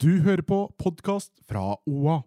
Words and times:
Du 0.00 0.22
hører 0.24 0.40
på 0.40 0.58
podkast 0.80 1.32
fra 1.44 1.74
OA. 1.84 2.22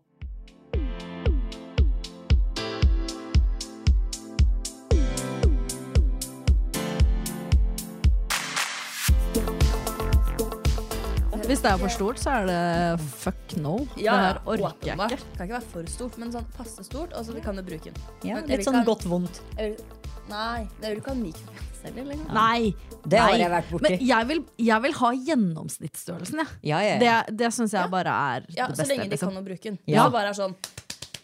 Hvis 11.47 11.63
det 11.63 11.71
er 11.71 11.81
for 11.81 11.89
stort, 11.89 12.21
så 12.21 12.29
er 12.29 12.45
det 12.45 13.01
fuck 13.01 13.57
no. 13.57 13.79
det 13.97 14.05
her 14.05 14.37
orker 14.45 14.69
jeg 14.85 14.93
ikke. 14.93 15.17
Det 15.17 15.33
kan 15.33 15.49
ikke 15.49 15.57
være 15.57 15.69
for 15.73 15.93
stort, 15.97 16.21
men 16.21 16.37
sånn 16.37 16.49
passe 16.53 16.85
stort, 16.85 17.17
og 17.17 17.25
så 17.25 17.41
kan 17.41 17.57
du 17.57 17.65
bruke 17.65 17.89
den. 17.89 18.01
Ja, 18.21 18.45
litt 18.45 18.69
sånn 18.69 18.83
godt 18.85 19.09
vondt. 19.09 19.41
Nei, 19.57 20.67
jeg 20.77 20.91
vil 20.91 21.01
ikke 21.01 21.15
ha 21.15 21.23
mikropenis 21.25 21.72
heller 21.83 22.05
lenger. 22.09 22.33
Nei. 22.33 22.73
Det 23.05 23.19
har 23.19 23.35
jeg 23.39 23.51
vært 23.53 23.69
borti. 23.73 23.83
Men 23.89 24.05
jeg 24.07 24.27
vil, 24.29 24.41
jeg 24.67 24.81
vil 24.85 24.93
ha 24.99 25.11
gjennomsnittsstørrelsen, 25.29 26.41
jeg. 26.43 26.47
Ja, 26.71 26.79
ja, 26.83 26.93
ja. 26.95 26.99
Det, 27.27 27.37
det 27.43 27.51
syns 27.55 27.73
jeg 27.75 27.91
bare 27.93 28.13
er 28.33 28.45
Ja, 28.55 28.67
det 28.71 28.77
Så 28.79 28.87
lenge 28.89 29.05
de 29.09 29.15
liksom. 29.15 29.33
kan 29.33 29.41
å 29.41 29.45
bruke 29.45 29.63
den. 29.69 29.79
Ja. 29.89 30.05
Så 30.07 30.13
bare 30.15 30.31
er 30.33 30.37
sånn 30.39 30.55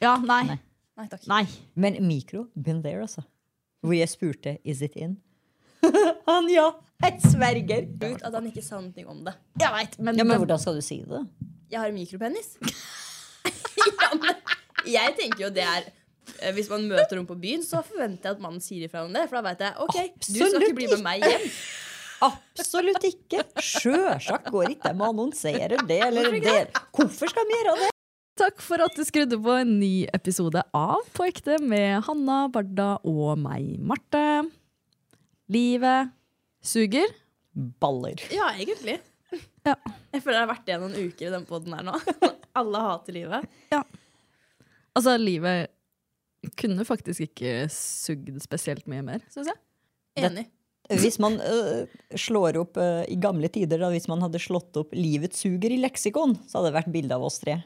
Ja, 0.04 0.18
nei. 0.24 0.42
Nei. 0.54 0.60
Nei 1.00 1.08
takk. 1.12 1.26
Nei. 1.32 1.44
Men 1.80 1.98
mikro, 2.08 2.48
been 2.56 2.82
there, 2.84 3.02
altså. 3.08 3.24
Hvor 3.86 3.96
jeg 3.96 4.12
spurte 4.12 4.58
is 4.68 4.82
it 4.84 4.96
in? 5.00 5.18
Han 6.28 6.50
ja! 6.52 6.70
Jeg 7.00 7.22
sverger. 7.24 7.86
Ut 8.04 8.24
at 8.28 8.34
han 8.36 8.48
ikke 8.50 8.60
sa 8.66 8.82
noe 8.84 9.06
om 9.08 9.22
det. 9.24 9.32
Jeg 9.62 9.72
vet, 9.72 9.94
men, 10.04 10.18
Ja, 10.20 10.26
men 10.28 10.34
det- 10.36 10.42
hvordan 10.44 10.60
skal 10.60 10.76
du 10.76 10.82
si 10.84 10.98
det? 11.08 11.22
Jeg 11.72 11.80
har 11.80 11.94
mikropenis. 11.96 12.58
ja, 13.80 14.10
men 14.20 14.36
jeg 14.90 15.16
tenker 15.16 15.46
jo 15.46 15.50
det 15.56 15.64
er 15.64 15.88
Hvis 16.56 16.70
man 16.72 16.88
møter 16.90 17.20
noen 17.20 17.28
på 17.30 17.38
byen, 17.40 17.64
så 17.66 17.84
forventer 17.86 18.32
jeg 18.32 18.38
at 18.38 18.42
mannen 18.44 18.64
sier 18.64 18.88
ifra 18.88 19.06
om 19.06 19.14
det. 19.16 19.28
For 19.30 19.40
da 19.40 19.46
vet 19.50 19.64
jeg 19.66 19.86
ok, 19.86 20.00
du 20.26 20.40
skal 20.40 20.66
ikke 20.66 20.78
bli 20.80 20.90
med 20.94 21.06
meg 21.06 21.26
hjem. 21.28 21.48
Absolutt 22.30 23.06
ikke. 23.08 23.46
Sjølsagt 23.64 24.50
går 24.52 24.74
ikke 24.74 24.90
det 24.90 24.98
med 24.98 25.06
å 25.08 25.14
annonsere 25.14 25.80
det 25.88 26.02
eller 26.10 26.36
det. 26.44 26.60
Hvorfor 26.96 27.32
skal 27.32 27.48
vi 27.48 27.58
gjøre 27.60 27.78
det? 27.86 27.92
Takk 28.40 28.62
for 28.64 28.80
at 28.84 28.96
du 28.96 29.04
skrudde 29.04 29.40
på 29.44 29.56
en 29.60 29.72
ny 29.82 30.06
episode 30.16 30.62
av 30.76 31.02
På 31.12 31.26
ekte 31.28 31.58
med 31.60 32.06
Hanna, 32.06 32.46
Barda 32.52 32.94
og 33.08 33.34
meg, 33.42 33.74
Marte. 33.84 34.22
Livet 35.52 36.14
suger. 36.64 37.12
Baller. 37.82 38.22
Ja, 38.32 38.54
egentlig. 38.56 39.00
Ja. 39.68 39.76
Jeg 40.14 40.24
føler 40.24 40.40
jeg 40.40 40.46
har 40.46 40.52
vært 40.54 40.68
det 40.70 40.78
noen 40.82 40.96
uker 40.96 41.28
i 41.28 41.34
den 41.34 41.48
poden 41.50 41.76
her 41.76 41.84
nå. 41.86 41.98
Alle 42.60 42.84
hater 42.86 43.16
livet. 43.16 43.50
Ja. 43.74 43.82
Altså, 44.96 45.18
livet 45.20 45.70
kunne 46.60 46.86
faktisk 46.88 47.26
ikke 47.28 47.68
sugd 47.74 48.40
spesielt 48.42 48.88
mye 48.88 49.02
mer, 49.04 49.20
syns 49.34 49.48
jeg. 49.52 49.60
Enig. 50.18 50.46
Hvis 50.90 51.20
man 51.22 51.36
øh, 51.40 51.86
slår 52.18 52.58
opp 52.64 52.78
øh, 52.82 53.04
i 53.12 53.16
gamle 53.22 53.48
tider, 53.54 53.78
da, 53.78 53.90
hvis 53.94 54.08
man 54.10 54.22
hadde 54.26 54.40
slått 54.42 54.76
opp 54.82 54.96
'Livet 54.98 55.36
suger' 55.38 55.76
i 55.76 55.78
leksikon, 55.84 56.34
så 56.50 56.58
hadde 56.60 56.72
det 56.72 56.78
vært 56.80 56.92
bilde 56.96 57.14
av 57.14 57.24
oss 57.28 57.38
tre. 57.40 57.60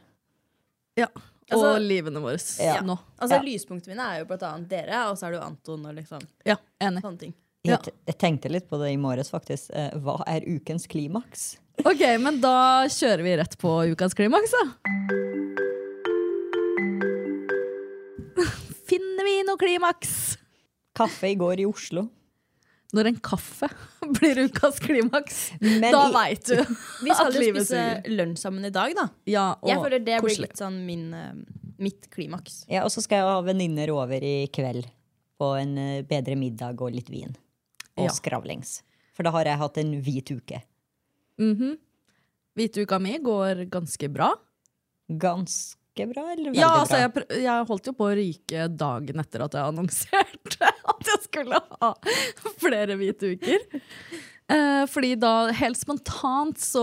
Ja. 1.00 1.08
Og 1.54 1.60
Altså- 1.64 1.80
livene 1.84 2.20
våre 2.24 2.40
Ja. 2.60 2.82
nå. 2.82 2.98
Altså, 3.20 3.36
Ja. 3.38 3.42
Lyspunktene 3.42 3.96
mine 3.96 4.02
er 4.16 4.20
jo 4.20 4.26
blant 4.26 4.44
annet 4.44 4.68
dere, 4.70 5.10
og 5.10 5.18
så 5.18 5.28
er 5.28 5.32
det 5.32 5.40
jo 5.40 5.46
Anton 5.46 5.86
og 5.86 5.96
liksom 5.96 6.22
Ja, 6.46 6.56
enig. 6.82 7.02
sånne 7.02 7.20
ting. 7.20 7.34
Ja. 7.64 7.78
Jeg, 7.78 7.94
jeg 8.08 8.18
tenkte 8.18 8.52
litt 8.52 8.70
på 8.70 8.78
det 8.78 8.92
i 8.92 8.98
morges, 8.98 9.30
faktisk. 9.32 9.70
Eh, 9.74 9.92
hva 9.92 10.22
er 10.28 10.42
ukens 10.42 10.86
klimaks? 10.88 11.58
Ok, 11.86 12.02
men 12.20 12.42
da 12.42 12.86
kjører 12.88 13.24
vi 13.24 13.36
rett 13.38 13.58
på 13.58 13.70
ukas 13.96 14.14
klimaks, 14.14 14.52
da. 14.52 15.63
Finner 19.24 19.40
vi 19.40 19.44
noe 19.48 19.60
klimaks? 19.60 20.14
Kaffe 20.98 21.30
i 21.32 21.36
går 21.40 21.62
i 21.64 21.66
Oslo. 21.66 22.10
Når 22.94 23.08
en 23.10 23.20
kaffe 23.24 23.70
blir 24.18 24.42
ukas 24.50 24.80
klimaks, 24.84 25.38
Men 25.62 25.94
da 25.96 26.02
veit 26.14 26.44
du 26.46 26.58
Vi 27.06 27.14
skal 27.16 27.32
jo 27.34 27.44
spise 27.56 27.84
lunsj 28.12 28.42
sammen 28.44 28.68
i 28.68 28.72
dag, 28.74 28.92
da. 28.98 29.06
Ja, 29.26 29.46
og 29.62 29.70
Jeg 29.72 29.80
føler 29.80 30.04
det 30.04 30.18
blir 30.26 30.42
litt 30.44 30.60
sånn 30.60 30.82
min, 30.86 31.06
eh, 31.16 31.32
mitt 31.80 32.10
klimaks. 32.14 32.66
Ja, 32.70 32.84
og 32.84 32.92
så 32.94 33.02
skal 33.06 33.22
jeg 33.22 33.30
ha 33.32 33.40
venninner 33.48 33.94
over 33.96 34.20
i 34.28 34.36
kveld 34.54 34.90
på 35.40 35.54
en 35.62 35.72
eh, 35.80 36.02
bedre 36.10 36.36
middag 36.38 36.84
og 36.84 36.92
litt 36.94 37.10
vin. 37.10 37.32
Og 37.96 38.10
Ja. 38.10 38.14
skravlings. 38.14 38.82
For 39.16 39.24
da 39.24 39.32
har 39.32 39.48
jeg 39.48 39.62
hatt 39.64 39.78
en 39.80 39.96
hvit 40.04 40.34
uke. 40.36 40.60
Mhm. 41.40 41.78
Hvituka 42.60 43.00
mi 43.02 43.16
går 43.24 43.64
ganske 43.72 44.12
bra. 44.14 44.34
Ganske 45.10 45.80
bra, 45.96 46.24
eller 46.34 46.50
veldig 46.50 46.58
Ja, 46.60 46.68
bra? 46.72 46.82
altså, 46.84 47.00
jeg, 47.04 47.12
pr- 47.16 47.40
jeg 47.44 47.66
holdt 47.70 47.88
jo 47.90 47.94
på 47.98 48.06
å 48.10 48.14
ryke 48.18 48.68
dagen 48.82 49.22
etter 49.22 49.44
at 49.46 49.54
jeg 49.58 49.72
annonserte 49.72 50.70
at 50.94 51.10
jeg 51.12 51.22
skulle 51.28 51.60
ha 51.82 51.92
flere 52.62 52.98
hvite 53.00 53.34
uker. 53.36 53.68
Eh, 54.54 54.84
fordi 54.92 55.14
da, 55.22 55.34
helt 55.56 55.80
spontant, 55.80 56.58
så 56.60 56.82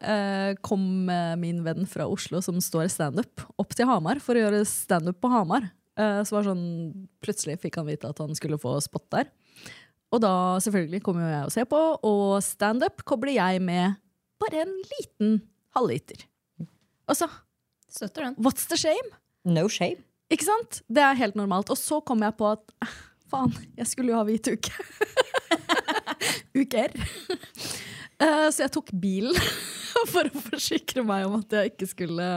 eh, 0.00 0.54
kom 0.64 1.10
eh, 1.12 1.34
min 1.40 1.58
venn 1.66 1.84
fra 1.90 2.06
Oslo 2.08 2.40
som 2.42 2.56
står 2.64 2.86
standup, 2.94 3.42
opp 3.60 3.74
til 3.76 3.90
Hamar 3.90 4.22
for 4.24 4.38
å 4.38 4.44
gjøre 4.46 4.62
standup 4.70 5.18
på 5.20 5.32
Hamar. 5.34 5.66
Eh, 5.98 6.22
så 6.26 6.38
var 6.38 6.46
sånn, 6.48 6.64
Plutselig 7.22 7.58
fikk 7.62 7.76
han 7.82 7.90
vite 7.90 8.08
at 8.10 8.22
han 8.24 8.32
skulle 8.38 8.58
få 8.62 8.76
spot 8.82 9.04
der. 9.18 9.28
Og 10.14 10.22
da 10.22 10.32
selvfølgelig 10.62 11.02
kommer 11.04 11.26
jo 11.26 11.32
jeg 11.34 11.46
og 11.50 11.52
ser 11.58 11.66
på, 11.70 11.82
og 12.06 12.38
standup 12.46 13.02
kobler 13.08 13.34
jeg 13.36 13.60
med 13.66 13.98
bare 14.42 14.62
en 14.64 14.74
liten 14.94 15.36
halvliter. 15.76 16.24
Og 17.10 17.18
så 17.18 17.26
Støtter 17.94 18.28
den. 18.28 18.36
What's 18.42 18.66
the 18.70 18.78
shame? 18.80 19.14
No 19.46 19.68
shame. 19.70 20.02
Ikke 20.32 20.46
sant? 20.46 20.80
Det 20.90 21.02
er 21.04 21.18
helt 21.18 21.36
normalt. 21.38 21.70
Og 21.70 21.78
så 21.78 22.00
kom 22.06 22.24
jeg 22.24 22.34
på 22.38 22.48
at 22.56 22.74
faen, 23.30 23.54
jeg 23.78 23.90
skulle 23.90 24.14
jo 24.14 24.18
ha 24.18 24.26
hvit 24.26 24.50
uke. 24.50 24.74
Uker. 26.64 26.94
Eh, 28.22 28.48
så 28.54 28.64
jeg 28.64 28.72
tok 28.74 28.92
bilen 28.98 29.36
for 30.12 30.26
å 30.26 30.44
forsikre 30.50 31.04
meg 31.06 31.26
om 31.28 31.40
at 31.40 31.54
jeg 31.58 31.74
ikke 31.74 31.90
skulle 31.90 32.28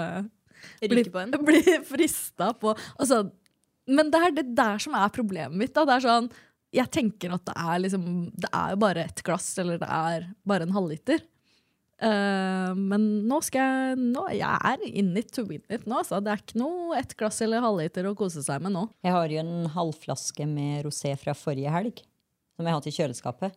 bli, 0.81 1.03
bli 1.47 1.61
frista 1.85 2.49
på 2.57 2.73
altså, 2.97 3.23
Men 3.87 4.09
det 4.13 4.21
er 4.21 4.35
det 4.39 4.45
der 4.57 4.81
som 4.83 4.97
er 4.97 5.13
problemet 5.13 5.57
mitt. 5.57 5.73
Da. 5.75 5.85
Det 5.87 5.97
er 5.97 6.05
sånn, 6.05 6.29
jeg 6.75 6.91
tenker 6.93 7.33
at 7.37 7.45
det 7.47 7.55
er 7.55 7.81
liksom 7.85 8.05
Det 8.35 8.49
er 8.51 8.73
jo 8.73 8.81
bare 8.83 9.05
ett 9.07 9.23
glass, 9.25 9.49
eller 9.61 9.81
det 9.81 9.89
er 9.89 10.29
bare 10.47 10.67
en 10.67 10.75
halvliter. 10.75 11.23
Eh, 11.97 12.73
men 12.77 13.05
nå 13.27 13.39
skal 13.41 13.63
jeg 13.63 13.95
nå, 14.13 14.27
Jeg 14.37 14.59
er 14.69 14.83
in 14.85 15.15
it 15.17 15.31
to 15.33 15.43
win 15.49 15.63
it 15.73 15.87
nå. 15.89 16.03
så 16.05 16.19
Det 16.21 16.29
er 16.33 16.41
ikke 16.43 16.59
noe 16.61 16.97
ett 16.99 17.15
glass 17.17 17.41
eller 17.41 17.63
halvliter 17.63 18.05
å 18.05 18.15
kose 18.15 18.43
seg 18.45 18.61
med 18.61 18.75
nå. 18.75 18.83
Jeg 19.03 19.15
har 19.15 19.27
jo 19.33 19.39
en 19.41 19.69
halvflaske 19.73 20.45
med 20.47 20.85
rosé 20.85 21.15
fra 21.17 21.33
forrige 21.33 21.71
helg, 21.73 22.03
som 22.55 22.65
jeg 22.67 22.71
har 22.73 22.77
hatt 22.81 22.91
i 22.91 22.93
kjøleskapet. 22.99 23.55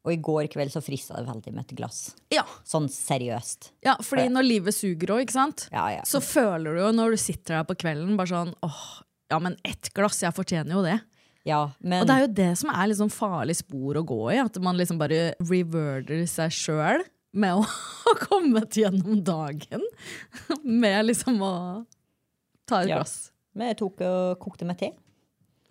Og 0.00 0.14
i 0.14 0.16
går 0.16 0.48
kveld 0.48 0.72
så 0.72 0.80
frista 0.82 1.18
det 1.20 1.28
veldig 1.28 1.52
med 1.52 1.66
et 1.68 1.76
glass. 1.76 2.14
Ja, 2.32 2.42
Sånn 2.64 2.88
seriøst. 2.88 3.70
ja 3.84 3.94
fordi 4.00 4.30
når 4.32 4.46
livet 4.48 4.74
suger 4.74 5.12
òg, 5.14 5.20
ikke 5.26 5.36
sant, 5.36 5.68
Ja, 5.70 5.90
ja. 5.92 6.02
så 6.08 6.22
føler 6.24 6.74
du 6.74 6.80
jo 6.80 6.90
når 6.96 7.10
du 7.14 7.16
sitter 7.20 7.58
der 7.60 7.64
på 7.68 7.76
kvelden 7.76 8.16
bare 8.16 8.32
sånn 8.32 8.54
åh, 8.64 9.02
ja, 9.30 9.38
men 9.38 9.58
ett 9.62 9.92
glass, 9.94 10.22
jeg 10.24 10.32
fortjener 10.34 10.72
jo 10.72 10.82
det. 10.82 10.98
ja 11.44 11.70
men 11.84 12.00
Og 12.02 12.06
det 12.08 12.16
er 12.16 12.24
jo 12.26 12.32
det 12.34 12.58
som 12.58 12.70
er 12.72 12.88
liksom 12.88 13.10
farlig 13.12 13.56
spor 13.60 13.94
å 14.00 14.02
gå 14.08 14.32
i, 14.32 14.38
at 14.40 14.56
man 14.58 14.76
liksom 14.80 14.98
bare 14.98 15.34
reverder 15.38 16.24
seg 16.26 16.50
sjøl 16.50 17.04
med 17.32 17.54
å 17.60 17.62
ha 18.04 18.14
kommet 18.26 18.74
gjennom 18.80 19.20
dagen 19.24 19.84
med 20.64 21.06
liksom 21.10 21.38
å 21.42 21.52
ta 22.66 22.82
et 22.82 22.88
Ja. 22.90 22.96
glass. 23.00 23.30
Men 23.54 23.68
jeg 23.72 23.80
tok 23.82 24.00
og 24.06 24.38
kokte 24.42 24.66
med 24.66 24.78
te. 24.78 24.92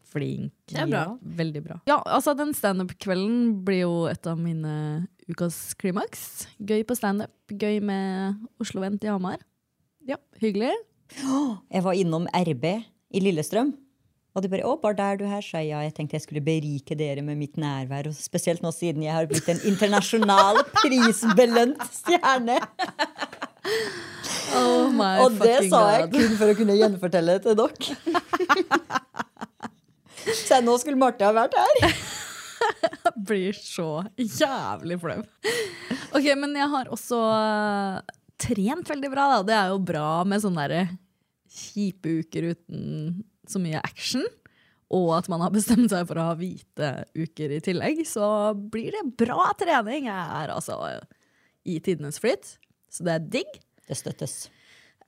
Flink. 0.10 0.52
Det 0.66 0.80
er 0.82 0.88
bra. 0.90 1.02
Ja, 1.06 1.18
veldig 1.38 1.62
bra. 1.64 1.76
Ja, 1.86 2.00
altså 2.10 2.34
Den 2.36 2.54
standup-kvelden 2.58 3.60
blir 3.64 3.84
jo 3.84 3.92
et 4.10 4.26
av 4.28 4.40
mine 4.42 5.06
ukas 5.30 5.76
klimaks. 5.78 6.48
Gøy 6.58 6.82
på 6.90 6.96
standup, 6.98 7.30
gøy 7.54 7.78
med 7.86 8.40
Oslo 8.60 8.82
Vent 8.82 9.04
i 9.06 9.12
Hamar. 9.12 9.38
Ja, 10.08 10.18
hyggelig. 10.42 10.72
Jeg 11.74 11.84
var 11.86 11.94
innom 11.98 12.26
RB 12.34 12.66
i 13.14 13.22
Lillestrøm. 13.22 13.76
Og 14.36 14.44
de 14.44 14.50
bare 14.52 14.62
'Å, 14.62 14.76
bare 14.82 14.96
der 14.96 15.18
du 15.18 15.26
her', 15.26 15.42
sa 15.42 15.58
jeg. 15.58 15.70
Ja, 15.74 15.80
jeg 15.82 15.94
tenkte 15.98 16.14
jeg 16.14 16.22
skulle 16.22 16.42
berike 16.46 16.96
dere 16.96 17.22
med 17.26 17.38
mitt 17.38 17.58
nærvær. 17.58 18.08
Og 18.08 18.16
spesielt 18.16 18.62
nå 18.62 18.72
siden 18.72 19.04
jeg 19.04 19.14
har 19.14 19.26
blitt 19.26 19.50
en 19.50 19.62
internasjonal 19.66 20.64
prisbelønt 20.82 21.82
stjerne. 21.92 22.60
Oh 24.56 24.90
my 24.90 25.20
Og 25.22 25.36
det 25.38 25.70
sa 25.70 25.82
jeg 25.94 26.10
God. 26.10 26.16
kun 26.16 26.38
for 26.40 26.50
å 26.50 26.56
kunne 26.58 26.78
gjenfortelle 26.80 27.36
det 27.38 27.44
til 27.44 27.58
dere. 27.60 27.98
Så 30.48 30.58
nå 30.64 30.74
skulle 30.82 30.98
Marte 30.98 31.28
ha 31.28 31.34
vært 31.36 31.54
her. 31.60 32.00
blir 33.30 33.54
så 33.56 34.04
jævlig 34.18 35.00
flau. 35.02 35.22
Ok, 36.16 36.26
men 36.40 36.56
jeg 36.58 36.70
har 36.74 36.90
også 36.94 37.20
eh, 37.36 38.16
trent 38.42 38.90
veldig 38.90 39.12
bra. 39.14 39.28
Da. 39.36 39.44
Det 39.48 39.58
er 39.58 39.74
jo 39.74 39.80
bra 39.92 40.10
med 40.28 40.44
sånne 40.44 40.84
kjipe 41.50 42.20
uker 42.24 42.52
uten 42.54 43.24
så 43.50 43.62
mye 43.62 43.82
action. 43.84 44.26
Og 44.94 45.12
at 45.20 45.28
man 45.30 45.42
har 45.44 45.52
bestemt 45.54 45.92
seg 45.92 46.08
for 46.10 46.18
å 46.18 46.28
ha 46.32 46.36
hvite 46.40 46.92
uker 47.18 47.52
i 47.58 47.62
tillegg. 47.66 48.04
Så 48.10 48.26
blir 48.74 48.96
det 48.96 49.04
bra 49.22 49.52
trening. 49.60 50.08
Jeg 50.10 50.44
er 50.44 50.54
altså 50.56 50.80
i 51.70 51.78
tidenes 51.86 52.18
flyt. 52.22 52.56
Så 52.90 53.06
det 53.06 53.14
er 53.20 53.28
digg. 53.38 53.60
Det 53.90 53.98
støttes. 53.98 54.48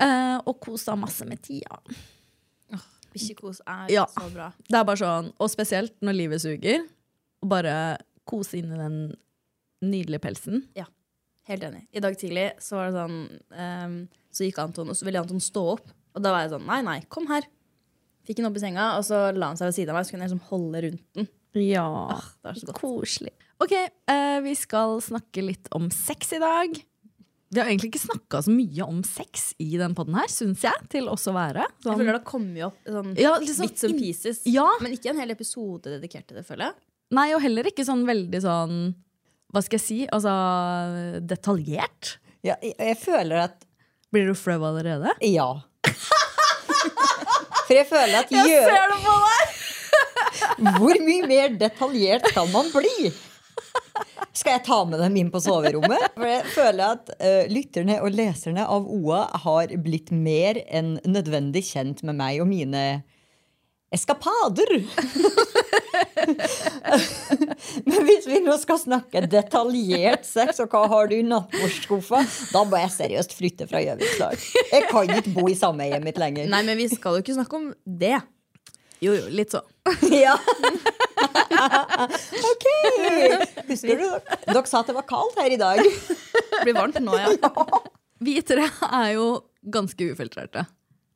Eh, 0.01 0.37
og 0.45 0.57
kos 0.61 0.85
deg 0.87 0.97
masse 1.01 1.25
med 1.29 1.41
tida. 1.45 1.77
Bikkjekos 3.11 3.59
er 3.67 3.89
Ja. 3.91 4.05
så 4.07 4.29
bra. 4.31 4.51
Det 4.69 4.77
er 4.77 4.85
bare 4.87 4.97
sånn, 4.97 5.33
Og 5.39 5.49
spesielt 5.51 5.93
når 6.01 6.13
livet 6.15 6.41
suger. 6.41 6.85
Og 7.43 7.49
bare 7.49 7.97
kose 8.25 8.57
inn 8.61 8.71
i 8.71 8.77
den 8.77 9.15
nydelige 9.83 10.21
pelsen. 10.21 10.67
Ja. 10.75 10.85
Helt 11.49 11.63
enig. 11.63 11.87
I 11.91 11.99
dag 11.99 12.15
tidlig 12.17 12.53
så 12.61 12.77
var 12.77 12.85
det 12.91 12.95
sånn 13.01 13.17
um, 13.57 13.95
Så 14.31 14.45
gikk 14.45 14.59
Anton, 14.63 14.87
og 14.89 14.95
så 14.95 15.03
ville 15.03 15.19
Anton 15.19 15.41
stå 15.43 15.63
opp. 15.73 15.89
Og 16.15 16.21
da 16.23 16.31
var 16.31 16.45
jeg 16.45 16.51
sånn 16.53 16.65
nei, 16.69 16.81
nei, 16.85 17.01
kom 17.09 17.27
her. 17.27 17.43
Fikk 18.27 18.37
den 18.41 18.45
opp 18.49 18.57
i 18.57 18.61
senga, 18.63 18.89
og 18.99 19.03
så 19.07 19.31
la 19.35 19.47
han 19.51 19.57
seg 19.59 19.69
ved 19.71 19.77
siden 19.79 19.93
av 19.93 19.99
meg. 19.99 20.05
Så 20.07 20.13
kunne 20.15 20.27
jeg 20.27 20.31
liksom 20.33 20.47
holde 20.51 20.81
rundt 20.87 21.05
den. 21.17 21.27
Ja, 21.57 21.87
Det 22.43 22.47
var 22.47 22.59
så 22.61 22.67
godt. 22.69 22.77
koselig. 22.79 23.33
Ok, 23.61 23.73
eh, 23.75 24.39
vi 24.45 24.53
skal 24.55 24.99
snakke 25.03 25.43
litt 25.45 25.67
om 25.75 25.89
sex 25.91 26.31
i 26.33 26.39
dag. 26.39 26.77
Vi 27.51 27.59
har 27.59 27.67
egentlig 27.67 27.89
ikke 27.91 28.05
snakka 28.07 28.39
så 28.45 28.53
mye 28.55 28.85
om 28.87 29.01
sex 29.03 29.49
i 29.59 29.73
den 29.75 29.93
podden 29.93 30.15
her, 30.15 30.29
syns 30.31 30.61
jeg. 30.63 30.85
Til 30.93 31.09
oss 31.11 31.25
å 31.27 31.33
være. 31.35 31.65
Jeg 31.67 31.83
Sånn, 31.83 31.97
føler 31.99 32.13
det 32.13 32.21
har 32.21 32.29
kommet 32.31 32.63
opp 32.69 32.77
sånn 32.87 33.09
Ja, 33.19 33.33
liksom 33.43 33.67
bits 33.67 33.83
and 33.83 33.99
pieces. 33.99 34.39
Ja. 34.47 34.69
Men 34.79 34.93
ikke 34.95 35.09
en 35.11 35.19
hel 35.19 35.33
episode 35.35 35.83
dedikert 35.99 36.27
til 36.29 36.37
det, 36.39 36.45
føler 36.47 36.69
jeg. 36.69 36.73
nei, 37.11 37.33
og 37.35 37.41
heller 37.43 37.63
ikke 37.67 37.83
sånn 37.83 38.05
veldig 38.07 38.39
sånn 38.41 38.95
Hva 39.51 39.61
skal 39.65 39.75
jeg 39.81 39.83
si? 39.83 39.99
Altså 40.07 40.31
detaljert. 41.27 42.13
Ja, 42.41 42.55
jeg, 42.63 42.75
jeg 42.79 42.97
føler 43.01 43.43
at 43.49 43.65
Blir 44.11 44.27
du 44.31 44.33
flau 44.35 44.59
allerede? 44.67 45.11
Ja. 45.27 45.49
For 47.71 47.79
jeg 47.79 47.87
føler 47.87 48.17
at 48.19 48.31
gjør, 48.35 48.73
det 48.91 48.95
på 48.99 49.13
deg! 49.23 49.59
Hvor 50.75 50.97
mye 51.07 51.27
mer 51.29 51.53
detaljert 51.55 52.25
kan 52.35 52.49
man 52.51 52.67
bli? 52.73 53.11
Skal 54.35 54.57
jeg 54.57 54.63
ta 54.65 54.79
med 54.89 54.99
dem 54.99 55.15
inn 55.21 55.29
på 55.31 55.39
soverommet? 55.39 56.03
For 56.17 56.27
jeg 56.27 56.51
føler 56.51 56.97
at 56.97 57.13
uh, 57.15 57.45
lytterne 57.47 58.01
og 58.03 58.11
leserne 58.17 58.65
av 58.67 58.89
OA 58.91 59.21
har 59.45 59.71
blitt 59.85 60.11
mer 60.11 60.59
enn 60.67 60.97
nødvendig 61.07 61.63
kjent 61.69 62.03
med 62.07 62.19
meg 62.19 62.43
og 62.43 62.49
mine 62.51 62.83
eskapader. 63.91 64.71
Men 67.87 68.05
hvis 68.07 68.27
vi 68.29 68.39
nå 68.43 68.55
skal 68.61 68.79
snakke 68.79 69.23
detaljert 69.29 70.25
sex, 70.27 70.59
og 70.63 70.71
hva 70.71 70.85
har 70.91 71.09
du 71.11 71.15
i 71.17 71.23
nattbordskuffa, 71.27 72.21
da 72.53 72.63
må 72.67 72.79
jeg 72.79 72.91
seriøst 72.95 73.35
flytte 73.35 73.67
fra 73.69 73.81
Gjøvikslag. 73.83 74.37
Jeg 74.71 74.87
kan 74.91 75.11
ikke 75.11 75.33
bo 75.35 75.47
i 75.51 75.57
sameiet 75.59 76.03
mitt 76.05 76.19
lenger. 76.21 76.47
Nei, 76.51 76.61
men 76.67 76.79
vi 76.79 76.87
skal 76.91 77.17
jo 77.17 77.25
ikke 77.25 77.35
snakke 77.35 77.59
om 77.59 77.65
det. 77.85 78.17
Jo, 79.01 79.15
jo, 79.17 79.25
litt 79.33 79.51
så. 79.53 79.61
Ja. 80.23 80.35
ok! 82.51 82.65
Husker 83.67 83.99
du? 83.99 84.07
Dere 84.47 84.67
sa 84.69 84.81
at 84.81 84.89
det 84.89 84.95
var 84.97 85.05
kaldt 85.09 85.39
her 85.41 85.51
i 85.53 85.59
dag. 85.59 85.81
Det 85.81 86.63
blir 86.63 86.77
varmt 86.77 86.99
nå, 87.01 87.17
ja. 87.17 87.27
Vi 88.21 88.37
tre 88.45 88.67
er 88.69 89.09
jo 89.15 89.25
ganske 89.73 90.11
ufiltrerte. 90.13 90.61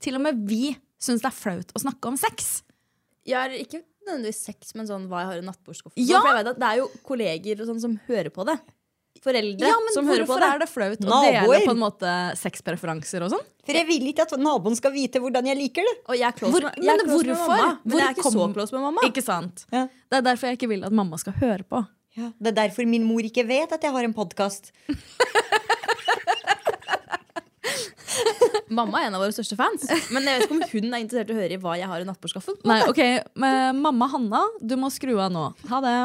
Til 0.01 0.18
og 0.18 0.22
med 0.25 0.33
vi 0.50 0.74
syns 1.05 1.21
det 1.23 1.29
er 1.31 1.37
flaut 1.37 1.71
å 1.75 1.81
snakke 1.85 2.11
om 2.11 2.17
sex. 2.19 2.63
Jeg 3.25 3.37
er 3.39 3.55
ikke 3.63 3.81
nødvendigvis 4.05 4.43
sex, 4.45 4.73
men 4.77 4.85
sånn 4.89 5.07
hva 5.09 5.23
jeg 5.23 5.29
har 5.31 5.37
i 5.41 5.45
nattbordskuffen. 5.47 5.97
Ja! 6.05 6.19
For 6.21 6.29
jeg 6.33 6.37
vet 6.43 6.49
at 6.53 6.59
Det 6.61 6.67
er 6.71 6.77
jo 6.83 6.87
kolleger 7.07 7.61
og 7.63 7.69
sånn 7.71 7.81
som 7.81 7.95
hører 8.09 8.29
på 8.33 8.45
det. 8.45 8.57
Foreldre 9.25 9.65
Ja, 9.71 9.73
som 9.95 10.05
hører 10.05 10.25
på 10.27 10.35
hvorfor 10.35 10.43
det. 10.43 10.49
er 10.53 10.59
det 10.61 10.67
flaut 10.69 10.99
å 11.07 11.19
dele 11.23 11.61
på 11.65 11.71
en 11.71 11.79
måte 11.81 12.09
sexpreferanser 12.37 13.23
og 13.25 13.31
sånn? 13.33 13.45
For 13.65 13.73
jeg 13.73 13.87
vil 13.89 14.03
ikke 14.11 14.21
at 14.27 14.35
naboen 14.37 14.75
skal 14.77 14.91
vite 14.93 15.17
hvordan 15.23 15.47
jeg 15.49 15.57
liker 15.57 15.81
det. 15.87 15.95
Og 16.11 16.13
jeg 16.19 16.27
er 16.27 16.35
close, 16.37 16.51
Hvor- 16.53 16.67
med, 16.67 16.75
jeg 16.77 16.91
er 16.93 16.97
men 16.99 17.07
close 17.09 17.25
med 17.25 17.33
hvorfor? 17.33 17.57
mamma. 17.57 17.79
Men 17.85 17.97
jeg 17.97 18.05
er 18.05 18.13
ikke 18.13 18.31
så 18.35 18.53
close 18.53 18.71
med 18.75 18.81
mamma. 18.85 19.01
Ikke 19.09 19.23
sant? 19.25 19.65
Ja. 19.73 19.87
Det 20.11 20.19
er 20.19 20.21
derfor 20.29 20.45
jeg 20.51 20.57
ikke 20.59 20.69
vil 20.75 20.83
at 20.85 20.91
mamma 20.93 21.17
skal 21.17 21.33
høre 21.41 21.63
på. 21.65 21.81
Ja, 22.15 22.29
det 22.39 22.47
er 22.53 22.57
derfor 22.67 22.85
min 22.87 23.03
mor 23.03 23.19
ikke 23.25 23.47
vet 23.47 23.71
at 23.73 23.81
jeg 23.81 23.91
har 23.91 24.03
en 24.05 24.13
podkast. 24.13 24.69
Mamma 28.73 29.01
er 29.01 29.09
en 29.09 29.15
av 29.17 29.21
våre 29.21 29.33
største 29.35 29.57
fans. 29.59 29.83
Men 30.13 30.25
jeg 30.25 30.39
vet 30.39 30.45
ikke 30.47 30.56
om 30.56 30.63
hun 30.71 30.88
er 30.95 31.03
interessert 31.03 31.29
i 31.29 31.35
å 31.35 31.39
høre 31.39 31.53
i 31.57 31.59
hva 31.62 31.75
jeg 31.77 31.89
har 31.91 32.01
i 32.01 32.07
nattbordskaffen. 32.07 32.57
Nei, 32.65 32.79
ok, 32.89 33.01
men 33.41 33.81
Mamma 33.83 34.07
Hanna, 34.09 34.41
du 34.62 34.75
må 34.81 34.89
skru 34.94 35.13
av 35.21 35.33
nå. 35.33 35.45
Ha 35.69 35.81
det. 35.85 35.95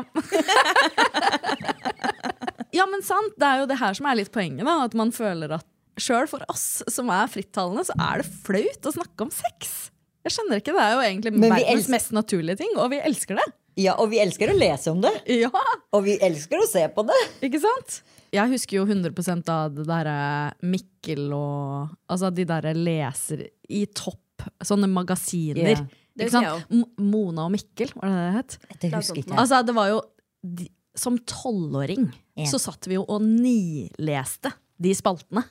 ja, 2.79 2.87
men 2.91 3.03
sant. 3.07 3.37
Det 3.41 3.49
er 3.49 3.62
jo 3.62 3.69
det 3.71 3.79
her 3.81 3.97
som 3.97 4.09
er 4.11 4.19
litt 4.21 4.33
poenget. 4.35 4.65
da 4.67 4.77
At 4.85 4.97
man 4.99 5.12
føler 5.15 5.57
at 5.61 5.67
sjøl 6.01 6.29
for 6.31 6.45
oss 6.53 6.83
som 6.89 7.11
er 7.12 7.31
frittalende, 7.33 7.85
så 7.89 7.97
er 8.01 8.23
det 8.23 8.29
flaut 8.45 8.89
å 8.89 8.95
snakke 8.97 9.27
om 9.27 9.33
sex. 9.35 9.91
Jeg 10.25 10.37
skjønner 10.37 10.61
ikke, 10.61 10.75
Det 10.77 10.85
er 10.85 10.93
jo 10.95 11.03
egentlig 11.07 11.33
verdens 11.41 11.89
mest 11.93 12.12
naturlige 12.12 12.61
ting, 12.61 12.77
og 12.77 12.91
vi 12.93 13.01
elsker 13.01 13.41
det. 13.41 13.49
Ja, 13.81 13.95
Og 14.03 14.11
vi 14.11 14.19
elsker 14.21 14.51
å 14.51 14.57
lese 14.59 14.91
om 14.93 15.01
det. 15.01 15.12
Ja, 15.31 15.49
Og 15.97 16.05
vi 16.05 16.19
elsker 16.21 16.61
å 16.61 16.67
se 16.69 16.83
på 16.93 17.05
det. 17.09 17.17
ikke 17.47 17.61
sant? 17.62 18.01
Jeg 18.31 18.53
husker 18.53 18.79
jo 18.79 18.87
100 18.87 19.50
av 19.50 19.73
det 19.75 19.87
derre 19.88 20.19
Mikkel 20.62 21.32
og 21.35 21.91
Altså 22.11 22.31
de 22.35 22.47
derre 22.47 22.75
leser 22.77 23.47
i 23.71 23.85
topp, 23.87 24.44
sånne 24.65 24.88
magasiner. 24.91 25.75
Yeah. 25.75 25.87
Ikke 26.21 26.32
sant? 26.35 26.75
Mona 27.00 27.47
og 27.47 27.55
Mikkel, 27.55 27.93
var 27.97 28.11
det 28.11 28.17
det 28.17 28.27
det 28.27 28.35
het? 28.37 28.59
Det 28.81 28.91
er 28.91 28.99
husker 28.99 29.23
ikke 29.23 29.32
jeg. 29.32 29.41
Altså, 29.41 29.62
det 29.67 29.77
var 29.77 29.88
jo 29.93 30.00
de, 30.43 30.67
Som 30.99 31.17
tolvåring 31.29 32.11
yeah. 32.11 32.50
så 32.50 32.61
satt 32.62 32.88
vi 32.91 32.99
jo 32.99 33.06
og 33.06 33.25
nileste 33.25 34.53
de 34.81 34.94
spaltene. 34.97 35.44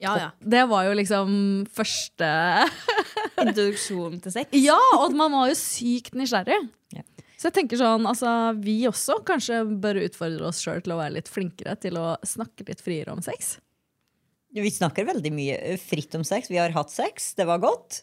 Ja, 0.00 0.14
ja. 0.16 0.28
Det 0.40 0.62
var 0.70 0.86
jo 0.86 0.94
liksom 0.96 1.30
første 1.68 2.28
Introduksjon 3.42 4.16
til 4.24 4.32
sex. 4.32 4.54
Ja, 4.56 4.78
og 4.96 5.12
man 5.16 5.34
var 5.36 5.50
jo 5.50 5.58
sykt 5.58 6.16
nysgjerrig. 6.16 6.56
Ja. 6.96 7.04
Så 7.36 7.50
jeg 7.50 7.56
tenker 7.58 7.80
sånn, 7.80 8.06
altså 8.08 8.30
vi 8.56 8.78
også 8.88 9.18
kanskje 9.28 9.60
bør 9.82 10.00
utfordre 10.06 10.48
oss 10.48 10.62
sjøl 10.64 10.80
til 10.84 10.94
å 10.94 11.00
være 11.02 11.18
litt 11.18 11.28
flinkere 11.28 11.76
til 11.82 11.98
å 12.00 12.14
snakke 12.24 12.64
litt 12.68 12.80
friere 12.84 13.12
om 13.12 13.20
sex. 13.24 13.58
Vi 14.56 14.70
snakker 14.72 15.04
veldig 15.04 15.32
mye 15.36 15.56
eh, 15.60 15.80
fritt 15.80 16.14
om 16.16 16.24
sex. 16.24 16.48
Vi 16.48 16.56
har 16.56 16.72
hatt 16.72 16.92
sex, 16.92 17.34
det 17.36 17.44
var 17.48 17.60
godt. 17.60 18.00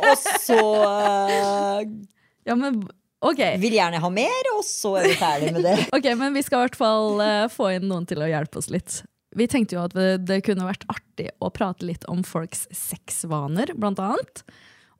Og 0.00 0.14
så 0.40 0.56
uh, 0.56 1.82
Ja, 2.48 2.56
men 2.56 2.80
ok. 3.20 3.42
vil 3.60 3.76
gjerne 3.76 4.00
ha 4.00 4.10
mer, 4.12 4.52
og 4.54 4.64
så 4.64 4.96
er 5.00 5.10
vi 5.10 5.18
ferdig 5.20 5.52
med 5.52 5.66
det. 5.68 5.76
Ok, 5.96 6.08
men 6.16 6.36
vi 6.36 6.44
skal 6.46 6.62
i 6.62 6.68
hvert 6.68 6.80
fall 6.80 7.20
uh, 7.20 7.48
få 7.52 7.74
inn 7.76 7.90
noen 7.90 8.08
til 8.08 8.24
å 8.24 8.30
hjelpe 8.30 8.60
oss 8.62 8.72
litt. 8.72 9.02
Vi 9.36 9.48
tenkte 9.50 9.76
jo 9.76 9.84
at 9.84 9.96
det, 9.96 10.24
det 10.30 10.40
kunne 10.46 10.68
vært 10.68 10.86
artig 10.88 11.28
å 11.42 11.50
prate 11.52 11.84
litt 11.84 12.06
om 12.08 12.22
folks 12.24 12.64
sexvaner, 12.72 13.74
blant 13.76 14.00
annet. 14.00 14.44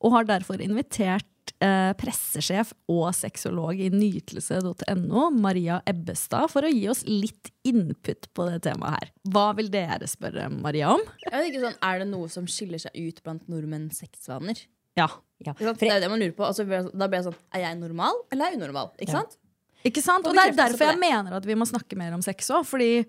Og 0.05 0.13
har 0.13 0.27
derfor 0.29 0.61
invitert 0.61 1.53
eh, 1.65 1.93
pressesjef 1.97 2.75
og 2.93 3.07
sexolog 3.17 3.79
i 3.81 3.89
nytelse.no, 3.93 5.31
Maria 5.33 5.79
Ebbestad, 5.89 6.51
for 6.53 6.67
å 6.67 6.73
gi 6.73 6.85
oss 6.93 7.01
litt 7.09 7.51
input 7.65 8.29
på 8.37 8.49
det 8.51 8.61
temaet 8.67 8.99
her. 8.99 9.13
Hva 9.33 9.47
vil 9.57 9.71
dere 9.73 10.09
spørre 10.11 10.51
Maria 10.53 10.93
om? 10.93 11.05
Jeg 11.25 11.33
vet 11.33 11.49
ikke 11.53 11.65
sånn, 11.65 11.79
Er 11.89 12.03
det 12.05 12.09
noe 12.11 12.29
som 12.33 12.45
skiller 12.51 12.83
seg 12.83 12.93
ut 13.01 13.23
blant 13.25 13.49
nordmenns 13.49 14.03
sexvaner? 14.05 14.61
Ja. 14.99 15.09
Ja. 15.45 15.55
Det 15.59 15.89
er 15.89 15.97
jo 15.97 16.03
det 16.05 16.11
man 16.13 16.21
lurer 16.23 16.37
på. 16.37 16.45
Altså, 16.47 16.65
da 16.69 17.09
blir 17.09 17.19
jeg 17.23 17.27
sånn, 17.31 17.41
Er 17.57 17.65
jeg 17.65 17.81
normal, 17.81 18.21
eller 18.31 18.45
er 18.47 18.55
jeg 18.55 18.61
unormal? 18.61 18.93
Ikke 19.01 19.11
Ja. 19.11 19.23
sant? 19.25 19.39
Ikke 19.85 20.03
sant? 20.05 20.25
Og 20.27 20.33
Og 20.33 20.37
det 20.37 20.45
er 20.53 20.57
derfor 20.69 20.87
jeg 20.93 21.01
mener 21.01 21.35
at 21.37 21.45
vi 21.45 21.55
må 21.55 21.67
snakke 21.69 21.97
mer 21.97 22.13
om 22.15 22.23
sex 22.23 22.49
òg. 22.51 22.65
Fordi 22.65 23.05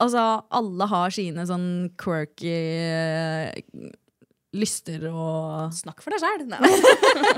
altså, 0.00 0.42
alle 0.50 0.86
har 0.86 1.10
sine 1.10 1.44
sånn 1.46 1.90
quirky 1.96 3.52
lyster 4.56 5.04
og 5.10 5.74
Snakk 5.74 6.02
for 6.02 6.10
deg 6.14 6.20
sjæl. 6.22 6.40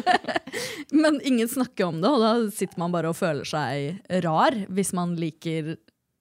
Men 1.02 1.20
ingen 1.26 1.48
snakker 1.50 1.84
om 1.90 2.00
det, 2.02 2.10
og 2.10 2.20
da 2.22 2.50
sitter 2.54 2.78
man 2.80 2.92
bare 2.94 3.08
og 3.12 3.16
føler 3.18 3.44
seg 3.48 3.76
rar 4.24 4.54
hvis 4.72 4.92
man 4.96 5.16
liker 5.20 5.76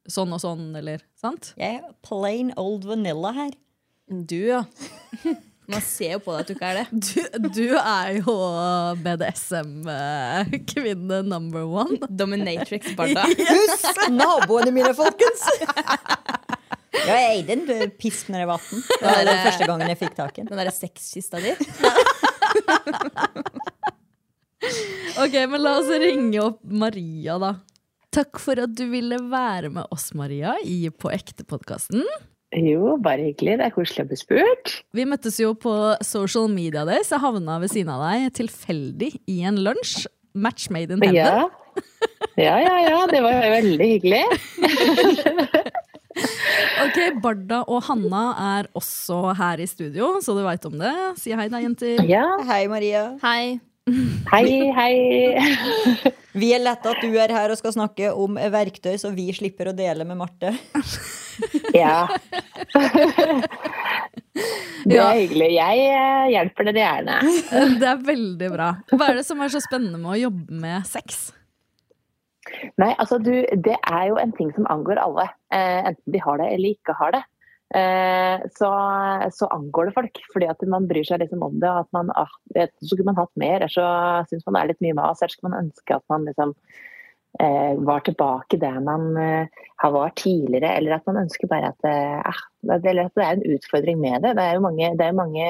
sånn 0.10 0.34
og 0.36 0.42
sånn, 0.44 0.76
eller 0.78 1.00
sant? 1.20 1.54
Jeg 1.60 1.76
er 1.80 1.86
plain 2.06 2.54
old 2.60 2.86
vanilla 2.90 3.32
her. 3.38 3.52
Du, 4.12 4.42
ja. 4.50 4.64
Man 5.72 5.82
ser 5.86 6.12
jo 6.18 6.22
på 6.26 6.32
deg 6.34 6.40
at 6.42 6.48
du 6.50 6.54
ikke 6.56 6.68
er 6.68 6.76
det. 6.82 6.88
Du, 6.92 7.22
du 7.56 7.68
er 7.80 8.08
jo 8.18 8.34
BDSM-kvinne 9.06 11.18
number 11.24 11.64
one. 11.64 11.98
Dominatrix 12.10 12.96
Barda. 12.98 13.24
Husk 13.54 14.00
naboene 14.12 14.72
mine, 14.76 14.94
folkens! 14.98 15.42
Ja, 16.92 17.16
jeg 17.16 17.38
eide 17.38 17.56
en 17.56 17.92
pisk 18.00 18.30
når 18.32 18.44
jeg 18.44 18.50
var 18.50 18.60
18. 18.60 18.82
Det 18.92 19.06
var 19.08 19.22
den 19.28 19.44
første 19.46 19.68
gangen 19.70 19.92
jeg 19.94 20.00
fikk 20.02 20.16
tak 20.18 20.34
i 20.36 20.42
den. 20.42 20.50
Den 20.52 20.60
derre 20.60 20.76
sexkista 20.76 21.40
di. 21.42 21.56
Ok, 25.22 25.34
men 25.50 25.64
la 25.64 25.72
oss 25.80 25.90
ringe 25.90 26.38
opp 26.42 26.60
Maria, 26.64 27.38
da. 27.42 27.56
Takk 28.14 28.40
for 28.44 28.60
at 28.62 28.74
du 28.78 28.84
ville 28.92 29.18
være 29.32 29.72
med 29.74 29.88
oss, 29.94 30.12
Maria, 30.18 30.54
i 30.64 30.90
På 30.92 31.12
ekte-podkasten. 31.14 32.04
Jo, 32.52 32.98
bare 33.00 33.30
hyggelig. 33.30 33.56
Det 33.62 33.68
er 33.70 33.74
koselig 33.74 34.04
å 34.04 34.10
bli 34.10 34.18
spurt. 34.20 34.74
Vi 34.96 35.06
møttes 35.08 35.40
jo 35.40 35.54
på 35.56 35.74
social 36.04 36.50
media 36.52 36.84
deres. 36.88 37.12
Jeg 37.14 37.24
havna 37.24 37.58
ved 37.64 37.72
siden 37.72 37.94
av 37.94 38.04
deg 38.04 38.34
tilfeldig 38.42 39.12
i 39.32 39.38
en 39.48 39.62
lunsj. 39.64 40.04
Match 40.36 40.68
made 40.72 40.92
in 40.96 41.04
heaven. 41.04 41.16
Ja. 41.16 41.48
ja, 42.40 42.58
ja, 42.60 42.76
ja. 42.90 43.00
Det 43.12 43.24
var 43.24 43.40
veldig 43.56 43.88
hyggelig. 43.96 44.26
Ok, 46.82 46.98
Barda 47.22 47.62
og 47.70 47.84
Hanna 47.86 48.22
er 48.58 48.70
også 48.78 49.36
her 49.38 49.62
i 49.62 49.68
studio, 49.70 50.16
så 50.24 50.34
du 50.38 50.42
veit 50.46 50.66
om 50.66 50.78
det. 50.82 50.94
Si 51.22 51.34
hei 51.36 51.50
da, 51.52 51.62
jenter. 51.62 52.02
Ja. 52.10 52.26
Hei, 52.48 52.64
Maria. 52.72 53.04
Hei. 53.22 53.60
Hei, 54.32 54.72
hei. 54.78 56.12
Vi 56.38 56.52
er 56.56 56.62
lette 56.64 56.92
at 56.94 57.02
du 57.04 57.16
er 57.20 57.34
her 57.34 57.52
og 57.52 57.60
skal 57.60 57.74
snakke 57.76 58.12
om 58.14 58.38
verktøy, 58.54 58.94
så 59.02 59.12
vi 59.14 59.28
slipper 59.36 59.72
å 59.72 59.76
dele 59.78 60.08
med 60.08 60.22
Marte. 60.22 60.54
Ja. 61.74 62.06
Det 64.86 64.98
er 64.98 65.16
hyggelig. 65.16 65.48
Jeg 65.56 65.84
eh, 65.88 66.26
hjelper 66.34 66.68
dere 66.70 66.82
gjerne. 66.82 67.18
Det 67.82 67.88
er 67.88 68.02
veldig 68.06 68.50
bra. 68.54 68.72
Hva 68.92 69.12
er 69.12 69.22
det 69.22 69.26
som 69.28 69.42
er 69.44 69.54
så 69.54 69.62
spennende 69.64 70.00
med 70.02 70.14
å 70.14 70.20
jobbe 70.26 70.60
med 70.62 70.88
sex? 70.90 71.30
Nei, 72.82 72.94
altså 72.98 73.20
du, 73.22 73.34
det 73.68 73.78
er 73.78 74.08
jo 74.10 74.20
en 74.22 74.34
ting 74.38 74.52
som 74.56 74.70
angår 74.72 75.02
alle. 75.02 75.28
Eh, 75.54 75.80
enten 75.92 76.16
de 76.16 76.24
har 76.24 76.42
det 76.42 76.50
eller 76.56 76.76
ikke 76.78 76.98
har 77.00 77.16
det. 77.18 77.24
Eh, 77.76 78.42
så, 78.52 78.70
så 79.32 79.48
angår 79.48 79.86
det 79.86 79.96
folk. 79.96 80.22
Fordi 80.34 80.50
at 80.52 80.64
man 80.68 80.88
bryr 80.90 81.08
seg 81.08 81.24
liksom 81.24 81.44
om 81.46 81.60
det. 81.60 81.70
og 81.70 81.86
At 81.86 81.92
man, 81.96 82.12
ah, 82.20 82.32
vet, 82.56 82.74
så 82.82 82.94
skulle 82.94 83.12
man 83.12 83.20
hatt 83.20 83.34
mer. 83.40 83.60
Eller 83.60 83.74
så 83.74 83.88
syns 84.30 84.46
man 84.46 84.58
det 84.58 84.64
er 84.64 84.72
litt 84.74 84.86
mye 84.86 84.98
mas. 85.00 85.22
Eller 85.22 85.36
skulle 85.36 85.52
man 85.52 85.66
ønske 85.66 85.98
at 85.98 86.06
man 86.12 86.28
liksom 86.30 86.56
eh, 87.40 87.74
var 87.90 88.06
tilbake 88.08 88.60
der 88.62 88.80
man 88.84 89.12
eh, 89.20 89.62
har 89.84 89.96
vært 89.96 90.20
tidligere. 90.24 90.74
Eller 90.78 90.98
at 90.98 91.08
man 91.10 91.24
ønsker 91.26 91.52
bare 91.52 91.74
at, 91.74 91.88
eh, 91.88 92.18
ah, 92.20 92.42
at 92.76 92.88
det 92.88 92.98
er 92.98 93.30
en 93.30 93.46
utfordring 93.56 94.02
med 94.02 94.26
det. 94.26 94.36
Det 94.40 94.48
er 94.48 94.58
jo 94.58 94.66
mange, 94.68 94.96
det 95.00 95.08
er 95.08 95.22
mange 95.22 95.46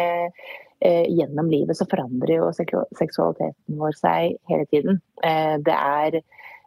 eh, 0.81 1.05
Gjennom 1.13 1.45
livet 1.45 1.77
så 1.77 1.85
forandrer 1.85 2.39
jo 2.39 2.47
seksualiteten 2.57 3.75
vår 3.77 3.91
seg 3.99 4.39
hele 4.49 4.65
tiden. 4.71 4.95
Det 5.21 5.75
er 5.75 6.15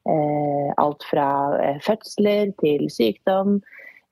alt 0.07 1.07
fra 1.11 1.29
eh, 1.61 1.79
fødsler 1.85 2.53
til 2.61 2.89
sykdom, 2.93 3.61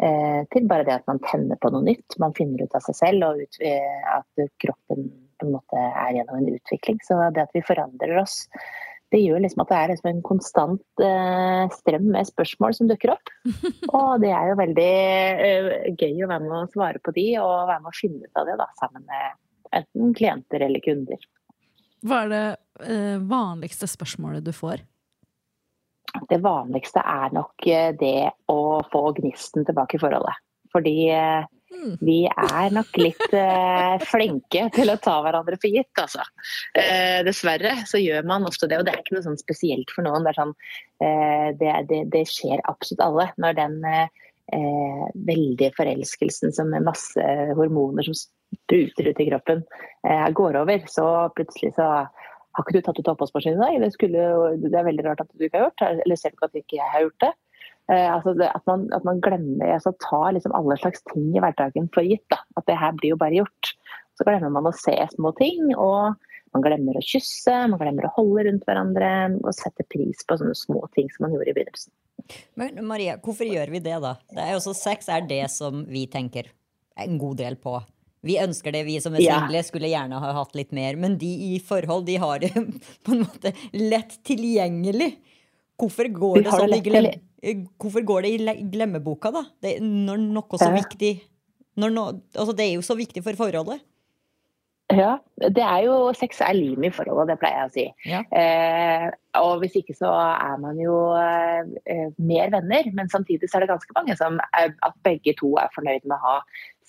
eh, 0.02 0.40
til 0.52 0.68
bare 0.70 0.86
det 0.88 1.00
at 1.00 1.10
man 1.10 1.20
tenner 1.26 1.58
på 1.60 1.72
noe 1.74 1.84
nytt. 1.86 2.18
Man 2.22 2.36
finner 2.36 2.64
ut 2.64 2.78
av 2.78 2.84
seg 2.86 2.98
selv 2.98 3.28
og 3.28 3.42
ut, 3.42 3.60
eh, 3.64 3.98
at 4.16 4.46
kroppen 4.62 5.10
på 5.38 5.48
en 5.48 5.56
måte 5.56 5.82
er 5.82 6.16
gjennom 6.16 6.38
en 6.38 6.54
utvikling. 6.54 7.02
Så 7.04 7.18
det 7.34 7.44
at 7.44 7.54
vi 7.56 7.64
forandrer 7.66 8.16
oss, 8.22 8.44
det 9.12 9.20
gjør 9.20 9.42
liksom 9.44 9.64
at 9.64 9.70
det 9.72 9.78
er 9.78 9.90
liksom 9.92 10.08
en 10.08 10.22
konstant 10.24 11.04
eh, 11.04 11.64
strøm 11.76 12.08
med 12.14 12.28
spørsmål 12.30 12.76
som 12.78 12.88
dukker 12.88 13.12
opp. 13.12 13.32
Og 13.98 14.22
det 14.22 14.32
er 14.32 14.48
jo 14.48 14.58
veldig 14.62 14.92
eh, 15.48 15.70
gøy 15.92 16.24
å 16.24 16.30
være 16.30 16.46
med 16.46 16.56
å 16.62 16.70
svare 16.72 17.02
på 17.04 17.14
de, 17.16 17.26
og 17.42 17.68
være 17.68 17.82
med 17.84 17.92
å 17.92 17.98
finne 17.98 18.24
ut 18.24 18.40
av 18.40 18.48
det 18.48 18.56
da, 18.62 18.70
sammen 18.80 19.04
med 19.04 19.38
enten 19.82 20.16
klienter 20.16 20.64
eller 20.64 20.84
kunder. 20.84 21.28
Hva 22.02 22.24
er 22.24 22.32
det 22.32 22.46
eh, 22.88 23.20
vanligste 23.28 23.88
spørsmålet 23.90 24.44
du 24.46 24.52
får? 24.56 24.82
Det 26.32 26.40
vanligste 26.44 27.02
er 27.04 27.34
nok 27.36 27.66
eh, 27.68 27.90
det 27.98 28.30
å 28.50 28.80
få 28.92 29.10
gnisten 29.18 29.66
tilbake 29.68 29.98
i 29.98 30.02
forholdet. 30.02 30.40
Fordi 30.72 30.96
eh, 31.12 31.44
vi 32.00 32.18
er 32.28 32.72
nok 32.72 32.96
litt 33.00 33.36
eh, 33.36 33.96
flinke 34.08 34.66
til 34.72 34.92
å 34.92 34.98
ta 35.02 35.18
hverandre 35.24 35.58
for 35.60 35.72
gitt, 35.72 35.92
altså. 36.00 36.24
Dessverre 37.26 37.78
så 37.88 38.00
gjør 38.00 38.26
man 38.28 38.48
ofte 38.48 38.68
det, 38.70 38.80
og 38.80 38.88
det 38.88 38.94
er 38.94 39.04
ikke 39.04 39.16
noe 39.18 39.26
sånn 39.26 39.40
spesielt 39.40 39.92
for 39.92 40.06
noen. 40.06 40.24
Det, 40.24 40.32
er 40.32 40.40
sånn, 40.40 40.56
det, 41.60 41.72
det, 41.90 42.02
det 42.12 42.26
skjer 42.30 42.64
absolutt 42.70 43.04
alle. 43.04 43.28
Når 43.40 43.56
den 43.58 43.78
eh, 44.52 45.08
veldige 45.14 45.72
forelskelsen 45.76 46.52
som 46.52 46.70
med 46.72 46.86
masse 46.86 47.28
hormoner 47.56 48.06
som 48.06 48.16
spruter 48.16 49.10
ut 49.10 49.20
i 49.20 49.28
kroppen, 49.30 49.64
eh, 50.08 50.28
går 50.30 50.60
over, 50.62 50.84
så 50.88 51.06
plutselig 51.36 51.74
så 51.78 51.88
har 52.52 52.64
ikke 52.64 52.76
du 52.76 52.84
tatt 52.84 53.00
ut 53.00 53.10
oppvaskmaskinen 53.14 53.60
i 53.60 53.80
dag? 53.80 53.96
Det, 54.62 54.72
er 54.76 54.88
veldig 54.88 55.06
rart 55.06 55.22
at 55.24 55.30
du 55.32 55.46
ikke 55.46 55.58
har 55.58 55.70
gjort 55.70 55.82
det. 55.82 55.90
Eller 56.04 56.20
ser 56.20 56.32
du 56.32 56.36
ikke 56.36 56.50
at 56.50 56.60
ikke 56.60 56.78
jeg 56.78 56.92
har 56.94 57.06
gjort 57.06 57.24
det? 57.24 57.32
Eh, 57.90 58.08
altså 58.08 58.34
det 58.38 58.50
at, 58.52 58.64
man, 58.68 58.84
at 58.96 59.06
man 59.08 59.22
glemmer, 59.24 59.72
altså 59.74 59.94
tar 60.04 60.34
liksom 60.36 60.54
alle 60.56 60.76
slags 60.80 61.02
ting 61.12 61.30
i 61.32 61.42
hverdagen 61.42 61.88
for 61.94 62.06
gitt. 62.06 62.24
Da. 62.32 62.42
At 62.60 62.68
det 62.68 62.76
her 62.80 62.92
blir 62.98 63.14
jo 63.14 63.20
bare 63.20 63.40
gjort. 63.40 63.72
Så 64.18 64.28
glemmer 64.28 64.52
man 64.52 64.68
å 64.68 64.74
se 64.76 64.94
små 65.14 65.32
ting, 65.38 65.72
og 65.80 66.12
man 66.52 66.64
glemmer 66.64 66.98
å 66.98 67.04
kysse, 67.04 67.54
man 67.72 67.80
glemmer 67.80 68.06
å 68.06 68.12
holde 68.18 68.44
rundt 68.48 68.66
hverandre 68.68 69.10
og 69.40 69.54
sette 69.56 69.86
pris 69.88 70.20
på 70.28 70.36
sånne 70.36 70.56
små 70.58 70.84
ting 70.96 71.08
som 71.14 71.26
man 71.26 71.36
gjorde 71.36 71.54
i 71.54 71.56
begynnelsen. 71.56 71.94
Men 72.60 72.76
Maria, 72.86 73.16
hvorfor 73.24 73.48
gjør 73.48 73.72
vi 73.72 73.80
det, 73.82 73.96
da? 74.04 74.14
Det 74.30 74.44
er 74.44 74.52
jo 74.52 74.60
også 74.60 74.76
Sex 74.76 75.08
er 75.10 75.24
det 75.26 75.46
som 75.50 75.82
vi 75.88 76.04
tenker 76.12 76.52
en 77.00 77.16
god 77.18 77.40
del 77.40 77.56
på. 77.56 77.78
Vi 78.22 78.36
ønsker 78.38 78.74
det, 78.74 78.84
vi 78.86 79.00
som 79.02 79.16
er 79.18 79.24
single, 79.24 79.62
skulle 79.66 79.90
gjerne 79.90 80.20
ha 80.22 80.32
hatt 80.36 80.54
litt 80.54 80.70
mer. 80.76 80.98
Men 81.00 81.16
de 81.18 81.30
i 81.52 81.58
forhold, 81.62 82.06
de 82.06 82.18
har 82.22 82.42
det 82.44 82.52
på 83.04 83.16
en 83.16 83.24
måte 83.24 83.54
lett 83.74 84.18
tilgjengelig. 84.26 85.10
Hvorfor 85.80 86.10
går 86.14 86.44
det 86.44 86.54
sånn 86.54 86.76
glem, 86.86 87.12
Hvorfor 87.82 88.04
går 88.06 88.22
det 88.22 88.30
i 88.36 88.66
glemmeboka, 88.70 89.32
da? 89.34 89.42
Det, 89.64 89.80
når 89.82 90.20
noe 90.22 90.60
så 90.60 90.70
viktig 90.70 91.16
når 91.80 91.92
no, 91.94 92.02
altså 92.36 92.52
Det 92.52 92.66
er 92.66 92.74
jo 92.76 92.84
så 92.84 92.96
viktig 92.98 93.22
for 93.24 93.38
forholdet. 93.38 93.80
Ja, 94.92 95.12
det 95.40 95.62
er 95.64 95.84
jo 95.86 95.94
Sex 96.16 96.40
er 96.44 96.54
lim 96.56 96.84
i 96.84 96.90
forholdet, 96.92 97.32
det 97.32 97.38
pleier 97.40 97.62
jeg 97.62 97.68
å 97.68 97.72
si. 97.72 97.84
Ja. 98.10 98.20
Eh, 98.36 99.06
og 99.40 99.62
hvis 99.62 99.76
ikke 99.80 99.94
så 99.96 100.10
er 100.12 100.58
man 100.60 100.78
jo 100.80 100.96
eh, 101.16 102.10
mer 102.20 102.52
venner, 102.52 102.90
men 102.96 103.10
samtidig 103.12 103.48
så 103.48 103.58
er 103.58 103.64
det 103.64 103.72
ganske 103.72 103.96
mange 103.96 104.16
som 104.18 104.38
er, 104.52 104.74
at 104.84 104.96
begge 105.06 105.34
to 105.38 105.54
er 105.60 105.72
fornøyd 105.74 106.04
med 106.04 106.16
å 106.18 106.22
ha 106.26 106.36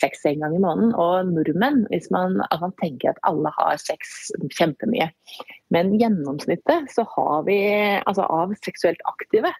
sex 0.02 0.26
en 0.30 0.44
gang 0.44 0.56
i 0.58 0.62
måneden. 0.64 0.94
Og 1.00 1.32
nordmenn, 1.32 1.84
hvis 1.94 2.10
man, 2.14 2.42
at 2.50 2.64
man 2.64 2.76
tenker 2.82 3.14
at 3.14 3.22
alle 3.30 3.52
har 3.58 3.80
sex 3.82 4.34
kjempemye. 4.58 5.10
Men 5.74 5.96
gjennomsnittet 6.02 6.92
så 6.94 7.08
har 7.16 7.46
vi, 7.48 7.60
altså 8.04 8.28
av 8.28 8.56
seksuelt 8.66 9.04
aktive, 9.10 9.54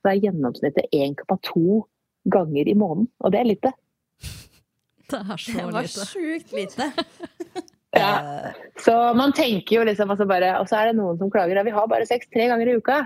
så 0.00 0.12
er 0.12 0.22
gjennomsnittet 0.24 0.94
1,2 0.96 1.82
ganger 2.32 2.68
i 2.68 2.76
måneden. 2.78 3.10
Og 3.24 3.34
det 3.34 3.42
er 3.42 3.50
lite. 3.50 3.74
Det 5.10 5.18
er 5.18 5.36
så 5.42 5.58
Det 5.58 5.74
var 5.74 5.90
sjukt 5.90 6.52
lite. 6.54 6.92
Ja. 7.96 8.10
Så 8.78 8.94
man 9.18 9.32
tenker 9.34 9.80
jo 9.80 9.86
liksom 9.88 10.12
altså 10.14 10.22
bare 10.30 10.52
Og 10.60 10.68
så 10.70 10.78
er 10.78 10.90
det 10.90 10.98
noen 11.00 11.18
som 11.18 11.30
klager. 11.32 11.58
Ja, 11.58 11.64
vi 11.66 11.74
har 11.74 11.88
bare 11.90 12.06
sex 12.06 12.28
tre 12.30 12.46
ganger 12.50 12.70
i 12.70 12.76
uka. 12.78 13.00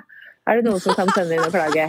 Er 0.44 0.60
det 0.60 0.68
noen 0.68 0.82
som 0.82 0.96
kan 0.96 1.08
sende 1.16 1.38
inn 1.38 1.46
og 1.46 1.54
klage? 1.54 1.88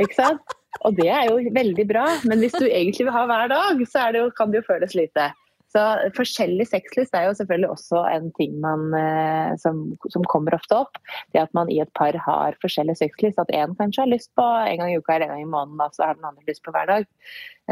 Ikke 0.00 0.16
sant? 0.16 0.56
Og 0.82 0.96
det 0.98 1.06
er 1.12 1.28
jo 1.28 1.52
veldig 1.54 1.84
bra, 1.86 2.06
men 2.26 2.40
hvis 2.42 2.56
du 2.56 2.64
egentlig 2.64 3.04
vil 3.06 3.14
ha 3.14 3.22
hver 3.28 3.50
dag, 3.52 3.82
så 3.86 4.08
det 4.10 4.22
jo, 4.24 4.32
kan 4.34 4.50
det 4.50 4.62
jo 4.62 4.66
føles 4.66 4.96
lite. 4.98 5.28
Så 5.72 5.82
forskjellig 6.16 6.66
sexlyst 6.68 7.14
er 7.16 7.28
jo 7.28 7.36
selvfølgelig 7.38 7.70
også 7.72 8.02
en 8.10 8.26
ting 8.36 8.58
man, 8.60 8.90
eh, 8.96 9.52
som, 9.62 9.84
som 10.12 10.24
kommer 10.28 10.56
ofte 10.56 10.82
opp. 10.82 10.98
Det 11.32 11.40
at 11.40 11.54
man 11.56 11.70
i 11.72 11.78
et 11.84 11.92
par 11.96 12.16
har 12.26 12.58
forskjellig 12.64 12.98
sexlyst. 12.98 13.40
At 13.40 13.52
én 13.56 13.76
kanskje 13.78 14.02
har 14.04 14.10
lyst 14.10 14.32
på 14.36 14.44
en 14.44 14.82
gang 14.82 14.92
i 14.92 14.98
uka 14.98 15.14
eller 15.14 15.30
en 15.30 15.36
gang 15.36 15.46
i 15.46 15.52
måneden, 15.54 15.80
og 15.80 15.94
så 15.96 16.08
har 16.08 16.18
den 16.18 16.28
andre 16.28 16.44
lyst 16.48 16.64
på 16.66 16.74
hver 16.74 16.90
dag. 16.90 17.08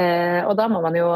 Eh, 0.00 0.40
og 0.46 0.54
da 0.60 0.68
må 0.72 0.80
man 0.86 0.96
jo 0.96 1.10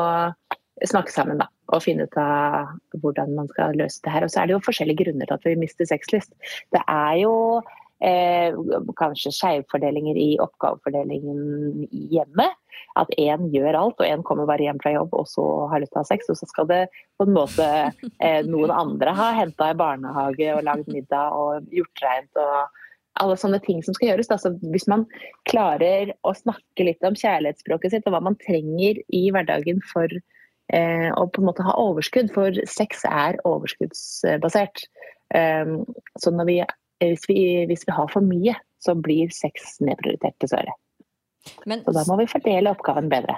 snakke 0.83 1.13
sammen 1.15 1.39
da, 1.39 1.47
og 1.73 1.85
finne 1.85 2.09
ut 2.09 2.19
av 2.19 2.75
hvordan 3.03 3.35
man 3.37 3.49
skal 3.53 3.77
løse 3.79 4.03
det 4.05 4.13
her. 4.15 4.27
Og 4.27 4.33
så 4.33 4.43
er 4.43 4.51
det 4.51 4.57
jo 4.57 4.67
forskjellige 4.67 5.05
grunner 5.05 5.31
til 5.31 5.39
at 5.39 5.49
vi 5.49 5.57
mister 5.61 5.89
sexlyst. 5.89 6.35
Det 6.75 6.83
er 6.83 7.15
jo 7.23 7.35
eh, 8.05 8.57
kanskje 8.99 9.33
skjevfordelinger 9.37 10.19
i 10.19 10.29
oppgavefordelingen 10.43 11.87
i 11.89 12.05
hjemmet. 12.17 12.59
At 12.99 13.11
én 13.19 13.49
gjør 13.55 13.79
alt, 13.79 14.01
og 14.03 14.07
én 14.07 14.23
kommer 14.27 14.49
bare 14.51 14.67
hjem 14.67 14.81
fra 14.83 14.95
jobb 14.95 15.15
og 15.15 15.27
så 15.31 15.45
har 15.71 15.83
lyst 15.83 15.95
til 15.95 16.01
å 16.01 16.05
ha 16.05 16.11
sex. 16.11 16.31
Og 16.31 16.39
så 16.41 16.51
skal 16.51 16.71
det 16.71 16.83
på 17.19 17.29
en 17.29 17.37
måte 17.37 17.69
eh, 18.19 18.41
noen 18.47 18.75
andre 18.75 19.15
ha 19.15 19.31
henta 19.39 19.71
i 19.71 19.79
barnehage 19.79 20.51
og 20.57 20.65
lagd 20.67 20.91
middag 20.91 21.39
og 21.39 21.71
gjort 21.75 22.05
reint 22.07 22.43
og 22.43 22.81
alle 23.23 23.37
sånne 23.39 23.61
ting 23.63 23.83
som 23.87 23.95
skal 23.95 24.11
gjøres. 24.11 24.31
Altså, 24.35 24.55
hvis 24.73 24.89
man 24.91 25.07
klarer 25.47 26.11
å 26.27 26.35
snakke 26.35 26.87
litt 26.89 27.05
om 27.07 27.15
kjærlighetsspråket 27.19 27.95
sitt 27.95 28.09
og 28.09 28.17
hva 28.17 28.25
man 28.27 28.39
trenger 28.43 28.99
i 29.15 29.29
hverdagen 29.35 29.79
for 29.93 30.11
eh, 30.73 31.11
å 31.13 31.27
på 31.29 31.43
en 31.43 31.49
måte 31.51 31.67
ha 31.67 31.75
overskudd, 31.81 32.33
for 32.35 32.55
sex 32.69 33.05
er 33.09 33.37
overskuddsbasert. 33.45 34.87
Um, 35.35 35.85
så 36.21 36.31
når 36.31 36.47
vi, 36.51 36.57
hvis, 37.03 37.25
vi, 37.29 37.39
hvis 37.71 37.85
vi 37.89 37.93
har 37.97 38.11
for 38.13 38.23
mye, 38.25 38.55
så 38.85 38.95
blir 38.95 39.33
sex 39.35 39.79
nedprioritert, 39.85 40.37
dessverre. 40.45 40.75
Men 41.69 41.83
Så 41.85 41.93
da 41.97 42.05
må 42.09 42.17
vi 42.21 42.29
fordele 42.31 42.71
oppgaven 42.73 43.09
bedre. 43.13 43.37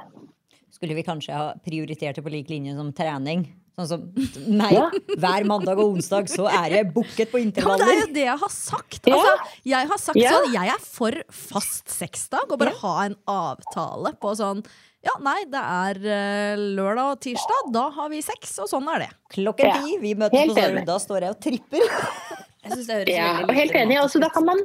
skulle 0.71 0.95
vi 0.95 1.03
kanskje 1.07 1.33
ha 1.35 1.55
prioritert 1.65 2.19
det 2.19 2.23
på 2.27 2.31
lik 2.31 2.51
linje 2.53 2.75
som 2.77 2.91
trening? 2.93 3.47
Sånn 3.77 3.89
som 3.89 4.05
meg. 4.61 4.73
Ja. 4.77 4.87
Hver 5.21 5.47
mandag 5.49 5.79
og 5.83 5.97
onsdag 5.97 6.29
så 6.33 6.47
er 6.49 6.79
jeg 6.79 6.91
booket 6.95 7.31
på 7.33 7.41
Ja, 7.43 7.77
det 7.77 7.89
er 7.89 8.01
jo 8.03 8.11
det 8.15 8.25
jeg 8.27 8.39
har 8.43 8.53
sagt. 8.53 9.09
Altså, 9.11 9.33
jeg 9.69 9.91
har 9.93 9.99
sagt 10.03 10.21
Ja. 10.21 10.33
sånn, 10.37 10.53
jeg 10.55 10.73
er 10.75 10.85
for 10.85 11.19
fast 11.31 11.93
sexdag, 11.93 12.51
og 12.51 12.61
bare 12.61 12.77
ha 12.83 12.95
en 13.07 13.17
avtale 13.31 14.15
på 14.21 14.35
sånn 14.39 14.63
Ja, 15.07 15.13
nei, 15.23 15.39
det 15.53 15.61
er 15.63 15.99
eh, 16.17 16.63
lørdag 16.77 17.13
og 17.15 17.21
tirsdag, 17.23 17.69
da 17.75 17.85
har 17.95 18.09
vi 18.11 18.19
sex, 18.27 18.57
og 18.65 18.69
sånn 18.71 18.89
er 18.95 19.05
det. 19.05 19.11
Klokken 19.37 19.69
Ja. 19.71 19.77
ti, 19.85 19.99
vi 20.03 20.15
møtes 20.19 20.41
Helt 20.41 20.55
på 20.57 20.65
Sorry. 20.65 20.83
Da 20.89 20.97
står 21.03 21.27
jeg 21.29 21.35
og 21.37 21.41
tripper. 21.47 21.85
Jeg 22.67 22.73
synes 22.73 22.87
det 22.89 22.97
høres 22.97 23.13
Ja, 23.15 23.27
veldig 23.37 23.47
og 23.47 23.55
helt 23.61 23.77
enig. 23.79 23.97
Også, 24.03 24.19
da 24.25 24.29
kan 24.35 24.45
man, 24.49 24.59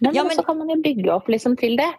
men 0.00 0.14
Ja, 0.16 0.22
men- 0.24 0.38
så 0.38 0.44
kan 0.46 0.56
man 0.56 0.70
jo 0.72 0.76
bygge 0.80 1.10
opp 1.12 1.26
liksom 1.28 1.56
til 1.60 1.76
det. 1.76 1.90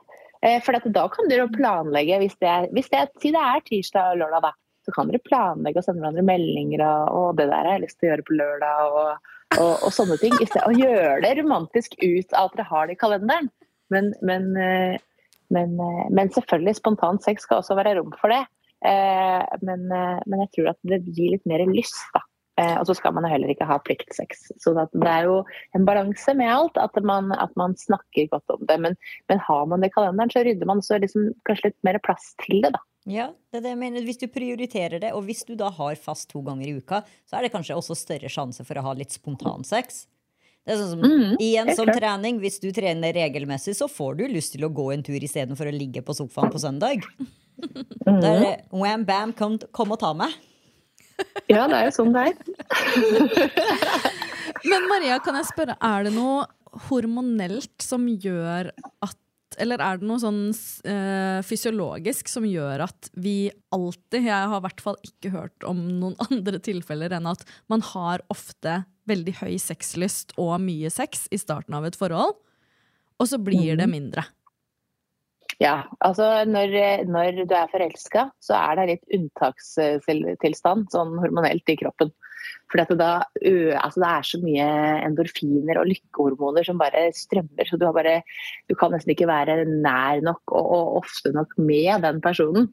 Eh, 0.42 0.60
For 0.66 0.74
at 0.80 0.88
da 0.92 1.04
kan 1.14 1.30
dere 1.30 1.46
planlegge, 1.54 2.18
hvis 2.24 2.34
det 2.42 2.50
er, 2.50 2.66
hvis 2.74 2.90
det 2.90 3.00
er, 3.04 3.08
si 3.22 3.30
det 3.36 3.42
er 3.42 3.62
tirsdag 3.70 4.12
og 4.16 4.18
lørdag, 4.24 4.42
da, 4.48 4.52
så 4.86 4.94
kan 4.98 5.08
dere 5.12 5.22
planlegge 5.26 5.78
og 5.78 5.86
sende 5.86 6.02
hverandre 6.02 6.26
meldinger 6.26 6.82
og, 6.86 7.14
og 7.20 7.38
det 7.38 7.48
der 7.52 7.62
har 7.70 7.78
jeg 7.78 7.84
lyst 7.86 8.00
til 8.02 8.10
å 8.10 8.12
gjøre 8.12 8.26
på 8.28 8.38
lørdag 8.42 8.98
og, 8.98 9.32
og, 9.62 9.74
og 9.86 9.94
sånne 9.94 10.18
ting. 10.22 10.34
I 10.42 10.46
stedet, 10.50 10.66
og 10.66 10.82
gjøre 10.82 11.22
det 11.22 11.32
romantisk 11.44 11.96
ut 12.02 12.34
av 12.34 12.50
at 12.50 12.58
dere 12.58 12.70
har 12.74 12.88
det 12.90 12.98
i 12.98 13.02
kalenderen. 13.06 13.50
Men, 13.94 14.12
men 14.26 14.50
eh, 14.58 14.98
men, 15.54 15.80
eh, 15.80 16.06
men 16.12 16.32
selvfølgelig, 16.34 16.78
spontan 16.80 17.20
sex 17.24 17.46
skal 17.46 17.62
også 17.62 17.78
være 17.78 17.98
rom 18.00 18.14
for 18.20 18.34
det. 18.34 18.44
Eh, 18.86 19.44
men, 19.66 19.86
eh, 19.92 20.22
men 20.26 20.46
jeg 20.46 20.52
tror 20.56 20.72
at 20.74 20.80
det 20.88 21.04
gir 21.08 21.36
litt 21.36 21.46
mer 21.50 21.66
lyst, 21.72 22.08
da. 22.16 22.26
Og 22.56 22.86
så 22.88 22.94
skal 22.96 23.12
man 23.12 23.26
heller 23.28 23.50
ikke 23.52 23.66
ha 23.68 23.76
pliktsex. 23.84 24.46
Så 24.64 24.72
det 24.72 25.10
er 25.12 25.26
jo 25.28 25.42
en 25.76 25.84
balanse 25.84 26.32
med 26.40 26.48
alt, 26.48 26.78
at 26.80 26.96
man, 27.04 27.34
at 27.36 27.52
man 27.60 27.74
snakker 27.76 28.30
godt 28.32 28.54
om 28.54 28.64
det. 28.70 28.78
Men, 28.80 28.96
men 29.28 29.42
har 29.44 29.66
man 29.68 29.84
det 29.84 29.90
i 29.90 29.96
kalenderen, 29.98 30.32
så 30.32 30.46
rydder 30.48 30.70
man 30.70 30.80
så 30.80 30.96
liksom 31.04 31.34
kanskje 31.50 31.74
litt 31.74 31.78
mer 31.84 32.00
plass 32.06 32.30
til 32.46 32.64
det, 32.64 32.72
da. 32.78 32.80
Ja, 33.12 33.28
det 33.52 33.60
er 33.60 33.66
det 33.68 33.74
jeg 33.74 33.82
mener. 33.84 34.08
Hvis 34.08 34.24
du 34.24 34.30
prioriterer 34.32 35.04
det, 35.04 35.12
og 35.12 35.28
hvis 35.28 35.44
du 35.44 35.52
da 35.60 35.68
har 35.68 36.00
fast 36.00 36.30
to 36.32 36.40
ganger 36.48 36.72
i 36.72 36.78
uka, 36.80 37.04
så 37.28 37.36
er 37.36 37.44
det 37.44 37.52
kanskje 37.58 37.76
også 37.76 37.98
større 38.00 38.32
sjanse 38.32 38.64
for 38.64 38.80
å 38.80 38.88
ha 38.88 38.96
litt 38.96 39.12
spontansex. 39.12 40.06
Det 40.66 40.74
er 40.74 40.80
sånn 40.82 40.90
som, 40.96 41.02
Mm, 41.06 41.36
Igjen 41.40 41.76
som 41.78 41.86
klart. 41.86 42.00
trening. 42.02 42.40
Hvis 42.42 42.60
du 42.60 42.72
trener 42.74 43.14
regelmessig, 43.14 43.76
så 43.78 43.86
får 43.92 44.18
du 44.18 44.24
lyst 44.32 44.54
til 44.56 44.66
å 44.66 44.74
gå 44.74 44.88
en 44.96 45.04
tur 45.06 45.20
istedenfor 45.22 45.70
å 45.70 45.74
ligge 45.78 46.02
på 46.02 46.16
sofaen 46.18 46.50
på 46.52 46.58
søndag. 46.62 47.06
Mm. 48.06 48.22
Da 48.22 48.28
er 48.34 48.40
det 48.42 48.56
wham 48.74 49.06
bam, 49.06 49.32
kom, 49.34 49.60
kom 49.72 49.92
og 49.94 50.00
ta 50.02 50.14
meg. 50.14 50.34
Ja, 51.48 51.68
det 51.70 51.78
er 51.78 51.86
jo 51.88 51.94
sånn 51.96 52.12
det 52.12 52.26
er. 52.28 52.36
Men 54.66 54.88
Maria, 54.90 55.20
kan 55.24 55.38
jeg 55.40 55.48
spørre, 55.52 55.78
er 55.80 56.04
det 56.08 56.14
noe 56.16 56.46
hormonelt 56.90 57.86
som 57.86 58.08
gjør 58.10 58.72
at 59.06 59.16
eller 59.62 59.82
er 59.82 60.00
det 60.00 60.08
noe 60.10 60.22
sånn 60.22 60.42
uh, 60.52 61.40
fysiologisk 61.46 62.30
som 62.32 62.46
gjør 62.48 62.86
at 62.88 63.10
vi 63.14 63.50
alltid 63.76 64.28
Jeg 64.28 64.50
har 64.52 64.60
i 64.60 64.66
hvert 64.66 64.84
fall 64.84 64.98
ikke 65.06 65.34
hørt 65.34 65.68
om 65.68 65.82
noen 66.02 66.18
andre 66.28 66.62
tilfeller 66.64 67.16
enn 67.18 67.30
at 67.32 67.46
man 67.72 67.84
har 67.94 68.24
ofte 68.34 68.84
veldig 69.10 69.36
høy 69.44 69.56
sexlyst 69.62 70.34
og 70.42 70.58
mye 70.64 70.90
sex 70.94 71.28
i 71.36 71.40
starten 71.42 71.78
av 71.78 71.86
et 71.86 71.98
forhold, 71.98 72.34
og 73.16 73.30
så 73.30 73.38
blir 73.40 73.78
det 73.78 73.86
mindre. 73.92 74.26
Ja, 75.62 75.86
altså 76.04 76.26
når, 76.50 76.74
når 77.08 77.46
du 77.46 77.54
er 77.56 77.70
forelska, 77.72 78.26
så 78.44 78.58
er 78.58 78.80
det 78.80 78.88
litt 78.90 79.14
unntakstilstand 79.16 80.90
sånn 80.92 81.14
hormonelt 81.22 81.70
i 81.72 81.78
kroppen. 81.80 82.12
Fordi 82.72 82.86
det, 82.90 82.98
da, 83.00 83.12
altså 83.80 84.02
det 84.02 84.10
er 84.10 84.28
så 84.30 84.40
mye 84.44 84.70
endorfiner 85.06 85.80
og 85.82 85.90
lykkehormoner 85.92 86.68
som 86.68 86.82
bare 86.82 87.08
strømmer. 87.16 87.70
Så 87.70 87.80
du, 87.80 87.86
bare, 87.96 88.18
du 88.70 88.76
kan 88.80 88.94
nesten 88.96 89.14
ikke 89.14 89.30
være 89.30 89.62
nær 89.70 90.24
nok 90.26 90.56
og, 90.56 90.72
og 90.78 90.98
ofte 91.04 91.34
nok 91.36 91.56
med 91.62 92.06
den 92.08 92.24
personen. 92.26 92.72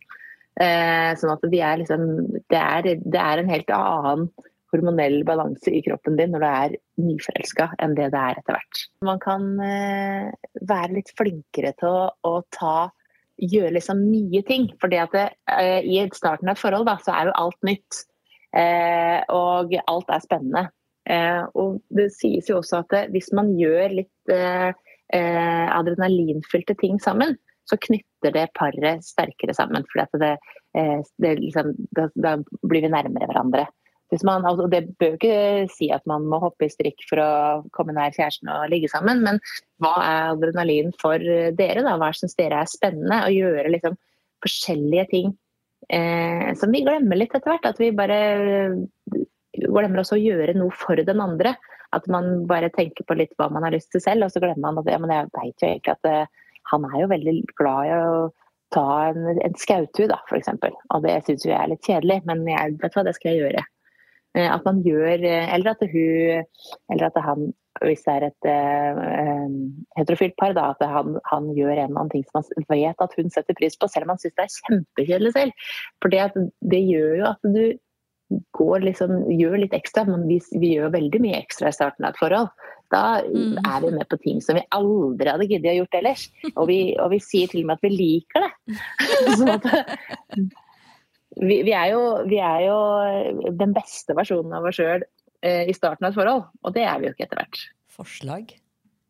Eh, 0.60 1.12
sånn 1.16 1.32
at 1.32 1.44
de 1.48 1.60
er 1.64 1.78
liksom, 1.80 2.08
det, 2.52 2.58
er, 2.60 2.88
det 3.00 3.20
er 3.20 3.40
en 3.40 3.52
helt 3.52 3.70
annen 3.72 4.26
hormonell 4.72 5.20
balanse 5.28 5.72
i 5.72 5.82
kroppen 5.84 6.16
din 6.16 6.32
når 6.32 6.42
du 6.42 6.48
er 6.48 6.74
nyforelska 7.00 7.70
enn 7.84 7.96
det 7.96 8.10
det 8.12 8.20
er 8.20 8.40
etter 8.40 8.56
hvert. 8.56 8.82
Man 9.04 9.20
kan 9.22 9.46
eh, 9.64 10.32
være 10.68 10.96
litt 10.96 11.12
flinkere 11.18 11.74
til 11.80 11.88
å, 11.88 12.10
å 12.28 12.34
ta 12.52 12.90
gjøre 13.42 13.74
liksom 13.76 14.04
mye 14.06 14.42
ting. 14.48 14.68
For 14.80 14.92
eh, 14.92 15.84
i 15.84 16.00
starten 16.16 16.50
av 16.50 16.56
et 16.56 16.62
forhold 16.62 16.88
da, 16.88 16.98
så 17.04 17.14
er 17.16 17.30
jo 17.30 17.38
alt 17.44 17.60
nytt. 17.66 18.02
Eh, 18.52 19.20
og 19.32 19.72
alt 19.88 20.12
er 20.12 20.24
spennende. 20.24 20.66
Eh, 21.10 21.42
og 21.58 21.80
det 21.94 22.10
sies 22.14 22.50
jo 22.50 22.60
også 22.60 22.82
at 22.82 22.92
det, 22.94 23.02
hvis 23.14 23.32
man 23.34 23.54
gjør 23.58 23.96
litt 23.96 24.32
eh, 24.32 24.70
eh, 25.14 25.66
adrenalinfylte 25.72 26.76
ting 26.80 27.00
sammen, 27.02 27.36
så 27.68 27.78
knytter 27.80 28.34
det 28.34 28.48
paret 28.58 29.04
sterkere 29.06 29.54
sammen. 29.56 29.86
At 29.98 30.18
det, 30.20 30.34
eh, 30.78 30.98
det 31.22 31.36
liksom, 31.40 31.74
da, 31.96 32.08
da 32.14 32.36
blir 32.62 32.84
vi 32.84 32.92
nærmere 32.92 33.30
hverandre. 33.30 33.68
Man, 34.28 34.44
altså, 34.44 34.66
det 34.68 34.90
bør 35.00 35.14
ikke 35.16 35.68
si 35.72 35.86
at 35.88 36.02
man 36.04 36.26
må 36.28 36.36
hoppe 36.42 36.66
i 36.66 36.72
strikk 36.72 37.00
for 37.08 37.22
å 37.22 37.30
komme 37.72 37.94
nær 37.96 38.12
kjæresten 38.12 38.50
og 38.52 38.66
ligge 38.68 38.90
sammen, 38.92 39.22
men 39.24 39.38
hva 39.80 39.92
er 40.04 40.32
adrenalin 40.34 40.92
for 41.00 41.16
dere? 41.56 41.80
da? 41.80 41.94
Hva 41.96 42.10
syns 42.12 42.36
dere 42.36 42.58
er 42.60 42.68
spennende? 42.68 43.22
Å 43.24 43.32
gjøre 43.32 43.72
liksom, 43.72 43.96
forskjellige 44.44 45.06
ting 45.14 45.32
eh, 45.92 46.52
som 46.58 46.72
vi 46.74 46.82
glemmer 46.86 47.18
litt 47.18 47.34
etter 47.36 47.52
hvert. 47.52 47.68
At 47.68 47.80
vi 47.80 47.92
bare 47.96 48.18
glemmer 49.52 50.02
også 50.02 50.18
å 50.18 50.22
gjøre 50.22 50.56
noe 50.58 50.74
for 50.76 51.00
den 51.00 51.22
andre. 51.22 51.54
At 51.92 52.06
man 52.12 52.46
bare 52.48 52.72
tenker 52.72 53.06
på 53.06 53.16
litt 53.18 53.34
hva 53.38 53.50
man 53.52 53.66
har 53.66 53.74
lyst 53.74 53.92
til 53.92 54.02
selv, 54.04 54.26
og 54.26 54.32
så 54.32 54.40
glemmer 54.42 54.64
man 54.70 54.80
at 54.80 54.88
ja, 54.92 55.00
men 55.02 55.12
jeg 55.12 55.28
vet 55.36 55.64
jo 55.64 55.68
egentlig 55.68 55.96
at 55.96 56.08
eh, 56.08 56.46
han 56.70 56.86
er 56.88 57.02
jo 57.02 57.10
veldig 57.10 57.34
glad 57.58 57.90
i 57.90 57.98
å 57.98 58.16
ta 58.72 58.86
en, 59.10 59.26
en 59.34 59.56
skautu, 59.60 60.06
da, 60.08 60.18
f.eks. 60.30 60.48
Og 60.94 61.04
det 61.04 61.18
syns 61.26 61.44
jeg 61.44 61.56
er 61.58 61.70
litt 61.72 61.84
kjedelig, 61.84 62.22
men 62.28 62.46
jeg, 62.48 62.78
vet 62.80 62.96
hva, 62.96 63.04
det 63.04 63.16
skal 63.18 63.34
jeg 63.34 63.42
gjøre. 63.44 63.64
Eh, 64.38 64.48
At 64.48 64.64
man 64.64 64.80
gjør 64.86 65.26
eh, 65.28 65.50
Eller 65.52 65.74
at 65.74 65.82
hun 65.92 66.46
Eller 66.88 67.10
at 67.10 67.18
han, 67.20 67.50
hvis 67.80 68.04
det 68.04 68.14
er 68.14 68.26
et 68.28 68.48
uh, 68.48 69.46
heterofilt 69.96 70.36
par, 70.40 70.52
da, 70.56 70.68
at 70.74 70.84
han, 70.92 71.16
han 71.30 71.48
gjør 71.56 71.72
en 71.72 71.78
eller 71.86 72.02
annen 72.02 72.12
ting 72.12 72.26
som 72.28 72.42
han 72.42 72.66
vet 72.68 73.00
at 73.00 73.16
hun 73.16 73.32
setter 73.32 73.56
pris 73.58 73.78
på, 73.80 73.88
selv 73.88 74.06
om 74.06 74.14
han 74.14 74.20
syns 74.20 74.36
det 74.36 74.44
er 74.44 74.58
kjempekjedelig 74.58 75.32
selv. 75.38 75.70
For 76.04 76.12
det, 76.12 76.26
det 76.74 76.82
gjør 76.84 77.16
jo 77.22 77.30
at 77.30 77.48
du 77.56 77.64
går 78.56 78.84
liksom, 78.86 79.16
gjør 79.38 79.58
litt 79.64 79.74
ekstra. 79.76 80.04
Men 80.08 80.26
vi, 80.28 80.38
vi 80.60 80.74
gjør 80.76 80.92
veldig 80.94 81.20
mye 81.24 81.40
ekstra 81.40 81.72
i 81.72 81.76
starten 81.76 82.06
av 82.06 82.14
et 82.14 82.22
forhold. 82.22 82.52
Da 82.92 83.22
Mm. 83.24 83.56
er 83.64 83.80
vi 83.80 83.90
med 83.96 84.08
på 84.08 84.18
ting 84.20 84.40
som 84.44 84.58
vi 84.58 84.66
aldri 84.76 85.30
hadde 85.30 85.48
giddet 85.48 85.72
å 85.72 85.78
gjort 85.80 85.96
ellers. 85.96 86.26
Og 86.56 86.66
vi, 86.68 86.78
og 87.00 87.08
vi 87.14 87.20
sier 87.24 87.48
til 87.48 87.64
og 87.64 87.70
med 87.70 87.80
at 87.80 87.86
vi 87.86 87.92
liker 87.94 88.44
det. 88.44 88.52
sånn 89.38 89.54
at 89.54 89.64
vi, 91.40 91.62
vi, 91.64 91.72
er 91.72 91.94
jo, 91.94 92.02
vi 92.28 92.38
er 92.44 92.66
jo 92.66 92.78
den 93.56 93.72
beste 93.72 94.16
versjonen 94.18 94.52
av 94.58 94.68
oss 94.68 94.76
sjøl 94.76 95.00
eh, 95.00 95.21
i 95.42 95.72
starten 95.74 96.04
av 96.06 96.12
et 96.12 96.14
forhold, 96.18 96.44
og 96.64 96.72
det 96.74 96.82
er 96.86 96.98
vi 97.00 97.06
jo 97.08 97.12
ikke 97.14 97.24
etter 97.26 97.36
hvert. 97.42 97.58
Forslag. 97.90 98.52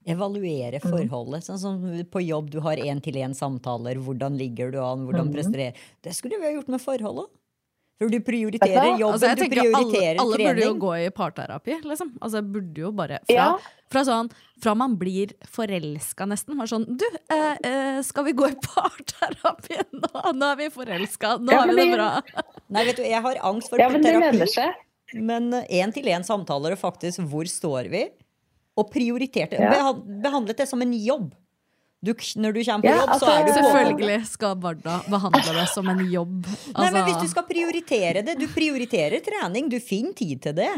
Evaluere 0.07 0.81
Mhm. 0.83 0.91
forholdet. 0.91 1.45
Sånn 1.47 1.59
som 1.59 2.05
på 2.11 2.21
jobb, 2.27 2.51
du 2.51 2.61
har 2.61 2.77
én-til-én-samtaler. 2.77 3.97
Hvordan 4.03 4.37
ligger 4.37 4.73
du 4.73 4.79
an? 4.83 5.07
Hvordan 5.07 5.29
Mhm. 5.29 5.35
presterer 5.35 5.75
Det 6.03 6.15
skulle 6.15 6.39
vi 6.41 6.47
ha 6.47 6.53
gjort 6.61 6.69
med 6.69 6.81
forholdet. 6.81 7.29
For 8.01 8.09
du 8.09 8.19
prioriterer 8.19 8.99
jobben, 8.99 9.13
Altså, 9.15 9.29
jeg 9.29 9.37
du 9.39 9.45
prioriterer 9.55 9.75
alle, 9.77 9.93
prioriterer 9.93 10.19
alle 10.19 10.37
burde 10.37 10.63
jo 10.65 10.75
gå 10.75 11.07
i 11.07 11.11
parterapi, 11.11 11.83
liksom. 11.85 12.19
Altså, 12.21 12.33
jeg 12.43 12.53
burde 12.53 12.75
jo 12.79 12.91
bare 12.91 13.19
Fra, 13.27 13.35
Ja. 13.35 13.59
fra 13.89 14.01
sånn 14.01 14.31
Fra 14.61 14.75
man 14.75 14.97
blir 14.97 15.31
forelska, 15.47 16.27
nesten. 16.27 16.57
Var 16.57 16.67
sånn 16.67 16.97
Du, 16.97 17.05
eh, 17.31 17.57
eh, 17.63 18.03
skal 18.03 18.25
vi 18.25 18.33
gå 18.33 18.49
i 18.51 18.55
parterapi 18.55 19.77
nå? 19.93 20.35
Nå 20.35 20.53
er 20.53 20.57
vi 20.57 20.69
forelska. 20.71 21.39
Nå 21.39 21.51
Ja, 21.53 21.61
har 21.61 21.69
vi 21.69 21.75
det 21.77 21.87
det- 21.91 21.95
bra. 21.97 22.21
Nei, 22.71 22.85
vet 22.87 22.97
du, 22.97 23.03
jeg 23.03 23.23
har 23.23 23.35
angst 23.37 23.69
for 23.69 23.79
Ja, 23.79 23.89
men 23.89 24.03
det 24.03 24.15
terapi. 24.15 24.33
lønner 24.33 24.49
seg. 24.49 24.75
Men 25.15 25.51
én-til-én-samtaler 25.69 26.73
og 26.77 26.81
faktisk 26.81 27.21
hvor 27.29 27.49
står 27.49 27.89
vi? 27.93 28.07
Og 28.79 28.89
prioriterte. 28.93 29.59
Ja. 29.61 29.93
Behandlet 29.93 30.57
det 30.63 30.69
som 30.71 30.81
en 30.83 30.93
jobb. 30.97 31.33
Du, 32.03 32.11
når 32.41 32.55
du 32.57 32.65
kommer 32.67 32.83
på 32.83 32.91
Ja, 32.91 32.97
jobb, 32.99 33.11
så 33.11 33.13
altså, 33.15 33.27
er 33.31 33.45
du 33.45 33.51
på. 33.53 33.59
Selvfølgelig 33.59 34.27
skal 34.27 34.57
Barda 34.59 34.95
behandle 35.13 35.53
det 35.61 35.67
som 35.71 35.89
en 35.93 36.01
jobb. 36.11 36.47
Nei, 36.49 36.89
men 36.91 36.97
Altså- 36.97 37.05
hvis 37.07 37.21
du 37.23 37.29
skal 37.29 37.45
prioritere 37.47 38.25
det, 38.27 38.39
du 38.41 38.47
prioriterer 38.49 39.21
trening, 39.23 39.69
du 39.71 39.79
finner 39.79 40.13
tid 40.13 40.41
til 40.43 40.53
det. 40.55 40.73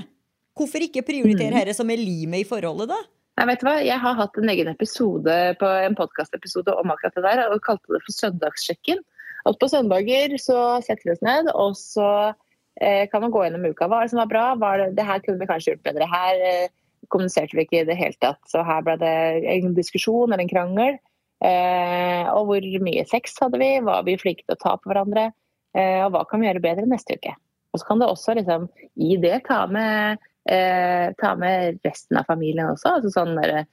Hvorfor 0.54 0.78
ikke 0.84 1.02
prioritere 1.02 1.50
Mm. 1.50 1.58
dette 1.64 1.74
som 1.74 1.88
er 1.90 1.96
limet 1.96 2.40
i 2.40 2.44
forholdet, 2.44 2.88
da? 2.88 2.98
Nei, 3.38 3.46
vet 3.46 3.60
du 3.60 3.66
hva? 3.66 3.82
Jeg 3.82 3.98
har 3.98 4.14
hatt 4.14 4.36
en 4.38 4.48
egen 4.48 4.68
episode 4.68 5.56
på 5.58 5.66
en 5.86 5.94
podkastepisode 5.96 6.68
om 6.78 6.90
akkurat 6.90 7.14
det 7.14 7.24
der, 7.24 7.48
og 7.50 7.60
kalte 7.62 7.88
det 7.88 8.02
for 8.04 8.12
Søndagssjekken. 8.12 8.98
At 9.46 9.58
på 9.58 9.66
søndager 9.68 10.36
så 10.38 10.82
setter 10.84 11.02
vi 11.04 11.10
oss 11.12 11.22
ned, 11.22 11.48
og 11.54 11.74
så 11.74 12.28
eh, 12.28 12.34
kan 12.80 13.22
man 13.22 13.30
gå 13.30 13.44
gjennom 13.44 13.66
uka. 13.70 13.86
Hva 13.86 14.00
er 14.00 14.08
det 14.08 14.12
som 14.14 14.20
var 14.22 14.30
bra? 14.30 14.44
Var 14.58 14.80
det, 14.80 14.86
det 14.98 15.06
her 15.06 15.20
kunne 15.22 15.38
vi 15.38 15.46
kanskje 15.46 15.74
gjort 15.74 15.84
bedre. 15.86 16.08
Her 16.10 16.40
eh, 16.48 16.72
kommuniserte 17.12 17.56
vi 17.56 17.64
ikke 17.66 17.82
i 17.82 17.88
det 17.88 17.96
hele 17.98 18.18
tatt. 18.22 18.40
Så 18.50 18.64
her 18.66 18.82
ble 18.84 18.96
det 19.02 19.14
en 19.52 19.76
diskusjon 19.76 20.32
eller 20.32 20.44
en 20.44 20.50
krangel. 20.50 20.98
Eh, 21.44 22.26
og 22.32 22.48
hvor 22.48 22.68
mye 22.86 23.04
sex 23.10 23.36
hadde 23.42 23.60
vi? 23.60 23.70
Var 23.84 24.04
vi 24.06 24.18
flinke 24.20 24.46
til 24.46 24.56
å 24.56 24.60
ta 24.60 24.76
på 24.80 24.90
hverandre? 24.90 25.28
Eh, 25.76 26.00
og 26.04 26.14
hva 26.14 26.24
kan 26.30 26.42
vi 26.42 26.48
gjøre 26.48 26.64
bedre 26.64 26.90
neste 26.90 27.18
uke? 27.18 27.34
Og 27.74 27.82
så 27.82 27.88
kan 27.88 28.00
det 28.00 28.10
også 28.10 28.36
liksom, 28.38 28.68
i 29.02 29.16
det 29.20 29.40
ta 29.48 29.64
med, 29.66 30.22
eh, 30.50 31.10
ta 31.20 31.34
med 31.38 31.80
resten 31.86 32.20
av 32.20 32.28
familien 32.30 32.70
også. 32.70 32.98
Altså 32.98 33.10
sånn 33.14 33.34
der, 33.40 33.66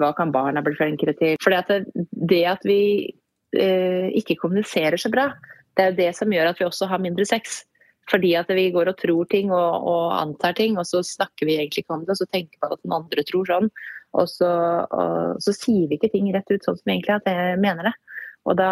hva 0.00 0.10
kan 0.18 0.34
barna 0.34 0.64
bli 0.66 0.74
flinkere 0.78 1.14
til? 1.18 1.36
For 1.44 1.54
det, 1.54 1.84
det 2.10 2.42
at 2.50 2.66
vi 2.66 2.80
eh, 3.54 4.10
ikke 4.18 4.38
kommuniserer 4.40 4.98
så 5.00 5.12
bra, 5.14 5.30
det 5.76 5.84
er 5.84 5.92
jo 5.92 6.00
det 6.00 6.12
som 6.18 6.32
gjør 6.32 6.50
at 6.50 6.60
vi 6.60 6.66
også 6.66 6.88
har 6.90 7.02
mindre 7.02 7.26
sex. 7.28 7.62
Fordi 8.10 8.32
at 8.38 8.50
vi 8.54 8.68
går 8.74 8.92
og 8.92 8.98
tror 9.00 9.26
ting 9.30 9.50
og, 9.50 9.86
og 9.90 10.14
antar 10.14 10.54
ting, 10.58 10.76
og 10.78 10.86
så 10.86 11.02
snakker 11.02 11.48
vi 11.48 11.56
egentlig 11.58 11.84
ikke 11.84 11.96
om 11.96 12.04
det, 12.06 12.14
og 12.14 12.20
så 12.20 12.28
tenker 12.30 12.58
vi 12.60 12.68
at 12.68 12.82
den 12.84 12.94
andre 12.94 13.24
tror 13.26 13.48
sånn. 13.50 13.70
Og 14.16 14.28
så, 14.30 14.50
og 14.86 15.40
så 15.42 15.52
sier 15.52 15.88
vi 15.90 15.98
ikke 15.98 16.12
ting 16.14 16.28
rett 16.32 16.48
ut 16.48 16.64
sånn 16.64 16.78
som 16.78 16.92
egentlig 16.92 17.16
at 17.18 17.26
jeg 17.28 17.58
mener 17.60 17.90
det. 17.90 17.96
Og 18.46 18.54
da 18.58 18.70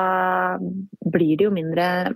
blir 1.02 1.34
det 1.36 1.48
jo 1.48 1.54
mindre 1.54 2.14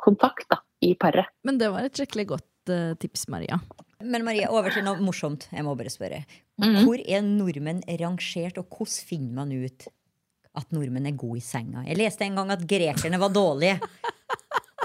kontakt 0.00 0.48
da, 0.50 0.62
i 0.84 0.94
paret. 0.98 1.28
Men 1.46 1.60
det 1.60 1.68
var 1.72 1.86
et 1.86 2.00
skikkelig 2.00 2.26
godt 2.32 2.72
uh, 2.72 2.96
tips, 3.00 3.26
Maria. 3.32 3.60
Men 4.04 4.24
Maria, 4.24 4.50
over 4.54 4.72
til 4.72 4.84
noe 4.86 5.00
morsomt. 5.02 5.48
Jeg 5.52 5.66
må 5.66 5.74
bare 5.78 5.92
spørre. 5.92 6.22
Mhm. 6.60 6.82
Hvor 6.86 7.02
er 7.02 7.24
nordmenn 7.26 7.84
rangert, 8.00 8.58
og 8.60 8.68
hvordan 8.70 9.08
finner 9.10 9.34
man 9.40 9.52
ut 9.52 9.88
at 10.58 10.72
nordmenn 10.74 11.06
er 11.10 11.18
gode 11.18 11.42
i 11.42 11.44
senga? 11.44 11.84
Jeg 11.86 11.98
leste 12.00 12.26
en 12.26 12.38
gang 12.40 12.54
at 12.54 12.64
grekerne 12.68 13.20
var 13.20 13.34
dårlige. 13.34 13.78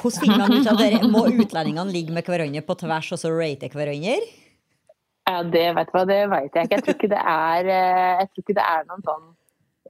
Hvordan 0.04 0.20
finner 0.26 0.42
man 0.44 0.56
ut 0.60 0.68
av 0.68 0.80
det? 0.82 0.90
Må 1.08 1.22
utlendingene 1.32 1.94
ligge 1.96 2.12
med 2.16 2.28
hverandre 2.28 2.62
på 2.68 2.76
tvers 2.84 3.12
og 3.16 3.22
så 3.22 3.32
rate 3.32 3.70
hverandre? 3.72 4.18
Ja, 5.24 5.38
det 5.48 5.70
vet 5.78 5.88
du 5.88 5.96
hva, 5.96 6.04
det 6.10 6.20
vet 6.34 6.58
jeg 6.60 6.68
ikke. 6.68 6.76
Jeg 6.76 6.84
tror 6.84 6.98
ikke 6.98 7.14
det 7.14 7.22
er, 7.24 7.70
eh, 7.72 8.20
jeg 8.20 8.28
tror 8.34 8.44
ikke 8.44 8.58
det 8.60 8.66
er 8.74 8.82
noen 8.90 9.06
sånn 9.08 9.30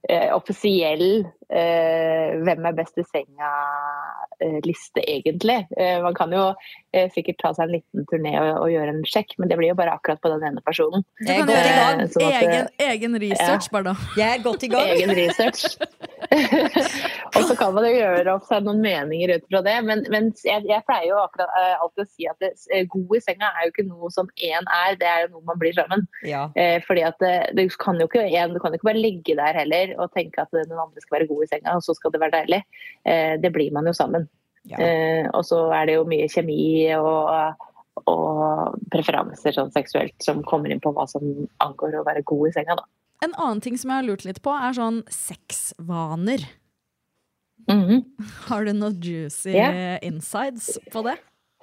eh, 0.08 0.28
offisiell 0.36 1.04
eh, 1.50 2.38
'hvem 2.44 2.68
er 2.70 2.76
best 2.78 2.98
i 3.00 3.04
senga'-liste, 3.08 5.02
egentlig. 5.02 5.66
Eh, 5.76 5.98
man 6.04 6.14
kan 6.14 6.30
jo 6.32 6.44
eh, 6.92 7.10
sikkert 7.14 7.40
ta 7.42 7.52
seg 7.56 7.66
en 7.66 7.74
liten 7.74 8.06
turné 8.12 8.34
og, 8.38 8.50
og 8.62 8.70
gjøre 8.72 8.94
en 8.94 9.02
sjekk, 9.08 9.34
men 9.38 9.50
det 9.50 9.58
blir 9.58 9.72
jo 9.72 9.78
bare 9.78 9.96
akkurat 9.96 10.20
på 10.22 10.30
den 10.34 10.44
ene 10.50 10.62
personen. 10.66 11.02
Du 11.18 11.26
Jeg 11.32 11.40
er 11.40 11.46
kan 11.46 11.50
godt 11.50 11.66
i 11.66 11.76
gang. 11.80 12.04
sånn 12.14 12.28
at, 12.28 12.42
egen, 12.42 12.68
egen 12.90 13.20
research, 13.26 13.70
bare 13.74 13.90
da. 13.90 13.94
Jeg 14.20 14.38
er 14.38 14.42
godt 14.44 14.62
i 14.62 14.70
gang. 14.70 14.92
egen 14.94 15.14
research. 15.18 15.66
og 17.36 17.40
så 17.48 17.54
kan 17.58 17.74
man 17.74 17.86
jo 17.86 17.92
gjøre 17.94 18.34
opp 18.34 18.46
seg 18.48 18.64
noen 18.66 18.80
meninger 18.84 19.34
ut 19.34 19.46
fra 19.50 19.60
det. 19.66 19.74
Men, 19.86 20.04
men 20.12 20.30
jeg, 20.46 20.64
jeg 20.68 20.86
pleier 20.88 21.08
jo 21.10 21.18
akkurat 21.22 21.50
uh, 21.54 21.82
alltid 21.84 22.04
å 22.04 22.08
si 22.08 22.28
at 22.30 22.38
det, 22.44 22.52
eh, 22.74 22.86
god 22.90 23.16
i 23.18 23.22
senga 23.24 23.50
er 23.50 23.66
jo 23.66 23.74
ikke 23.74 23.86
noe 23.88 24.10
som 24.14 24.30
én 24.36 24.70
er, 24.78 24.96
det 25.00 25.10
er 25.10 25.24
jo 25.24 25.34
noe 25.34 25.48
man 25.50 25.60
blir 25.60 25.76
sammen. 25.76 26.06
Ja. 26.26 26.46
Uh, 26.56 26.78
fordi 26.86 27.04
at 27.08 27.20
det, 27.22 27.34
du, 27.58 27.64
kan 27.80 28.00
jo 28.00 28.08
ikke, 28.10 28.24
en, 28.28 28.56
du 28.56 28.62
kan 28.62 28.74
jo 28.74 28.80
ikke 28.80 28.90
bare 28.92 29.04
ligge 29.04 29.36
der 29.38 29.60
heller 29.60 29.94
og 29.98 30.14
tenke 30.16 30.44
at 30.44 30.54
den 30.54 30.72
andre 30.72 31.04
skal 31.04 31.18
være 31.18 31.30
god 31.30 31.44
i 31.44 31.50
senga, 31.52 31.76
og 31.76 31.86
så 31.86 31.96
skal 31.98 32.14
det 32.14 32.22
være 32.24 32.38
deilig. 32.40 32.64
Uh, 33.02 33.36
det 33.42 33.52
blir 33.54 33.74
man 33.74 33.90
jo 33.90 33.96
sammen. 33.96 34.28
Ja. 34.64 34.80
Og 35.36 35.42
så 35.44 35.58
er 35.76 35.90
det 35.90 35.98
jo 35.98 36.06
mye 36.08 36.24
kjemi 36.32 36.88
og, 36.96 37.58
og 38.08 38.78
preferanser 38.88 39.52
sånn 39.52 39.74
seksuelt 39.74 40.16
som 40.24 40.40
kommer 40.48 40.72
inn 40.72 40.80
på 40.80 40.94
hva 40.96 41.04
som 41.10 41.26
angår 41.60 41.98
å 41.98 42.04
være 42.06 42.24
god 42.24 42.48
i 42.48 42.52
senga. 42.54 42.78
Da. 42.80 42.86
En 43.24 43.34
annen 43.40 43.62
ting 43.64 43.78
som 43.80 43.92
jeg 43.92 44.02
har 44.02 44.06
lurt 44.06 44.26
litt 44.26 44.42
på, 44.44 44.52
er 44.52 44.76
sånn 44.76 45.02
sexvaner. 45.12 46.44
Mhm. 47.70 48.02
Har 48.50 48.66
du 48.66 48.74
noe 48.76 48.92
juicy 49.00 49.54
yeah. 49.54 49.96
insides 50.04 50.74
på 50.92 51.04
det? 51.06 51.16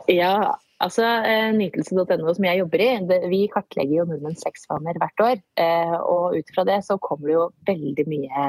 Ja, 0.10 0.56
altså 0.82 1.06
eh, 1.06 1.52
Nytelse.no 1.54 2.34
som 2.34 2.48
jeg 2.48 2.62
jobber 2.64 2.82
i, 2.82 2.90
det, 3.10 3.20
vi 3.30 3.44
kartlegger 3.54 4.00
jo 4.00 4.08
nordmenns 4.10 4.42
sexvaner 4.42 4.98
hvert 5.02 5.26
år. 5.26 5.42
Eh, 5.62 5.98
og 6.00 6.38
ut 6.40 6.54
fra 6.56 6.66
det 6.70 6.80
så 6.88 6.98
kommer 7.02 7.30
det 7.30 7.36
jo 7.36 7.48
veldig 7.70 8.08
mye 8.10 8.46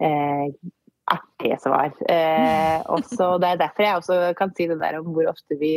eh, 0.00 0.46
artige 1.10 1.58
svar. 1.60 1.92
Eh, 2.08 2.78
også, 2.96 3.34
Det 3.42 3.50
er 3.50 3.60
derfor 3.66 3.86
jeg 3.86 4.00
også 4.00 4.20
kan 4.38 4.54
si 4.56 4.70
det 4.70 4.80
der 4.80 5.00
om 5.02 5.12
hvor 5.12 5.28
ofte 5.34 5.58
vi 5.60 5.74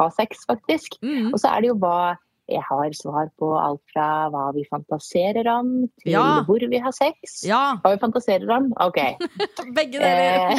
har 0.00 0.12
sex, 0.18 0.44
faktisk. 0.48 0.98
Mm. 1.04 1.32
Og 1.32 1.40
så 1.40 1.52
er 1.52 1.62
det 1.62 1.72
jo 1.72 1.80
hva 1.80 2.16
jeg 2.52 2.64
har 2.68 2.94
svar 2.98 3.30
på 3.40 3.48
alt 3.58 3.82
fra 3.92 4.06
hva 4.32 4.44
vi 4.56 4.64
fantaserer 4.70 5.48
om, 5.52 5.72
til 6.02 6.14
Ja. 6.14 6.42
hvor 6.46 6.62
vi 6.70 6.80
har 6.82 6.94
sex. 6.96 7.42
Ja, 7.48 7.78
Hva 7.82 7.94
vi 7.94 8.02
fantaserer 8.02 8.48
om? 8.54 8.70
OK. 8.84 9.00
begge 9.78 10.00
deler. 10.02 10.52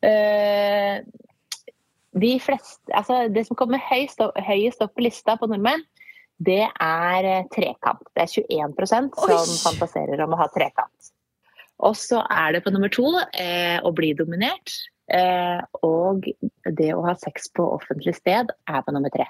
Eh, 0.00 0.10
eh, 0.10 1.02
de 2.20 2.32
fleste, 2.42 2.82
altså 2.96 3.22
det 3.30 3.46
som 3.46 3.56
kommer 3.58 3.82
høyest 3.90 4.22
høyest 4.48 4.82
opp 4.82 4.96
på 4.96 5.04
lista 5.06 5.36
på 5.38 5.46
nordmenn, 5.50 5.84
det 6.40 6.64
er 6.66 7.28
eh, 7.28 7.46
trekant. 7.52 8.02
Det 8.16 8.24
er 8.24 8.32
21% 8.32 9.14
som 9.14 9.34
Oi. 9.36 9.58
fantaserer 9.66 10.22
om 10.24 10.34
å 10.34 10.40
ha 10.40 10.48
trekant. 10.54 11.12
Og 11.84 11.94
så 11.96 12.20
er 12.28 12.56
det 12.56 12.64
på 12.64 12.72
nummer 12.74 12.90
to 12.92 13.06
eh, 13.38 13.78
å 13.84 13.92
bli 13.96 14.12
dominert. 14.16 14.74
Eh, 15.10 15.60
og 15.86 16.26
det 16.78 16.92
å 16.94 17.04
ha 17.06 17.16
sex 17.18 17.50
på 17.56 17.66
offentlig 17.74 18.14
sted 18.18 18.52
er 18.52 18.82
på 18.86 18.94
nummer 18.94 19.12
tre. 19.14 19.26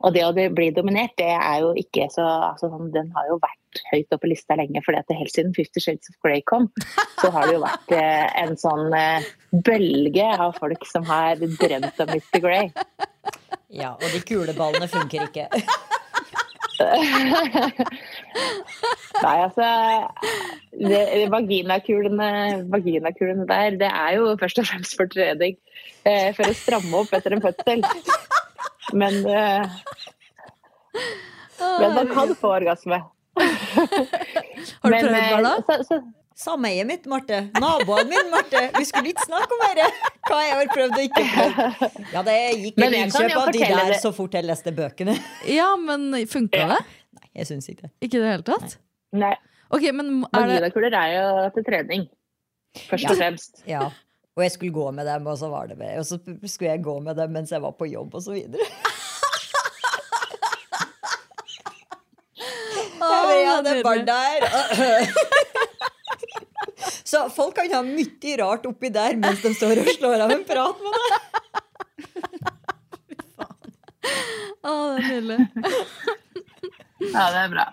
Og 0.00 0.14
det 0.16 0.22
å 0.24 0.32
bli 0.32 0.70
dominert, 0.72 1.12
det 1.20 1.28
er 1.28 1.58
jo 1.60 1.74
ikke 1.76 2.06
så 2.12 2.24
altså, 2.24 2.70
sånn, 2.72 2.88
Den 2.94 3.10
har 3.12 3.28
jo 3.28 3.36
vært 3.42 3.82
høyt 3.90 4.08
oppe 4.08 4.22
på 4.24 4.30
lista 4.32 4.56
lenge, 4.56 4.80
for 4.84 4.96
helt 4.96 5.34
siden 5.34 5.52
Fifty 5.56 5.82
Shades 5.84 6.08
of 6.10 6.16
Grey 6.24 6.40
kom, 6.48 6.70
så 7.20 7.30
har 7.34 7.46
det 7.46 7.58
jo 7.58 7.62
vært 7.66 7.94
eh, 7.98 8.26
en 8.40 8.56
sånn 8.58 8.88
eh, 8.96 9.28
bølge 9.52 10.26
av 10.32 10.56
folk 10.56 10.88
som 10.88 11.04
har 11.08 11.36
drømt 11.38 12.00
om 12.00 12.14
Mr. 12.16 12.40
Grey. 12.40 12.72
ja, 13.82 13.92
og 13.92 14.08
de 14.08 14.24
kuleballene 14.24 14.88
funker 14.90 15.28
ikke. 15.28 15.50
Nei, 19.24 19.38
altså 19.44 19.66
det, 20.72 21.28
Vaginakulene 21.32 22.28
vaginakulene 22.72 23.44
der, 23.48 23.70
det 23.82 23.90
er 23.90 24.10
jo 24.16 24.24
først 24.40 24.58
og 24.62 24.66
fremst 24.70 24.92
for 24.96 25.06
trening. 25.12 25.54
Eh, 26.08 26.28
for 26.36 26.44
å 26.48 26.54
stramme 26.56 26.94
opp 27.02 27.10
etter 27.16 27.32
en 27.36 27.44
fødsel. 27.44 27.80
Men, 28.96 29.14
eh, 29.28 29.62
men 31.80 31.90
man 31.98 32.06
kan 32.14 32.28
få 32.40 32.48
orgasme. 32.60 32.98
Har 33.36 33.46
du 33.86 33.90
prøvd, 34.82 35.14
eh, 35.14 35.30
Barda? 35.36 35.54
Sameiet 36.40 36.86
mitt, 36.88 37.04
Marte. 37.10 37.40
Naboen 37.60 38.08
min, 38.08 38.30
Marte. 38.32 38.62
Vi 38.78 38.84
skulle 38.88 39.10
ikke 39.12 39.26
snakke 39.26 39.52
om 39.56 39.60
dette. 39.66 39.88
Hva 40.30 40.38
jeg 40.46 40.54
har 40.56 40.70
prøvd 40.72 40.94
å 40.96 41.02
ikke 41.04 41.24
prøve. 41.34 41.88
Ja, 42.14 42.22
det 42.24 42.36
gikk 42.62 42.78
en 42.80 42.96
innkjøp 42.96 43.34
av 43.42 43.50
de 43.52 43.60
der 43.60 43.90
det. 43.92 43.98
så 44.00 44.12
fort 44.16 44.36
jeg 44.38 44.46
leste 44.48 44.72
bøkene. 44.76 45.18
Ja, 45.50 45.66
men 45.80 46.08
funka 46.32 46.62
det? 46.72 46.78
Nei, 47.18 47.26
jeg 47.42 47.50
syns 47.50 47.68
ikke 47.72 47.88
det. 47.88 47.92
Ikke 48.06 48.16
i 48.16 48.22
det 48.24 48.30
hele 48.32 48.46
tatt? 48.46 48.78
nei, 49.12 49.34
Ok, 49.70 49.84
men 49.94 50.24
er 50.34 50.48
det 50.48 50.54
vaginakuler 50.56 50.94
er 50.98 51.12
jo 51.14 51.26
til 51.54 51.66
trening. 51.68 52.08
Først 52.88 53.04
Ja. 53.04 53.10
og 53.12 53.18
fremst. 53.20 53.60
Ja. 53.68 53.82
Og 54.38 54.42
jeg 54.42 54.52
skulle 54.56 54.72
gå 54.74 54.86
med 54.96 55.06
dem, 55.06 55.26
og 55.30 55.36
så 55.38 55.50
var 55.52 55.68
det 55.70 55.76
med. 55.78 55.98
Og 56.00 56.06
så 56.08 56.18
skulle 56.48 56.70
jeg 56.72 56.82
gå 56.82 56.96
med 57.04 57.16
dem 57.20 57.30
mens 57.36 57.50
jeg 57.52 57.62
var 57.62 57.72
på 57.78 57.86
jobb, 57.90 58.14
og 58.14 58.22
så 58.24 58.32
videre. 58.32 58.64
Jeg 63.00 63.44
ja, 63.46 63.54
det 63.64 63.84
var 63.84 63.96
der. 64.04 64.44
Så 67.10 67.24
folk 67.34 67.56
kan 67.58 67.70
ha 67.74 67.82
mye 67.82 68.36
rart 68.38 68.66
oppi 68.70 68.90
der 68.94 69.16
mens 69.18 69.42
de 69.42 69.50
står 69.56 69.82
og 69.82 69.88
slår 69.96 70.26
av 70.26 70.34
en 70.34 70.44
prat 70.46 70.82
med 70.84 70.92
deg. 70.96 71.14
Å, 74.60 74.72
det 74.94 75.00
er 75.00 75.06
nydelig. 75.08 75.38
Ja, 77.10 77.24
det 77.32 77.40
er 77.40 77.54
bra. 77.54 77.64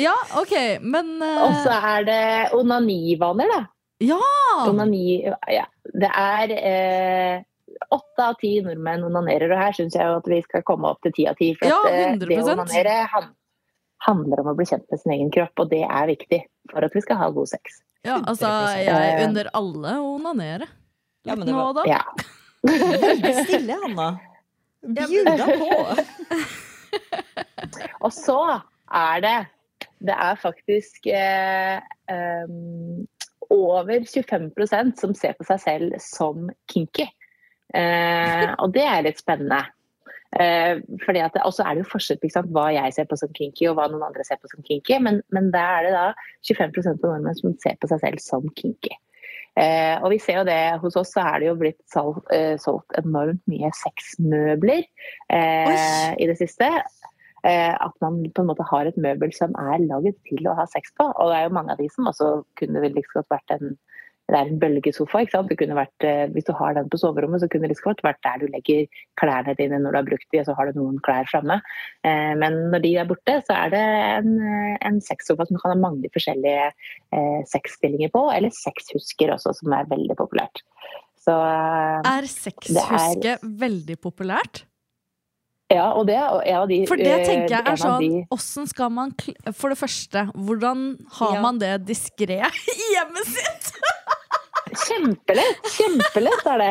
Ja, 0.00 0.14
OK, 0.40 0.54
men 0.80 1.12
uh... 1.20 1.42
Og 1.44 1.58
så 1.64 1.74
er 1.76 2.06
det 2.08 2.22
onanivaner, 2.56 3.50
da. 3.52 3.60
Ja! 4.00 4.18
Onani, 4.64 5.20
ja. 5.52 5.66
Det 5.84 6.08
er 6.08 6.54
eh, 6.56 7.42
åtte 7.92 8.28
av 8.30 8.38
ti 8.40 8.54
nordmenn 8.64 9.04
onanerer, 9.10 9.52
og 9.52 9.60
her 9.60 9.76
syns 9.76 9.98
jeg 9.98 10.08
jo 10.08 10.16
at 10.22 10.30
vi 10.30 10.40
skal 10.46 10.64
komme 10.66 10.88
opp 10.88 11.02
til 11.04 11.14
ti 11.18 11.26
av 11.28 11.36
ti. 11.40 11.52
For 11.58 11.68
Ja, 11.68 11.82
at, 11.84 11.98
eh, 11.98 12.16
det 12.22 12.40
å 12.40 12.48
onanere 12.54 12.96
han, 13.12 13.28
handler 14.06 14.42
om 14.42 14.54
å 14.54 14.56
bli 14.56 14.68
kjent 14.70 14.88
med 14.88 15.02
sin 15.02 15.14
egen 15.18 15.30
kropp, 15.34 15.52
og 15.60 15.70
det 15.74 15.84
er 15.84 16.10
viktig 16.14 16.40
for 16.72 16.86
at 16.86 16.96
vi 16.96 17.04
skal 17.04 17.20
ha 17.20 17.30
god 17.34 17.52
sex. 17.52 17.82
Ja 18.06 18.16
altså, 18.24 18.48
100%. 18.48 18.82
jeg 18.86 19.28
unner 19.28 19.50
alle 19.60 19.94
å 20.00 20.08
onanere. 20.16 20.68
Ja, 21.28 21.34
men 21.36 21.46
det 21.46 21.54
var- 21.54 21.72
Nå, 21.72 21.72
da. 21.76 21.84
Ja. 21.86 22.02
Veldig 22.64 23.34
stille, 23.44 23.76
Hanna. 23.84 24.08
Bjuda 24.96 25.36
på. 25.60 25.96
Og 28.04 28.12
så 28.16 28.38
er 28.90 29.20
det 29.24 29.36
Det 30.00 30.14
er 30.16 30.38
faktisk 30.40 31.06
eh, 31.12 31.80
um, 32.08 33.06
over 33.52 34.00
25% 34.08 34.96
som 35.00 35.12
ser 35.14 35.34
på 35.36 35.44
seg 35.44 35.60
selv 35.60 35.98
som 36.00 36.48
kinky. 36.72 37.04
Eh, 37.74 38.54
og 38.56 38.72
det 38.74 38.84
er 38.86 39.02
litt 39.04 39.20
spennende. 39.20 39.60
Eh, 40.38 40.78
fordi 41.04 41.18
at 41.24 41.34
Og 41.42 41.52
så 41.52 41.64
er 41.66 41.74
det 41.74 41.82
jo 41.82 41.90
forskjell 41.90 42.20
på 42.22 42.42
hva 42.54 42.68
jeg 42.70 42.94
ser 42.94 43.06
på 43.10 43.18
som 43.18 43.32
kinky, 43.34 43.66
og 43.68 43.78
hva 43.78 43.88
noen 43.90 44.06
andre 44.10 44.24
ser 44.26 44.38
på 44.38 44.50
som 44.52 44.62
kinky. 44.62 45.00
Men, 45.02 45.22
men 45.34 45.50
der 45.50 45.78
er 45.80 45.86
det 45.88 45.94
da 45.96 46.06
25% 46.46 46.98
av 47.02 47.06
nordmenn 47.08 47.38
som 47.38 47.56
ser 47.62 47.78
på 47.80 47.90
seg 47.90 48.04
selv 48.04 48.22
som 48.22 48.46
kinky. 48.54 48.94
Eh, 49.58 49.96
og 49.98 50.12
vi 50.12 50.20
ser 50.22 50.38
jo 50.38 50.46
det, 50.46 50.78
Hos 50.80 50.96
oss 50.96 51.10
så 51.16 51.24
er 51.26 51.40
det 51.42 51.48
jo 51.48 51.58
blitt 51.58 51.80
solgt, 51.90 52.22
eh, 52.34 52.54
solgt 52.62 52.94
enormt 53.00 53.42
mye 53.50 53.72
sexmøbler 53.74 54.84
eh, 55.34 56.14
i 56.14 56.28
det 56.30 56.38
siste. 56.38 56.70
Eh, 57.40 57.72
at 57.72 57.94
man 58.04 58.20
på 58.36 58.42
en 58.42 58.50
måte 58.50 58.66
har 58.68 58.86
et 58.86 58.98
møbel 59.00 59.32
som 59.32 59.54
er 59.58 59.80
laget 59.82 60.18
til 60.28 60.46
å 60.46 60.54
ha 60.58 60.66
sex 60.70 60.92
på. 60.98 61.08
Og 61.10 61.32
det 61.32 61.38
er 61.38 61.48
jo 61.48 61.56
mange 61.56 61.74
av 61.74 61.80
de 61.80 61.88
som 61.90 62.08
også 62.10 62.30
kunne 62.60 62.82
vel 62.84 62.94
liksom 62.94 63.26
vært 63.32 63.56
en 63.56 63.74
det 64.30 64.38
er 64.38 64.48
en 64.50 64.58
bølgesofa. 64.62 65.20
ikke 65.24 65.34
sant? 65.34 65.48
Det 65.50 65.56
kunne 65.58 65.74
vært, 65.74 66.04
eh, 66.06 66.26
hvis 66.30 66.46
du 66.46 66.52
har 66.54 66.74
den 66.74 66.88
på 66.88 66.98
soverommet, 67.02 67.40
så 67.42 67.48
kunne 67.50 67.66
det 67.66 67.72
liksom 67.76 67.94
vært 68.06 68.22
der 68.22 68.38
du 68.38 68.46
legger 68.52 68.86
klærne 69.20 69.56
dine 69.58 69.80
når 69.82 69.90
du 69.92 69.98
har 70.00 70.08
brukt 70.10 70.26
de, 70.32 70.38
og 70.40 70.46
så 70.46 70.54
har 70.56 70.70
du 70.70 70.78
noen 70.78 71.00
klær 71.02 71.26
framme. 71.30 71.60
Eh, 72.04 72.34
men 72.38 72.70
når 72.70 72.82
de 72.86 72.94
er 72.96 73.08
borte, 73.10 73.36
så 73.48 73.56
er 73.66 73.70
det 73.74 73.82
en, 73.82 74.30
eh, 74.40 74.78
en 74.86 75.00
sexsofa 75.00 75.46
som 75.48 75.56
kan 75.58 75.72
ha 75.74 75.78
mange 75.82 76.08
forskjellige 76.14 76.70
sexstillinger 77.50 78.10
på, 78.14 78.26
eller 78.32 78.50
sexhusker 78.54 79.32
også, 79.34 79.54
som 79.58 79.72
er 79.76 79.84
veldig 79.90 80.16
populært. 80.16 80.62
Så 81.20 81.34
Er 81.36 82.22
sexhuske 82.30 83.38
veldig 83.42 83.96
populært? 84.00 84.64
ja, 85.70 85.92
og 85.94 86.06
det 86.08 86.16
er 86.16 86.40
en 86.50 86.56
av 86.62 86.68
de 86.68 86.78
For 86.86 86.96
det 86.96 87.26
tenker 87.26 87.48
jeg 87.54 87.66
er 87.66 87.76
sånn 87.78 88.00
de- 88.00 88.26
Åssen 88.34 88.66
skal 88.66 88.90
man 88.90 89.12
For 89.54 89.68
det 89.70 89.78
første, 89.78 90.24
hvordan 90.34 90.96
har 91.18 91.34
Ja. 91.36 91.40
man 91.42 91.58
det 91.60 91.84
diskré 91.86 92.40
i 92.74 92.86
hjemmet 92.96 93.26
sitt? 93.26 93.72
Kjempelett! 94.74 95.60
Kjempelett 95.76 96.46
er 96.54 96.58
det. 96.62 96.70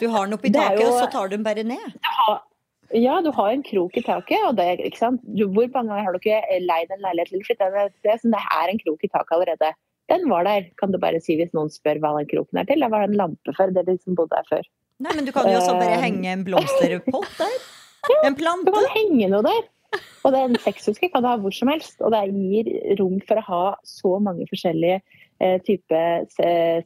Du 0.00 0.06
har 0.12 0.26
den 0.28 0.36
oppi 0.36 0.50
Det 0.52 0.60
er 0.60 0.70
taket, 0.76 0.84
jo- 0.84 0.92
og 0.92 1.00
så 1.02 1.10
tar 1.12 1.28
du 1.28 1.36
den 1.36 1.44
bare 1.46 1.64
ned. 1.64 1.98
Ja, 2.94 3.18
du 3.20 3.30
har 3.36 3.50
en 3.52 3.62
krok 3.62 3.96
i 3.96 4.02
taket. 4.02 4.40
og 4.48 4.56
det, 4.56 4.68
ikke 4.80 4.96
sant? 4.98 5.20
Du, 5.24 5.46
hvor 5.48 5.68
mange 5.74 5.88
ganger 5.92 6.04
har 6.06 6.12
du 6.12 6.18
ikke 6.18 6.40
leid 6.64 6.90
en 6.94 7.02
leilighet 7.04 7.28
til? 7.34 7.42
flyttet 7.44 7.66
inn 7.68 7.86
et 7.86 7.96
sted 8.00 8.20
som 8.22 8.30
det 8.32 8.40
er 8.40 8.68
en 8.72 8.78
krok 8.84 9.04
i 9.04 9.08
taket 9.12 9.32
allerede? 9.36 9.72
Den 10.08 10.28
var 10.30 10.44
der, 10.44 10.64
kan 10.80 10.90
du 10.90 10.96
bare 10.98 11.20
si 11.20 11.36
hvis 11.36 11.52
noen 11.52 11.68
spør 11.68 11.98
hva 12.00 12.14
den 12.16 12.28
kroken 12.30 12.58
er 12.62 12.64
til. 12.64 12.80
Det 12.80 12.90
var 12.90 13.02
en 13.04 13.12
lampe 13.18 13.52
før, 13.56 13.74
det 13.74 13.84
de 13.86 13.98
som 14.00 14.14
bodde 14.16 14.32
der 14.32 14.46
før. 14.48 14.62
Nei, 15.04 15.12
men 15.14 15.24
du 15.26 15.32
kan 15.32 15.44
jo 15.50 15.58
også 15.60 15.74
bare 15.78 15.98
Eh. 15.98 16.00
henge 16.06 16.26
en 16.32 16.44
blomsterpott 16.44 17.28
der. 17.38 17.58
En 18.24 18.34
plante. 18.38 18.64
Du 18.64 18.72
kan 18.72 18.88
henge 18.94 19.28
noe 19.28 19.42
der. 19.42 19.66
Og 20.24 20.32
den 20.32 20.54
sexhuske 20.56 21.10
kan 21.12 21.22
du 21.22 21.28
ha 21.28 21.36
hvor 21.36 21.52
som 21.52 21.68
helst, 21.68 22.00
og 22.00 22.12
det 22.12 22.22
gir 22.32 22.96
rom 22.98 23.20
for 23.28 23.36
å 23.36 23.44
ha 23.48 23.76
så 23.84 24.18
mange 24.22 24.46
forskjellige 24.48 25.02
eh, 25.40 25.58
typer 25.66 26.26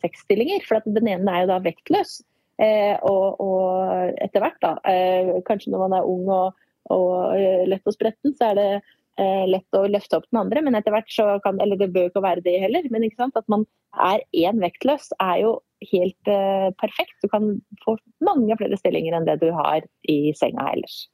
sexstillinger. 0.03 0.65
For 0.69 0.81
at 0.81 0.89
den 0.89 1.09
ene 1.09 1.35
er 1.37 1.45
jo 1.45 1.53
da 1.53 1.61
vektløs. 1.65 2.21
Eh, 2.63 2.97
og, 3.09 3.41
og 3.41 4.19
etter 4.23 4.45
hvert, 4.45 4.59
da, 4.63 4.75
eh, 4.89 5.33
kanskje 5.49 5.73
når 5.73 5.87
man 5.87 5.97
er 5.99 6.09
ung 6.09 6.29
og, 6.31 6.59
og 6.93 7.39
eh, 7.39 7.65
lett 7.71 7.89
og 7.89 7.97
spretten, 7.97 8.35
så 8.37 8.51
er 8.51 8.59
det 8.59 8.69
eh, 8.77 9.45
lett 9.49 9.79
å 9.79 9.87
løfte 9.89 10.21
opp 10.21 10.29
den 10.31 10.43
andre. 10.45 10.63
Men 10.65 10.79
etter 10.79 10.95
hvert 10.95 11.11
så 11.13 11.29
kan 11.45 11.61
Eller 11.63 11.81
det 11.81 11.93
bør 11.95 12.11
ikke 12.11 12.25
være 12.25 12.45
det 12.45 12.59
heller, 12.63 12.87
men 12.93 13.09
at 13.09 13.49
man 13.53 13.67
er 14.01 14.23
én 14.33 14.61
vektløs 14.63 15.11
er 15.21 15.43
jo 15.43 15.57
helt 15.91 16.31
eh, 16.31 16.69
perfekt. 16.81 17.17
Du 17.25 17.29
kan 17.33 17.57
få 17.85 17.97
mange 18.25 18.57
flere 18.61 18.79
stillinger 18.79 19.17
enn 19.17 19.27
det 19.29 19.41
du 19.43 19.51
har 19.57 19.83
i 20.09 20.21
senga 20.39 20.71
ellers. 20.73 21.07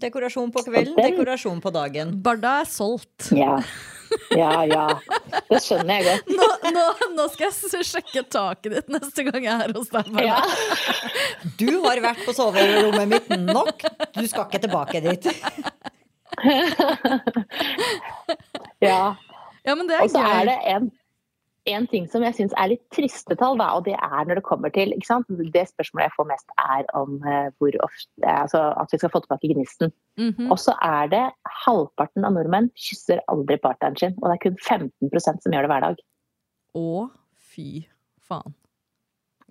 Dekorasjon 0.00 0.50
på 0.54 0.62
kvelden, 0.66 0.94
den- 0.96 1.12
dekorasjon 1.14 1.60
på 1.62 1.70
dagen. 1.74 2.14
Barda 2.22 2.60
er 2.62 2.64
solgt. 2.70 3.30
Ja. 3.34 3.58
Ja, 4.30 4.62
ja. 4.68 4.86
Det 5.50 5.58
skjønner 5.64 5.98
jeg 5.98 6.04
godt. 6.06 6.28
Nå, 6.38 6.48
nå, 6.76 6.84
nå 7.16 7.24
skal 7.32 7.48
jeg 7.50 7.86
sjekke 7.88 8.22
taket 8.30 8.72
ditt 8.76 8.88
neste 8.94 9.24
gang 9.26 9.42
jeg 9.48 9.64
er 9.68 9.72
hos 9.74 9.88
deg. 9.90 10.10
Barda. 10.14 10.26
Ja. 10.28 10.38
Du 11.58 11.70
har 11.86 11.98
vært 12.04 12.22
på 12.26 12.34
soverommet 12.36 13.08
mitt 13.10 13.28
nok. 13.48 13.82
Du 14.14 14.26
skal 14.30 14.46
ikke 14.46 14.62
tilbake 14.66 15.02
dit. 15.02 15.26
ja. 18.80 19.16
Ja, 19.64 19.74
men 19.74 19.86
det 19.88 19.96
er 19.96 20.02
Og 20.04 20.10
så 20.12 20.20
er 20.20 20.44
det 20.50 20.58
en, 20.74 20.90
en 21.70 21.86
ting 21.88 22.06
som 22.10 22.24
jeg 22.26 22.36
syns 22.36 22.54
er 22.60 22.70
litt 22.74 22.82
triste 22.92 23.36
tall, 23.40 23.56
da, 23.60 23.70
og 23.78 23.86
det 23.86 23.94
er 23.96 24.26
når 24.28 24.40
det 24.40 24.44
kommer 24.46 24.72
til 24.74 24.92
ikke 24.92 25.08
sant? 25.08 25.30
Det 25.54 25.64
spørsmålet 25.70 26.08
jeg 26.10 26.14
får 26.16 26.28
mest, 26.28 26.56
er 26.60 26.88
om 26.98 27.16
eh, 27.24 27.48
hvor 27.60 27.78
ofte 27.86 28.34
altså 28.34 28.60
At 28.80 28.92
vi 28.92 29.00
skal 29.00 29.12
få 29.14 29.22
tilbake 29.24 29.52
gnisten. 29.54 29.94
Mhm. 30.20 30.50
Og 30.52 30.58
så 30.60 30.76
er 30.84 31.08
det 31.12 31.22
halvparten 31.64 32.26
av 32.26 32.36
nordmenn 32.36 32.68
kysser 32.76 33.22
aldri 33.32 33.56
partneren 33.62 33.96
sin, 34.00 34.18
og 34.20 34.28
det 34.28 34.36
er 34.36 34.44
kun 34.44 34.60
15% 34.60 35.46
som 35.46 35.56
gjør 35.56 35.66
det 35.66 35.72
hver 35.72 35.86
dag. 35.88 36.04
Å, 36.74 37.08
fy 37.54 37.68
faen. 38.24 38.54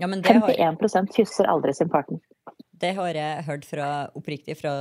Ja, 0.02 0.10
men 0.10 0.24
det 0.26 0.34
har, 0.34 0.50
51% 0.50 1.14
kysser 1.14 1.50
aldri 1.50 1.74
sin 1.78 1.92
partner. 1.94 2.22
det 2.82 2.96
har 2.98 3.16
jeg 3.16 3.44
hørt 3.48 3.66
fra, 3.70 3.90
oppriktig 4.18 4.58
fra 4.60 4.72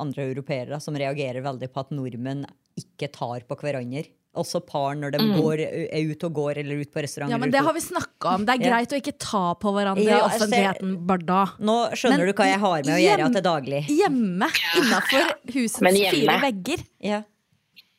andre 0.00 0.24
europeere 0.30 0.80
som 0.80 0.96
reagerer 0.96 1.44
veldig 1.44 1.68
på 1.72 1.84
at 1.84 1.92
nordmenn 1.94 2.46
ikke 2.80 3.10
tar 3.12 3.44
på 3.46 3.58
hverandre. 3.60 4.08
Også 4.38 4.60
par 4.64 4.94
når 4.94 5.12
de 5.16 5.18
Mm. 5.18 5.32
går, 5.42 5.58
er 5.92 6.02
ute 6.12 6.26
og 6.28 6.32
går 6.38 6.58
eller 6.62 6.80
ut 6.84 6.92
på 6.94 7.02
restaurant. 7.02 7.30
Ja, 7.30 7.38
men 7.38 7.50
Det 7.50 7.60
har 7.60 7.72
vi 7.74 7.80
snakka 7.80 8.34
om. 8.34 8.44
Det 8.46 8.54
er 8.54 8.64
Ja. 8.64 8.70
greit 8.70 8.92
å 8.94 9.00
ikke 9.02 9.18
ta 9.18 9.54
på 9.54 9.72
hverandre 9.74 10.04
Ja, 10.04 10.18
i 10.18 10.28
offentligheten 10.28 10.94
bare 11.06 11.18
Barda. 11.18 11.40
Nå 11.60 11.90
skjønner 11.92 12.18
Men 12.18 12.26
du 12.28 12.32
hva 12.32 12.46
jeg 12.46 12.60
har 12.60 12.76
med 12.86 12.94
å 12.94 13.02
gjøre 13.02 13.18
hjem- 13.18 13.32
til 13.34 13.42
daglig. 13.42 13.82
Hjemme, 13.88 14.48
innafor 14.78 15.32
husets 15.52 16.10
fire 16.10 16.38
vegger. 16.46 16.84
Ja. 17.00 17.22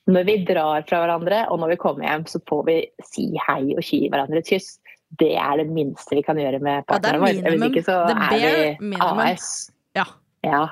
Når 0.09 0.25
vi 0.25 0.37
drar 0.45 0.81
fra 0.89 1.05
hverandre, 1.05 1.51
og 1.51 1.59
når 1.59 1.69
vi 1.69 1.75
kommer 1.75 2.03
hjem, 2.07 2.23
så 2.25 2.39
får 2.49 2.65
vi 2.65 2.77
si 3.05 3.37
hei 3.47 3.75
og 3.77 3.83
gi 3.83 4.09
hverandre 4.09 4.37
et 4.39 4.47
kyss. 4.47 4.79
Det 5.19 5.35
er 5.37 5.57
det 5.57 5.67
minste 5.69 6.09
vi 6.15 6.21
kan 6.23 6.35
gjøre 6.37 6.61
med 6.61 6.83
Ja, 6.89 6.97
det 6.97 7.05
er 7.13 7.19
partneren 7.19 7.21
vår. 7.21 7.57
Hvis 7.59 7.69
ikke 7.75 7.85
så 7.85 7.95
er 8.09 8.77
vi 8.79 8.85
minimum. 8.87 9.19
AS. 9.19 9.71
Ja. 9.95 10.05
Ja. 10.43 10.67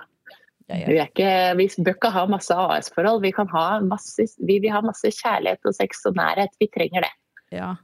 Ja, 0.67 0.81
ja. 0.81 0.87
Vi, 0.87 0.97
er 0.99 1.07
ikke, 1.07 1.31
vi 1.55 1.67
bør 1.85 1.95
ikke 1.95 2.11
ha 2.11 2.25
masse 2.27 2.55
AS-forhold. 2.55 3.21
Vi, 3.23 3.31
kan 3.35 3.47
ha 3.53 3.65
vi 3.79 4.59
vil 4.59 4.73
ha 4.73 4.81
masse 4.83 5.11
kjærlighet 5.15 5.63
og 5.63 5.75
sex 5.77 6.03
og 6.09 6.17
nærhet. 6.19 6.55
Vi 6.59 6.67
trenger 6.73 7.07
det. 7.07 7.13
Ja. 7.55 7.75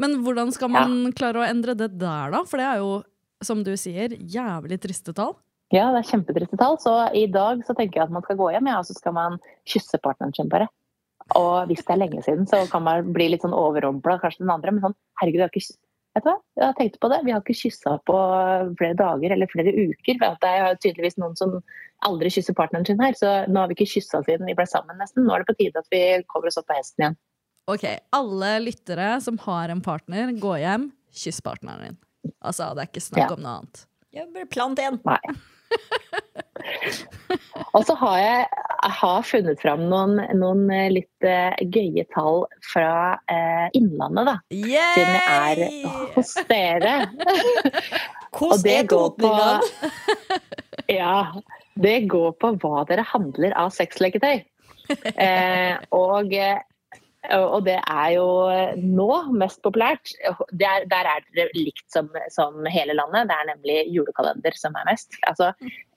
Men 0.00 0.22
hvordan 0.24 0.52
skal 0.54 0.72
man 0.72 1.12
klare 1.16 1.42
å 1.42 1.46
endre 1.46 1.76
det 1.76 1.92
der, 2.00 2.32
da? 2.32 2.42
For 2.48 2.60
det 2.60 2.68
er 2.70 2.80
jo, 2.80 2.92
som 3.44 3.60
du 3.66 3.74
sier, 3.76 4.16
jævlig 4.16 4.80
triste 4.80 5.12
tall. 5.16 5.36
Ja, 5.72 5.90
det 5.92 6.02
er 6.02 6.08
kjempetriste 6.08 6.58
tall. 6.60 6.78
Så 6.80 6.94
i 7.16 7.26
dag 7.32 7.60
så 7.68 7.76
tenker 7.76 8.00
jeg 8.00 8.08
at 8.08 8.14
man 8.14 8.24
skal 8.24 8.40
gå 8.40 8.48
hjem, 8.54 8.68
ja, 8.72 8.80
og 8.80 8.88
så 8.88 8.96
skal 8.96 9.16
man 9.16 9.38
kysse 9.68 10.00
partneren 10.04 10.34
sin 10.36 10.50
bare. 10.52 10.68
Og 11.38 11.68
hvis 11.68 11.84
det 11.84 11.94
er 11.94 12.00
lenge 12.00 12.24
siden, 12.24 12.48
så 12.48 12.64
kan 12.68 12.84
man 12.84 13.12
bli 13.14 13.30
litt 13.32 13.44
sånn 13.44 13.56
overrumpla, 13.56 14.18
kanskje 14.20 14.44
den 14.44 14.52
andre. 14.52 14.74
Men 14.74 14.88
sånn, 14.88 14.98
herregud, 15.20 15.40
jeg 15.40 15.48
har 15.48 15.52
ikke 15.52 15.66
Vet 16.14 16.24
du 16.26 16.28
hva? 16.28 16.36
Jeg 16.58 16.66
har 16.68 16.74
tenkt 16.76 16.98
på 17.00 17.08
det. 17.08 17.18
Vi 17.24 17.32
har 17.32 17.40
ikke 17.40 17.56
kyssa 17.56 17.94
på 18.08 18.16
flere 18.76 18.96
dager 18.98 19.32
eller 19.32 19.48
flere 19.48 19.72
uker. 19.72 20.18
For 20.20 20.26
at 20.28 20.42
det 20.44 20.50
er 20.60 20.76
tydeligvis 20.82 21.16
noen 21.22 21.36
som 21.38 21.54
aldri 22.04 22.28
kysser 22.34 22.56
partneren 22.58 22.84
sin 22.88 23.00
her. 23.00 23.16
Så 23.16 23.30
nå 23.48 23.62
har 23.62 23.70
vi 23.70 23.76
ikke 23.78 23.88
kyssa 23.94 24.20
siden 24.26 24.44
vi 24.50 24.56
ble 24.58 24.66
sammen, 24.68 24.98
nesten. 25.00 25.24
Nå 25.24 25.32
er 25.32 25.44
det 25.44 25.48
på 25.52 25.56
tide 25.62 25.80
at 25.80 25.88
vi 25.94 26.02
kommer 26.28 26.50
oss 26.52 26.60
opp 26.60 26.68
på 26.68 26.76
hesten 26.76 27.06
igjen. 27.06 27.16
Ok, 27.70 27.84
Alle 28.12 28.50
lyttere 28.60 29.20
som 29.22 29.38
har 29.44 29.70
en 29.72 29.80
partner, 29.80 30.32
gå 30.42 30.56
hjem, 30.60 30.90
kyss 31.14 31.40
partneren 31.46 31.86
din. 31.92 31.98
Altså, 32.42 32.72
Det 32.74 32.82
er 32.84 32.90
ikke 32.90 33.06
snakk 33.08 33.22
Ja. 33.30 33.34
om 33.36 33.42
noe 33.42 33.56
annet. 33.60 33.86
Ja, 34.12 34.26
bare 34.34 34.46
plant 34.46 34.78
én. 34.82 35.00
Nei. 35.06 35.18
Og 37.76 37.84
så 37.88 37.94
har 38.00 38.16
jeg, 38.20 38.46
jeg 38.68 38.94
har 38.98 39.26
funnet 39.26 39.62
fram 39.62 39.84
noen, 39.90 40.20
noen 40.38 40.64
eh, 40.72 40.88
litt 40.92 41.26
eh, 41.26 41.56
gøye 41.72 42.04
tall 42.12 42.44
fra 42.66 43.18
eh, 43.30 43.68
Innlandet, 43.78 44.28
da. 44.28 44.36
Siden 44.52 45.16
jeg 45.16 45.24
er 45.28 46.12
hos 46.16 46.34
dere. 46.50 46.96
Hvordan 48.36 48.64
det 48.64 48.76
er 48.80 48.88
går 48.92 49.10
på? 49.20 49.32
Ja. 50.92 51.16
Det 51.82 52.02
går 52.10 52.34
på 52.36 52.50
hva 52.60 52.82
dere 52.88 53.04
handler 53.08 53.54
av 53.56 53.70
sexleketøy. 53.72 54.42
Eh, 54.92 55.76
og, 55.94 56.34
eh, 56.36 56.60
og 57.30 57.62
det 57.66 57.76
er 57.78 58.08
jo 58.16 58.26
nå 58.82 59.08
mest 59.38 59.60
populært. 59.62 60.10
Det 60.50 60.66
er, 60.66 60.86
der 60.90 61.06
er 61.06 61.26
det 61.36 61.48
likt 61.54 61.84
som, 61.92 62.08
som 62.34 62.64
hele 62.66 62.96
landet. 62.98 63.28
Det 63.30 63.36
er 63.36 63.50
nemlig 63.52 63.76
julekalender 63.94 64.56
som 64.58 64.74
er 64.80 64.88
mest. 64.90 65.14
Altså, 65.30 65.52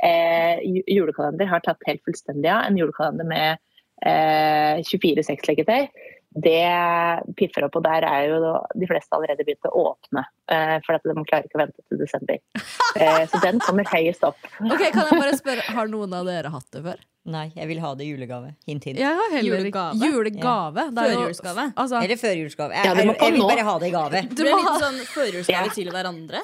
eh, 0.06 0.62
julekalender 0.86 1.50
har 1.50 1.66
tatt 1.66 1.82
helt 1.90 2.04
fullstendig 2.06 2.52
av. 2.52 2.68
En 2.70 2.78
julekalender 2.78 3.26
med 3.26 3.58
eh, 4.06 4.84
24 4.86 5.26
sexleketøy. 5.32 5.90
Det 6.36 7.36
piffer 7.40 7.64
opp, 7.64 7.78
og 7.80 7.84
der 7.86 8.04
er 8.04 8.26
jo 8.28 8.40
de 8.76 8.88
fleste 8.90 9.16
allerede 9.16 9.46
begynt 9.48 9.68
å 9.70 9.72
åpne. 9.86 10.26
Eh, 10.52 10.74
for 10.84 10.98
at 10.98 11.06
de 11.08 11.14
klarer 11.30 11.46
ikke 11.48 11.56
å 11.56 11.62
vente 11.64 11.80
til 11.88 12.02
desember. 12.02 12.42
Eh, 12.96 13.26
så 13.28 13.42
den 13.44 13.58
kommer 13.60 13.84
høyest 13.92 14.22
opp. 14.24 14.38
Ok, 14.64 14.80
Kan 14.96 15.10
jeg 15.10 15.18
bare 15.20 15.34
spørre, 15.36 15.64
Har 15.76 15.90
noen 15.92 16.14
av 16.16 16.30
dere 16.30 16.48
hatt 16.54 16.70
det 16.72 16.80
før? 16.86 17.02
Nei, 17.28 17.50
jeg 17.52 17.68
vil 17.68 17.82
ha 17.84 17.90
det 18.00 18.06
i 18.06 18.12
julegave. 18.14 18.54
Hint, 18.70 18.86
hint. 18.88 19.02
Jeg 19.02 19.18
har 19.20 19.34
heller 19.34 19.66
ikke 19.68 19.82
Julegave? 19.92 20.12
Julegave. 20.14 20.86
Er 20.86 21.10
Førjulsgave? 21.10 21.66
Altså, 21.76 22.00
Eller 22.06 22.22
førjulsgave. 22.22 22.72
Ja, 22.78 22.86
Jeg, 22.94 22.96
jeg, 23.10 23.18
jeg 23.20 23.34
vil 23.36 23.44
bare 23.50 23.66
ha 23.68 23.74
det 23.84 23.90
i 23.90 23.92
gave. 23.98 24.22
Du 24.32 24.44
må 24.48 24.62
ha- 24.64 24.78
sånn 24.80 25.02
førjulsgave 25.12 25.68
Ja. 25.68 25.74
til 25.76 25.92
hverandre. 25.92 26.44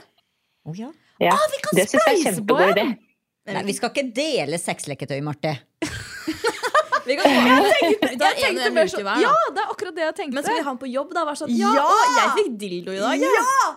Å 0.67 0.75
ja. 0.81 0.89
Ja, 1.23 1.37
Ah, 1.39 1.47
vi 1.55 1.61
kan 1.63 1.79
det 1.79 1.87
syns 1.87 1.93
jeg 1.93 2.01
er 2.01 2.19
spleise 2.19 2.43
på 2.43 2.57
kjempegod 2.59 2.75
idé. 2.75 2.85
en! 2.89 3.55
Nei, 3.55 3.63
vi 3.71 3.77
skal 3.79 3.93
ikke 3.95 4.07
dele 4.19 4.59
sexleketøy, 4.59 5.21
Marte. 5.23 5.55
Vi 7.05 7.17
kan 7.17 7.25
få 7.25 7.29
Jeg 7.51 7.75
tenkte, 7.81 8.09
jeg 8.11 8.39
tenkte 8.41 8.71
mer 8.75 8.91
sånn 8.91 9.05
hver, 9.07 9.21
Ja, 9.23 9.33
det 9.55 9.63
er 9.63 9.71
akkurat 9.73 9.95
det 9.97 10.03
jeg 10.07 10.15
tenkte. 10.19 10.35
Men 10.37 10.45
skal 10.45 10.57
vi 10.59 10.65
ha 10.65 10.73
den 10.73 10.81
på 10.83 10.89
jobb, 10.91 11.13
da? 11.17 11.25
Sånn 11.39 11.53
Ja, 11.57 11.71
Ja! 11.77 11.87
jeg 12.17 12.33
fikk 12.39 12.57
dildo 12.61 12.95
i 12.95 13.01
dag. 13.01 13.25
Ja! 13.25 13.67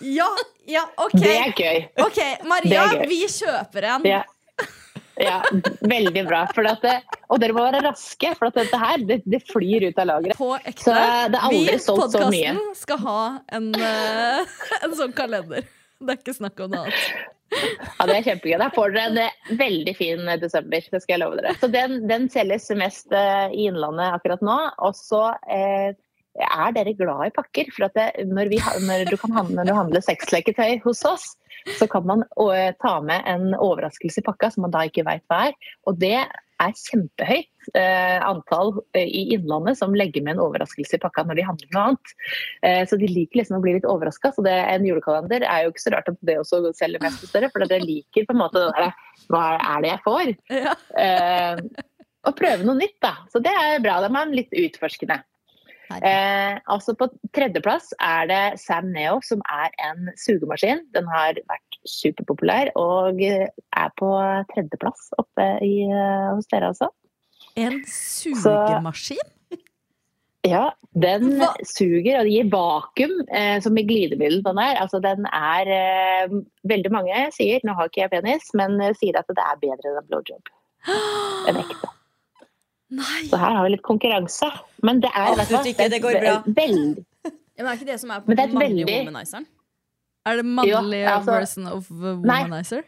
Ja, 0.00 0.28
ja, 0.70 0.82
ok. 0.96 1.16
Det 1.20 1.32
er 1.36 1.50
gøy. 1.58 1.80
Ok, 2.00 2.20
Maria, 2.48 2.84
gøy. 2.94 3.02
vi 3.10 3.18
kjøper 3.28 3.86
en. 3.96 4.06
Ja. 4.08 4.22
ja, 5.20 5.34
veldig 5.84 6.22
bra. 6.30 6.44
For 6.54 6.66
at 6.70 6.80
det, 6.86 6.94
og 7.28 7.42
dere 7.42 7.52
må 7.56 7.64
være 7.66 7.82
raske, 7.84 8.30
for 8.38 8.48
at 8.48 8.56
dette 8.62 8.78
her 8.80 9.04
det, 9.10 9.18
det 9.28 9.42
flyr 9.50 9.88
ut 9.90 10.00
av 10.00 10.08
lageret. 10.14 10.38
På 10.38 10.54
ekte. 10.56 10.86
Så 10.86 10.94
det 10.94 11.36
er 11.36 11.46
aldri 11.50 11.76
vi, 11.76 11.82
solgt 11.84 12.14
så 12.16 12.24
mye. 12.32 12.54
podcasten, 12.54 12.72
skal 12.80 13.02
ha 13.04 13.20
en, 13.58 13.68
eh, 13.76 14.56
en 14.86 14.96
sånn 15.02 15.14
kalender. 15.18 15.66
Det 16.06 16.16
er 16.16 16.20
ikke 16.20 16.36
snakk 16.36 16.60
om 16.64 16.72
noe 16.72 16.86
annet. 16.86 17.30
Ja, 17.52 18.06
Det 18.08 18.14
er 18.16 18.26
kjempegøy. 18.26 18.56
Da 18.60 18.70
får 18.74 18.94
dere 18.94 19.10
en 19.10 19.18
eh, 19.22 19.50
veldig 19.58 19.94
fin 19.98 20.24
eh, 20.28 20.40
desember. 20.40 20.86
Det 20.92 21.02
skal 21.02 21.14
jeg 21.14 21.22
love 21.22 21.38
dere. 21.38 21.52
Så 21.60 21.68
den, 21.72 22.00
den 22.10 22.28
selges 22.32 22.70
mest 22.78 23.12
eh, 23.16 23.52
i 23.52 23.68
Innlandet 23.68 24.16
akkurat 24.16 24.44
nå. 24.44 24.56
Og 24.86 24.96
så 24.98 25.22
eh, 25.52 25.92
er 26.42 26.74
dere 26.76 26.96
glad 26.98 27.28
i 27.28 27.34
pakker. 27.36 27.68
For 27.76 27.92
det, 27.92 28.08
når, 28.30 28.52
vi, 28.52 28.60
når, 28.88 29.04
du 29.10 29.18
handle, 29.36 29.66
når 29.68 30.06
sexleketøy 30.08 30.80
hos 30.86 31.04
oss, 31.08 31.28
så 31.78 31.86
kan 31.86 32.06
man 32.08 32.24
ta 32.82 32.96
med 33.04 33.28
en 33.28 33.52
overraskelse 33.54 34.18
i 34.18 34.24
pakka 34.26 34.50
som 34.50 34.64
man 34.66 34.72
da 34.74 34.86
ikke 34.88 35.04
veit 35.06 35.22
hva 35.30 35.44
er. 35.50 35.74
Og 35.86 36.00
det 36.00 36.16
er 36.62 36.74
kjempehøyt 36.78 37.70
eh, 37.78 38.18
antall 38.26 38.72
eh, 38.96 39.06
i 39.06 39.22
Innlandet 39.36 39.78
som 39.80 39.94
legger 39.96 40.24
med 40.24 40.36
en 40.36 40.44
overraskelse 40.44 40.98
i 40.98 41.02
pakka 41.02 41.24
når 41.28 41.40
de 41.40 41.46
handler 41.48 41.72
noe 41.74 41.84
annet. 41.90 42.14
Eh, 42.68 42.82
så 42.88 42.98
de 43.00 43.10
liker 43.10 43.42
liksom 43.42 43.58
å 43.58 43.62
bli 43.64 43.76
litt 43.78 43.88
overraska. 43.88 44.32
Så 44.36 44.44
det, 44.46 44.54
en 44.74 44.86
julekalender 44.86 45.46
er 45.46 45.64
jo 45.64 45.72
ikke 45.74 45.84
så 45.86 45.94
rart 45.96 46.12
at 46.12 46.20
det 46.28 46.38
også 46.40 46.62
selger 46.78 47.04
mest 47.04 47.24
hos 47.24 47.34
dere, 47.34 47.50
for 47.52 47.66
dere 47.66 47.84
liker 47.84 48.28
på 48.28 48.36
en 48.36 48.42
måte 48.44 48.62
det 48.62 48.72
der 48.78 48.94
Hva 49.32 49.46
er 49.58 49.84
det 49.84 49.92
jeg 49.92 50.04
får? 50.06 50.34
Ja. 50.62 50.76
Eh, 51.02 51.84
og 52.22 52.38
prøve 52.38 52.66
noe 52.66 52.78
nytt, 52.78 52.98
da. 53.02 53.16
Så 53.32 53.42
det 53.42 53.50
er 53.50 53.82
bra. 53.82 53.98
Da 54.02 54.10
er 54.10 54.14
man 54.14 54.34
litt 54.36 54.52
utforskende. 54.54 55.22
Eh, 56.00 56.54
altså 56.72 56.94
På 56.96 57.08
tredjeplass 57.36 57.90
er 58.00 58.28
det 58.30 58.42
Sam 58.62 58.92
Neo, 58.94 59.18
som 59.26 59.42
er 59.50 59.74
en 59.90 60.12
sugemaskin. 60.20 60.86
Den 60.94 61.08
har 61.10 61.40
vært 61.50 61.71
superpopulær 61.88 62.70
og 62.78 63.20
er 63.22 63.92
på 63.98 64.10
tredjeplass 64.54 65.10
oppe 65.18 65.46
i, 65.66 65.82
eh, 65.88 66.28
hos 66.34 66.46
dere 66.52 66.72
også. 66.72 66.88
En 67.58 67.82
sugemaskin? 67.88 69.22
Ja, 70.42 70.72
den 70.98 71.36
Hva? 71.38 71.52
suger 71.62 72.16
og 72.24 72.26
gir 72.26 72.48
vakuum, 72.50 73.12
eh, 73.30 73.60
som 73.62 73.76
i 73.78 73.84
glidemiddel 73.86 74.40
den 74.42 74.58
er. 74.58 74.80
Altså 74.82 74.98
den 75.02 75.22
er 75.30 75.68
eh, 75.70 76.32
Veldig 76.66 76.90
mange 76.90 77.20
sier, 77.36 77.62
nå 77.62 77.76
har 77.78 77.86
ikke 77.90 78.02
jeg 78.02 78.10
penis, 78.16 78.48
men 78.58 78.74
eh, 78.82 78.90
sier 78.98 79.18
at 79.20 79.30
det 79.30 79.38
er 79.38 79.60
bedre 79.62 79.92
enn 79.92 80.08
blowjob. 80.10 80.50
En 81.46 81.60
ekte. 81.62 81.92
Nei. 82.98 83.22
Så 83.30 83.38
her 83.38 83.54
har 83.54 83.62
vi 83.68 83.70
litt 83.76 83.86
konkurranse. 83.86 84.50
Men 84.82 84.98
det 85.04 85.12
er 85.14 85.30
Absolutt 85.36 85.70
ikke, 85.70 85.86
det 85.94 86.02
går 86.02 86.18
bra. 86.24 86.34
Veldig, 86.58 87.06
men 87.30 87.62
det 87.62 87.68
er 87.70 87.78
ikke 87.78 87.90
det 87.92 88.00
som 88.02 88.10
er 88.10 88.26
på 88.26 88.34
mannlige 88.34 88.58
veldig- 88.66 88.98
womanizeren? 88.98 89.46
Er 90.26 90.38
det 90.38 90.46
mannlig 90.46 91.02
Ja, 91.02 91.18
altså- 91.18 91.38
version 91.40 91.66
of 91.66 91.90
womanizer? 91.90 92.84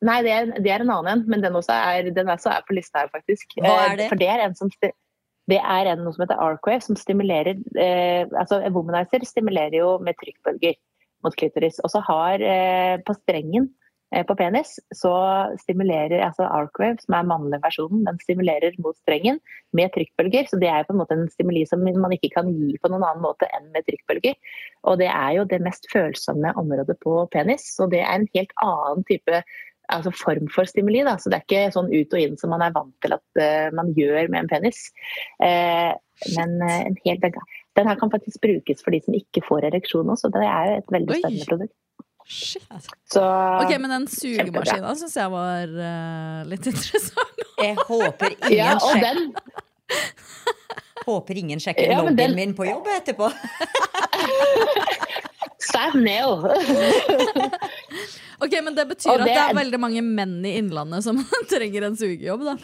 Nei, 0.00 0.22
det 0.24 0.30
er, 0.32 0.46
det 0.64 0.70
er 0.72 0.80
en 0.80 0.88
annen 0.94 1.10
en, 1.12 1.22
men 1.28 1.42
den 1.42 1.52
også 1.58 1.74
er, 1.76 2.06
den 2.16 2.30
også 2.32 2.48
er 2.54 2.62
på 2.64 2.72
lista 2.72 3.02
her, 3.02 3.10
faktisk. 3.12 3.50
Hva 3.58 3.68
er 3.68 3.90
Eh, 3.90 3.96
det? 3.98 4.06
For 4.08 4.16
det 4.16 4.28
er 4.32 4.40
en 4.46 4.54
som 4.56 4.70
det 4.80 5.58
er 5.58 5.90
en, 5.90 6.04
noe 6.06 6.14
som 6.14 6.22
heter 6.24 6.40
Arcwave, 6.40 6.80
som 6.80 6.96
stimulerer 6.96 7.58
eh, 7.76 8.24
altså 8.38 8.62
Womanizer 8.72 9.26
stimulerer 9.26 9.76
jo 9.76 9.98
med 9.98 10.14
trykkbølger 10.16 10.74
mot 11.24 11.36
klitoris. 11.36 11.80
Og 11.84 11.90
så 11.92 12.00
har 12.06 12.40
eh, 12.40 12.96
på 13.04 13.12
strengen 13.18 13.68
på 14.10 14.34
penis, 14.34 14.72
så 14.96 15.12
stimulerer 15.60 16.24
altså 16.26 16.48
Arcwave, 16.48 16.98
som 17.04 17.14
er 17.14 17.28
mannlig 17.30 17.60
versjonen, 17.62 18.02
den 18.08 18.18
stimulerer 18.18 18.74
mot 18.82 18.96
strengen 18.98 19.38
med 19.76 19.92
trykkbølger. 19.94 20.48
Så 20.50 20.58
det 20.58 20.66
er 20.72 20.86
på 20.88 20.96
en 20.96 20.98
måte 20.98 21.14
en 21.14 21.30
stimuli 21.30 21.62
som 21.68 21.84
man 21.86 22.16
ikke 22.16 22.32
kan 22.34 22.50
gi 22.50 22.74
på 22.82 22.90
noen 22.90 23.06
annen 23.06 23.22
måte 23.22 23.46
enn 23.54 23.70
med 23.74 23.86
trykkbølger. 23.86 24.34
Og 24.90 24.98
det 24.98 25.12
er 25.12 25.36
jo 25.38 25.46
det 25.50 25.62
mest 25.62 25.86
følsomme 25.92 26.54
området 26.58 26.98
på 27.04 27.20
penis, 27.30 27.68
så 27.76 27.86
det 27.92 28.02
er 28.02 28.16
en 28.16 28.30
helt 28.34 28.54
annen 28.66 29.06
type 29.06 29.44
altså 29.90 30.12
form 30.14 30.48
for 30.54 30.68
stimuli. 30.68 31.02
Da. 31.06 31.16
Så 31.18 31.30
det 31.30 31.40
er 31.40 31.46
ikke 31.46 31.74
sånn 31.74 31.90
ut 31.92 32.14
og 32.14 32.22
inn 32.22 32.38
som 32.40 32.52
man 32.54 32.64
er 32.64 32.74
vant 32.74 32.94
til 33.04 33.16
at 33.16 33.42
uh, 33.42 33.68
man 33.76 33.92
gjør 33.96 34.30
med 34.30 34.44
en 34.44 34.50
penis. 34.50 34.86
Uh, 35.42 35.92
men 36.36 36.56
uh, 36.62 36.80
en 36.86 36.98
helt, 37.04 37.26
den, 37.26 37.90
her 37.90 38.00
kan 38.00 38.12
faktisk 38.12 38.42
brukes 38.44 38.84
for 38.84 38.94
de 38.94 39.02
som 39.04 39.16
ikke 39.16 39.44
får 39.46 39.70
ereksjon 39.70 40.10
også, 40.12 40.28
så 40.28 40.34
det 40.36 40.46
er 40.46 40.68
jo 40.68 40.80
et 40.80 40.96
veldig 40.98 41.20
spennende 41.22 41.52
produkt. 41.52 41.76
Shit. 42.30 42.62
Så 43.10 43.22
Ok, 43.64 43.72
men 43.82 43.90
den 43.90 44.04
sugemaskina 44.06 44.92
syns 44.94 45.16
jeg 45.18 45.32
var 45.32 45.72
uh, 45.74 46.44
litt 46.46 46.68
interessant. 46.70 47.40
Jeg 47.58 47.74
håper 47.88 48.36
ingen, 48.36 48.52
ja, 48.54 48.76
sjekker 48.78 49.02
den 49.02 49.32
håper 51.10 51.40
ingen 51.42 51.58
sjekker 51.60 51.90
Ja, 51.90 51.98
lobbyen 52.04 52.16
den- 52.20 52.36
min 52.38 52.52
på 52.54 52.68
jobb 52.68 52.86
etterpå. 52.94 53.30
Sad 55.70 55.94
nail. 56.00 56.46
Ok, 58.40 58.54
Men 58.64 58.74
det 58.78 58.86
betyr 58.88 59.10
det... 59.18 59.20
at 59.20 59.26
det 59.28 59.34
er- 59.42 59.56
veldig 59.58 59.80
mange 59.82 60.02
menn 60.06 60.38
i 60.46 60.54
Innlandet 60.60 61.04
som 61.04 61.18
trenger 61.50 61.88
en 61.90 61.96
sugejobb, 61.98 62.46
da. 62.46 62.54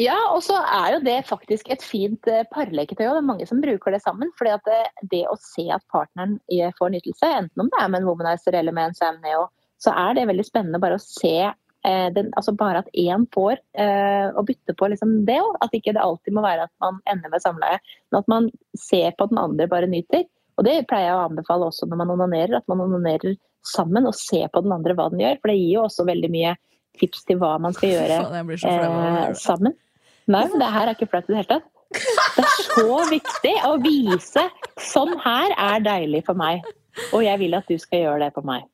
Ja, 0.00 0.16
og 0.32 0.40
så 0.44 0.56
er 0.60 0.94
jo 0.94 1.00
det 1.04 1.18
faktisk 1.28 1.68
et 1.72 1.82
fint 1.84 2.28
eh, 2.30 2.44
parleketøy, 2.52 3.04
og 3.06 3.16
det 3.16 3.22
er 3.22 3.26
mange 3.28 3.48
som 3.48 3.60
bruker 3.62 3.94
det 3.94 4.02
sammen. 4.04 4.30
fordi 4.38 4.54
at 4.54 4.68
det, 4.68 5.08
det 5.10 5.24
å 5.28 5.36
se 5.40 5.66
at 5.74 5.84
partneren 5.92 6.38
får 6.78 6.94
nytelse, 6.94 7.32
enten 7.42 7.64
om 7.64 7.72
det 7.72 7.80
er 7.80 7.90
med 7.92 8.02
en 8.02 8.08
womanizer 8.08 8.56
eller 8.56 8.72
med 8.76 8.90
en 8.90 8.96
Sam 8.98 9.20
Neo, 9.24 9.48
så 9.82 9.92
er 9.98 10.16
det 10.16 10.28
veldig 10.30 10.46
spennende 10.46 10.80
bare 10.82 10.96
å 10.96 11.02
se 11.02 11.36
eh, 11.42 12.08
den, 12.14 12.30
altså 12.38 12.54
bare 12.56 12.84
at 12.84 12.90
én 12.98 13.26
får 13.34 13.58
eh, 13.74 14.28
å 14.30 14.44
bytte 14.46 14.76
på 14.78 14.88
liksom 14.92 15.22
det 15.28 15.40
òg. 15.42 15.56
At 15.64 15.74
ikke 15.76 15.94
det 15.96 16.04
alltid 16.04 16.36
må 16.36 16.44
være 16.44 16.68
at 16.68 16.74
man 16.84 17.00
ender 17.10 17.32
med 17.32 17.44
samleie, 17.44 17.80
men 18.10 18.22
at 18.22 18.30
man 18.30 18.50
ser 18.78 19.16
på 19.16 19.26
at 19.26 19.34
den 19.34 19.42
andre 19.42 19.68
bare 19.70 19.90
nyter. 19.90 20.28
Og 20.60 20.68
det 20.68 20.82
pleier 20.88 21.10
jeg 21.10 21.16
å 21.18 21.26
anbefale 21.26 21.68
også 21.68 21.88
når 21.88 22.02
man 22.04 22.12
onanerer, 22.14 22.58
at 22.60 22.68
man 22.70 22.84
onanerer 22.84 23.36
sammen 23.66 24.06
og 24.08 24.16
ser 24.18 24.50
på 24.52 24.62
den 24.62 24.74
andre 24.74 24.94
hva 24.98 25.08
den 25.10 25.22
gjør. 25.22 25.40
For 25.40 25.52
det 25.52 25.58
gir 25.58 25.72
jo 25.76 25.86
også 25.86 26.06
veldig 26.06 26.30
mye 26.32 26.54
tips 27.00 27.24
til 27.28 27.40
hva 27.40 27.54
man 27.62 27.76
skal 27.76 27.92
gjøre 27.94 28.18
Faen, 28.22 28.52
eh, 28.52 29.36
sammen. 29.38 29.76
Nei, 30.30 30.44
men 30.48 30.58
det 30.62 30.72
her 30.72 30.88
er 30.88 30.96
ikke 30.96 31.10
flaut 31.10 31.28
i 31.28 31.34
det 31.34 31.40
hele 31.42 31.50
tatt. 31.56 31.68
Det 31.92 32.44
er 32.44 32.60
så 32.64 32.98
viktig 33.10 33.54
å 33.68 33.72
vise 33.82 34.46
sånn 34.80 35.12
her 35.20 35.52
er 35.60 35.82
deilig 35.84 36.22
for 36.28 36.38
meg. 36.38 36.64
Og 37.12 37.24
jeg 37.24 37.40
vil 37.40 37.56
at 37.56 37.68
du 37.68 37.76
skal 37.80 38.06
gjøre 38.06 38.26
det 38.26 38.30
for 38.36 38.46
meg. 38.48 38.64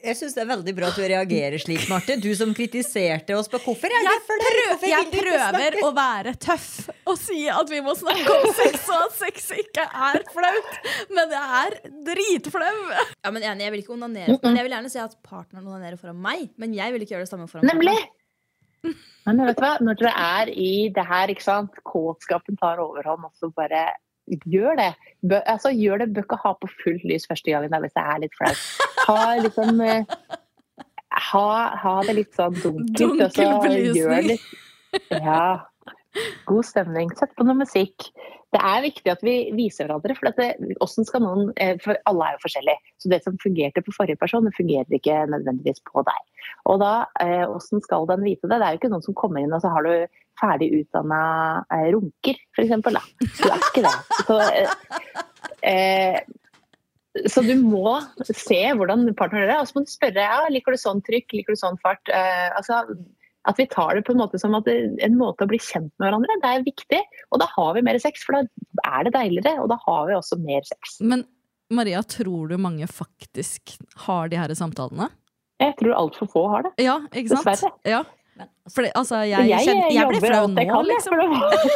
Jeg 0.00 0.16
syns 0.16 0.34
det 0.36 0.40
er 0.42 0.48
veldig 0.48 0.72
bra 0.76 0.88
at 0.88 0.96
du 0.96 1.02
reagerer 1.04 1.60
slik, 1.60 1.82
Marte. 1.90 2.16
Du 2.20 2.28
som 2.36 2.52
kritiserte 2.56 3.34
oss 3.36 3.50
på 3.52 3.60
hvorfor 3.60 3.92
er 3.92 4.06
Jeg, 4.06 4.20
det 4.20 4.22
prøv, 4.30 4.60
Hvorfor 4.70 4.88
jeg 4.90 5.08
prøver 5.12 5.76
å 5.84 5.90
være 5.96 6.34
tøff 6.40 6.70
og 7.10 7.18
si 7.20 7.42
at 7.52 7.72
vi 7.72 7.80
må 7.84 7.92
snakke 7.98 8.36
om 8.36 8.46
sex, 8.56 8.86
og 8.88 9.06
at 9.08 9.16
sex 9.18 9.50
ikke 9.58 9.84
er 9.84 10.22
flaut. 10.30 10.78
Men 11.12 11.34
jeg 11.36 11.58
er 11.60 11.76
dritflau. 12.06 12.78
Ja, 12.96 13.32
men 13.34 13.42
enig, 13.42 13.66
Jeg 13.66 13.74
vil 13.74 13.84
ikke 13.84 13.96
onanere. 13.96 14.38
Men 14.42 14.56
jeg 14.60 14.68
vil 14.68 14.76
gjerne 14.76 14.92
si 14.92 15.02
at 15.02 15.16
partneren 15.26 15.66
onanerer 15.66 16.00
foran 16.00 16.20
meg. 16.22 16.48
Men 16.60 16.76
jeg 16.76 16.94
vil 16.94 17.04
ikke 17.04 17.16
gjøre 17.18 17.26
det 17.28 17.32
samme 17.32 17.48
foran 17.50 17.68
Nemlig! 17.68 17.98
Men 19.28 19.42
vet 19.44 19.58
du 19.58 19.64
hva? 19.66 19.74
Når 19.84 19.98
dere 20.00 20.12
er 20.40 20.50
i 20.54 20.70
det 20.96 21.04
her, 21.04 21.32
ikke 21.32 21.44
sant. 21.44 21.76
Kåtskapen 21.84 22.56
tar 22.60 22.80
overhånd, 22.80 23.26
og 23.28 23.34
så 23.36 23.50
bare 23.52 23.90
gjør 24.50 24.78
det. 24.80 24.90
Bø, 25.22 25.40
altså, 25.44 25.72
gjør 25.74 26.04
det. 26.04 26.12
Bør 26.14 26.26
ikke 26.26 26.40
ha 26.44 26.54
på 26.60 26.70
fullt 26.82 27.06
lys 27.08 27.26
første 27.30 27.52
gangen 27.52 27.74
hvis 27.84 27.96
det 27.96 28.04
er 28.04 28.22
litt 28.24 28.38
flaut. 28.38 28.62
Ha 29.08 29.18
liksom 29.40 29.80
eh, 29.82 30.04
ha, 31.30 31.46
ha 31.82 31.94
det 32.06 32.16
litt 32.18 32.36
sånn 32.38 32.56
dunkelt, 32.60 32.98
Dunkel 33.00 33.56
belysning. 33.64 34.34
litt 34.34 35.10
Ja. 35.22 35.66
God 36.48 36.66
stemning. 36.66 37.10
Sett 37.18 37.34
på 37.38 37.46
noe 37.46 37.58
musikk. 37.62 38.10
Det 38.50 38.60
er 38.66 38.82
viktig 38.82 39.10
at 39.12 39.20
vi 39.22 39.34
viser 39.54 39.86
hverandre, 39.86 40.16
for, 40.18 40.30
det, 40.34 40.48
noen, 41.22 41.52
eh, 41.62 41.76
for 41.82 41.98
alle 42.10 42.26
er 42.26 42.34
jo 42.34 42.42
forskjellige. 42.42 42.94
Så 42.98 43.12
det 43.12 43.20
som 43.22 43.38
fungerte 43.42 43.84
på 43.86 43.94
forrige 43.94 44.18
person, 44.18 44.46
det 44.46 44.56
fungerer 44.56 44.98
ikke 44.98 45.20
nødvendigvis 45.30 45.84
på 45.86 46.02
deg. 46.08 46.48
Og 46.70 46.80
da, 46.82 46.94
eh, 47.22 47.44
hvordan 47.46 47.84
skal 47.84 48.08
den 48.10 48.26
vite 48.26 48.50
det? 48.50 48.58
Det 48.58 48.66
er 48.66 48.74
jo 48.74 48.80
ikke 48.80 48.90
noen 48.90 49.06
som 49.06 49.16
kommer 49.18 49.44
inn 49.44 49.54
og 49.54 49.62
så 49.62 49.70
har 49.70 49.86
du 49.86 50.18
ferdig 50.40 50.70
utdanna 50.80 51.22
eh, 51.70 51.88
runker, 51.94 52.42
f.eks. 52.56 52.74
Du 52.82 53.46
er 53.50 53.64
ikke 53.68 53.86
det. 53.86 53.96
Så, 54.26 54.38
eh, 55.70 56.18
så 57.30 57.42
du 57.46 57.54
må 57.58 57.98
se 58.22 58.60
hvordan 58.78 59.08
partneren 59.18 59.50
er, 59.50 59.62
og 59.62 59.68
så 59.68 59.78
må 59.78 59.86
du 59.86 59.92
spørre 59.92 60.26
ja, 60.26 60.42
liker 60.52 60.74
du 60.74 60.80
sånn 60.80 61.02
trykk, 61.06 61.34
liker 61.38 61.56
du 61.56 61.60
sånn 61.60 61.78
fart. 61.82 62.02
Eh, 62.14 62.48
altså, 62.56 62.82
at 63.48 63.58
vi 63.58 63.66
tar 63.72 63.94
det 63.96 64.04
på 64.04 64.12
en 64.12 64.20
måte 64.20 64.38
som 64.40 64.54
at 64.58 64.66
det, 64.68 64.76
en 65.04 65.16
måte 65.18 65.46
å 65.46 65.50
bli 65.50 65.58
kjent 65.62 65.90
med 65.96 66.06
hverandre. 66.06 66.36
Det 66.42 66.50
er 66.50 66.64
viktig. 66.66 67.00
Og 67.32 67.40
da 67.40 67.48
har 67.54 67.72
vi 67.76 67.84
mer 67.86 67.98
sex, 68.02 68.24
for 68.26 68.36
da 68.36 68.44
er 68.90 69.06
det 69.08 69.14
deiligere. 69.16 69.62
Og 69.62 69.70
da 69.72 69.78
har 69.86 70.08
vi 70.10 70.16
også 70.18 70.38
mer 70.44 70.66
sex. 70.68 70.98
Men 71.00 71.24
Maria, 71.72 72.02
tror 72.02 72.50
du 72.50 72.56
mange 72.60 72.86
faktisk 72.90 73.76
har 74.06 74.28
de 74.28 74.40
her 74.40 74.52
samtalene? 74.58 75.08
Jeg 75.60 75.76
tror 75.80 75.96
altfor 75.96 76.28
få 76.32 76.46
har 76.52 76.66
det. 76.66 76.72
Ja, 76.84 76.98
ikke 77.12 77.36
sant? 77.36 77.46
Dessverre. 77.46 77.72
Ja. 77.88 78.02
Fordi, 78.72 78.88
altså, 78.96 79.18
jeg, 79.28 79.48
jeg, 79.50 79.66
kjenner, 79.66 79.90
jeg 79.92 80.08
blir 80.08 80.22
flau 80.22 80.44
jeg 80.46 80.52
nå, 80.54 80.64
kan, 80.70 80.86
liksom. 80.88 81.16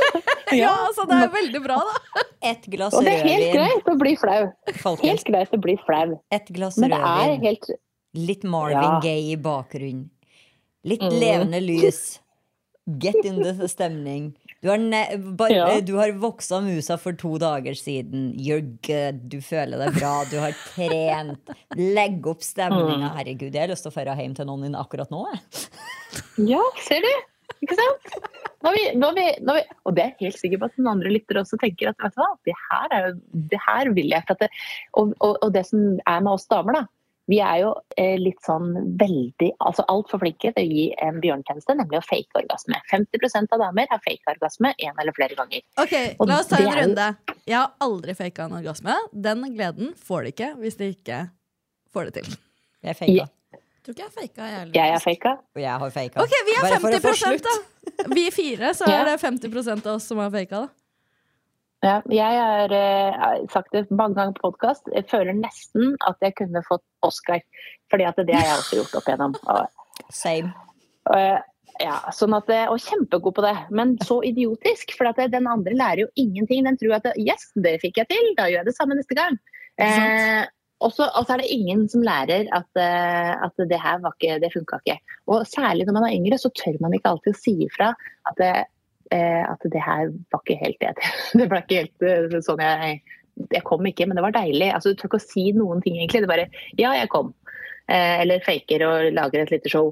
Ja, 0.62 0.70
altså, 0.86 1.04
det 1.10 1.18
er 1.26 1.32
veldig 1.32 1.60
bra, 1.64 1.80
da. 1.88 2.24
Et 2.50 2.68
glass 2.72 2.94
rødvin. 2.94 3.00
Og 3.00 3.08
det 3.08 3.14
er 3.16 3.28
helt 3.28 3.56
greit 3.56 3.90
å 3.90 3.96
bli 4.00 4.14
flau. 4.20 4.40
folkens. 4.80 5.08
Helt 5.08 5.28
greit 5.28 5.56
å 5.56 5.60
bli 5.64 5.74
flau. 5.84 6.14
Et 6.34 6.52
glass 6.56 6.78
Men 6.80 6.94
det 6.94 7.00
er 7.00 7.08
rødvin. 7.08 7.48
helt 7.48 7.74
Litt 8.14 8.44
Marvin 8.46 8.78
Ja. 8.78 9.00
Gaye 9.02 9.32
i 9.34 9.38
bakgrunnen. 9.42 10.04
Litt 10.84 11.00
Mm. 11.02 11.18
levende 11.20 11.60
lys. 11.64 12.20
Get 12.98 13.16
in 13.24 13.38
the 13.42 13.66
stemning. 13.68 14.34
Du 14.62 14.68
har, 14.68 14.76
ne 14.78 15.16
bare, 15.36 15.50
Ja. 15.52 15.80
du 15.80 15.94
har 15.96 16.12
voksa 16.12 16.60
musa 16.62 16.96
for 16.98 17.12
to 17.12 17.38
dager 17.38 17.72
siden. 17.74 18.34
You're 18.38 18.60
good. 18.84 19.28
Du 19.28 19.38
føler 19.40 19.78
deg 19.78 19.94
bra. 19.98 20.24
Du 20.30 20.38
har 20.40 20.52
trent. 20.74 21.48
Legg 21.76 22.26
opp 22.26 22.40
stemninga. 22.44 23.10
Mm. 23.10 23.16
Herregud, 23.16 23.52
jeg 23.52 23.60
har 23.60 23.68
lyst 23.72 23.84
til 23.84 23.92
å 23.92 24.04
dra 24.04 24.14
hjem 24.16 24.34
til 24.36 24.46
noen 24.46 24.62
din 24.62 24.74
akkurat 24.74 25.08
nå. 25.10 25.24
Ja, 26.38 26.60
ser 26.84 27.00
du? 27.00 27.12
Ikke 27.64 27.76
sant? 27.78 28.18
Når 28.64 28.72
vi, 28.76 28.82
når 28.96 29.14
vi, 29.16 29.24
når 29.44 29.54
vi, 29.58 29.62
og 29.86 29.94
det 29.96 30.04
er 30.04 30.14
helt 30.20 30.36
sikker 30.40 30.58
på 30.60 30.64
at 30.70 30.76
den 30.76 30.86
andre 30.88 31.10
lytter 31.12 31.40
også 31.40 31.58
tenker 31.60 31.88
at 31.90 31.96
vet 32.00 32.14
du 32.14 32.20
hva, 32.20 32.28
det 32.44 32.54
her, 32.70 32.88
er 32.92 33.06
jo, 33.08 33.14
det 33.52 33.60
her 33.66 33.90
vil 33.96 34.08
jeg. 34.12 34.24
Det, 34.40 34.48
og, 35.00 35.14
og, 35.20 35.38
og 35.42 35.52
det 35.52 35.64
som 35.68 35.98
er 36.06 36.20
med 36.24 36.32
oss 36.32 36.46
damer, 36.52 36.72
da. 36.80 36.84
Vi 37.26 37.38
er 37.40 37.60
jo 37.62 37.70
eh, 37.96 38.18
litt 38.20 38.40
sånn 38.44 38.74
veldig 39.00 39.52
altså 39.64 39.84
altfor 39.88 40.20
flinke 40.20 40.50
til 40.52 40.60
å 40.66 40.74
gi 40.76 40.82
en 41.00 41.20
bjørntjeneste, 41.22 41.72
nemlig 41.78 41.96
å 41.98 42.04
fake 42.04 42.36
orgasme. 42.42 42.76
50% 42.92 43.54
av 43.56 43.62
damer 43.62 43.86
har 43.90 44.02
fake 44.04 44.28
orgasme 44.34 44.74
én 44.76 44.92
eller 45.00 45.12
flere 45.16 45.34
ganger. 45.38 45.62
Ok, 45.80 45.94
Og 46.20 46.28
La 46.28 46.40
oss 46.40 46.50
ta 46.52 46.56
en 46.60 46.68
jo- 46.68 46.74
runde. 46.82 47.06
Jeg 47.46 47.56
har 47.56 47.72
aldri 47.80 48.14
faka 48.14 48.44
en 48.44 48.58
orgasme. 48.60 48.94
Den 49.12 49.40
gleden 49.56 49.94
får 49.96 50.22
de 50.24 50.32
ikke 50.34 50.50
hvis 50.60 50.76
de 50.76 50.90
ikke 50.92 51.30
får 51.94 52.10
det 52.10 52.14
til. 52.22 52.36
Jeg 52.84 52.96
faka. 52.96 53.28
Tror 53.84 53.94
ikke 53.94 54.04
jeg 54.04 54.12
faka. 54.12 54.44
Jeg, 54.52 54.68
Jeg 54.74 54.94
er 54.94 55.00
faka. 55.00 55.32
Og 55.56 55.60
jeg 55.62 55.78
har 55.80 55.90
faka. 55.90 56.20
Ok, 56.20 56.34
vi 56.44 56.52
er 56.56 56.62
Bare 56.62 56.80
for 56.80 56.88
å 56.90 57.00
få 57.00 57.14
50 57.24 57.42
da. 57.44 58.14
Vi 58.14 58.30
fire, 58.30 58.70
så 58.74 58.86
Ja. 58.88 59.00
er 59.00 59.04
det 59.04 59.20
50% 59.20 59.86
av 59.86 59.94
oss 59.96 60.04
som 60.04 60.18
har 60.18 60.30
faka. 60.30 60.60
da. 60.60 60.68
Ja, 61.84 61.98
jeg 62.08 62.36
har 62.40 62.72
eh, 62.72 63.40
sagt 63.52 63.74
det 63.76 63.90
mange 63.92 64.16
ganger 64.16 64.36
på 64.38 64.48
podkast. 64.48 64.86
Jeg 64.94 65.04
føler 65.10 65.36
nesten 65.36 65.98
at 66.08 66.22
jeg 66.24 66.32
kunne 66.38 66.62
fått 66.64 66.84
Oscar. 67.04 67.42
Fordi 67.92 68.06
at 68.08 68.20
det 68.24 68.36
har 68.38 68.46
jeg 68.46 68.60
også 68.60 68.78
gjort 68.78 68.94
opp 69.00 69.10
igjennom. 69.10 69.34
Same. 70.22 70.54
eh, 71.12 71.42
ja, 71.84 71.98
sånn 72.14 72.36
at, 72.38 72.48
eh, 72.54 72.70
og 72.72 72.80
kjempegod 72.80 73.36
på 73.36 73.44
det, 73.44 73.54
men 73.76 73.98
så 74.00 74.22
idiotisk. 74.24 74.96
For 74.96 75.10
at 75.10 75.20
den 75.34 75.50
andre 75.50 75.76
lærer 75.76 76.06
jo 76.06 76.10
ingenting. 76.16 76.64
Den 76.64 76.80
tror 76.80 76.96
at 77.02 77.10
yes, 77.20 77.50
det 77.60 77.76
fikk 77.84 78.00
jeg 78.00 78.12
til, 78.14 78.32
da 78.38 78.48
gjør 78.48 78.62
jeg 78.62 78.70
det 78.70 78.78
samme 78.78 78.96
neste 78.96 79.20
gang. 79.20 79.36
Eh, 79.76 80.44
og 80.84 80.92
så 80.92 81.06
er 81.10 81.40
det 81.40 81.52
ingen 81.52 81.84
som 81.88 82.02
lærer 82.04 82.48
at, 82.52 82.68
at 82.76 83.62
det 83.70 83.78
her 83.80 84.00
var 84.02 84.12
ikke, 84.18 84.34
det 84.42 84.50
funka 84.52 84.80
ikke. 84.82 84.98
Og 85.32 85.46
særlig 85.48 85.86
når 85.86 85.96
man 85.96 86.04
er 86.08 86.16
yngre, 86.16 86.36
så 86.40 86.50
tør 86.52 86.76
man 86.82 86.92
ikke 86.96 87.12
alltid 87.14 87.32
å 87.32 87.38
si 87.40 87.54
ifra 87.64 87.92
at 88.28 88.40
det, 88.40 88.50
at 89.12 89.60
det 89.72 89.82
her 89.82 90.08
var 90.32 90.40
ikke 90.44 90.56
helt 90.64 90.80
det. 90.80 90.94
Det 91.40 91.48
ble 91.50 91.60
ikke 91.62 91.80
helt 91.82 92.02
eh, 92.08 92.40
sånn 92.44 92.62
jeg 92.64 93.02
Jeg 93.52 93.64
kom 93.66 93.84
ikke, 93.86 94.06
men 94.06 94.14
det 94.16 94.22
var 94.22 94.30
deilig. 94.36 94.68
Altså, 94.72 94.92
du 94.92 94.94
tør 95.00 95.08
ikke 95.10 95.18
å 95.22 95.24
si 95.28 95.48
noen 95.52 95.80
ting, 95.82 95.96
egentlig. 95.98 96.20
Det 96.22 96.28
bare 96.30 96.48
Ja, 96.78 96.92
jeg 96.94 97.08
kom. 97.10 97.32
Eh, 97.90 98.20
eller 98.22 98.40
faker 98.46 98.84
og 98.86 99.08
lager 99.12 99.42
et 99.42 99.50
lite 99.50 99.68
show. 99.72 99.90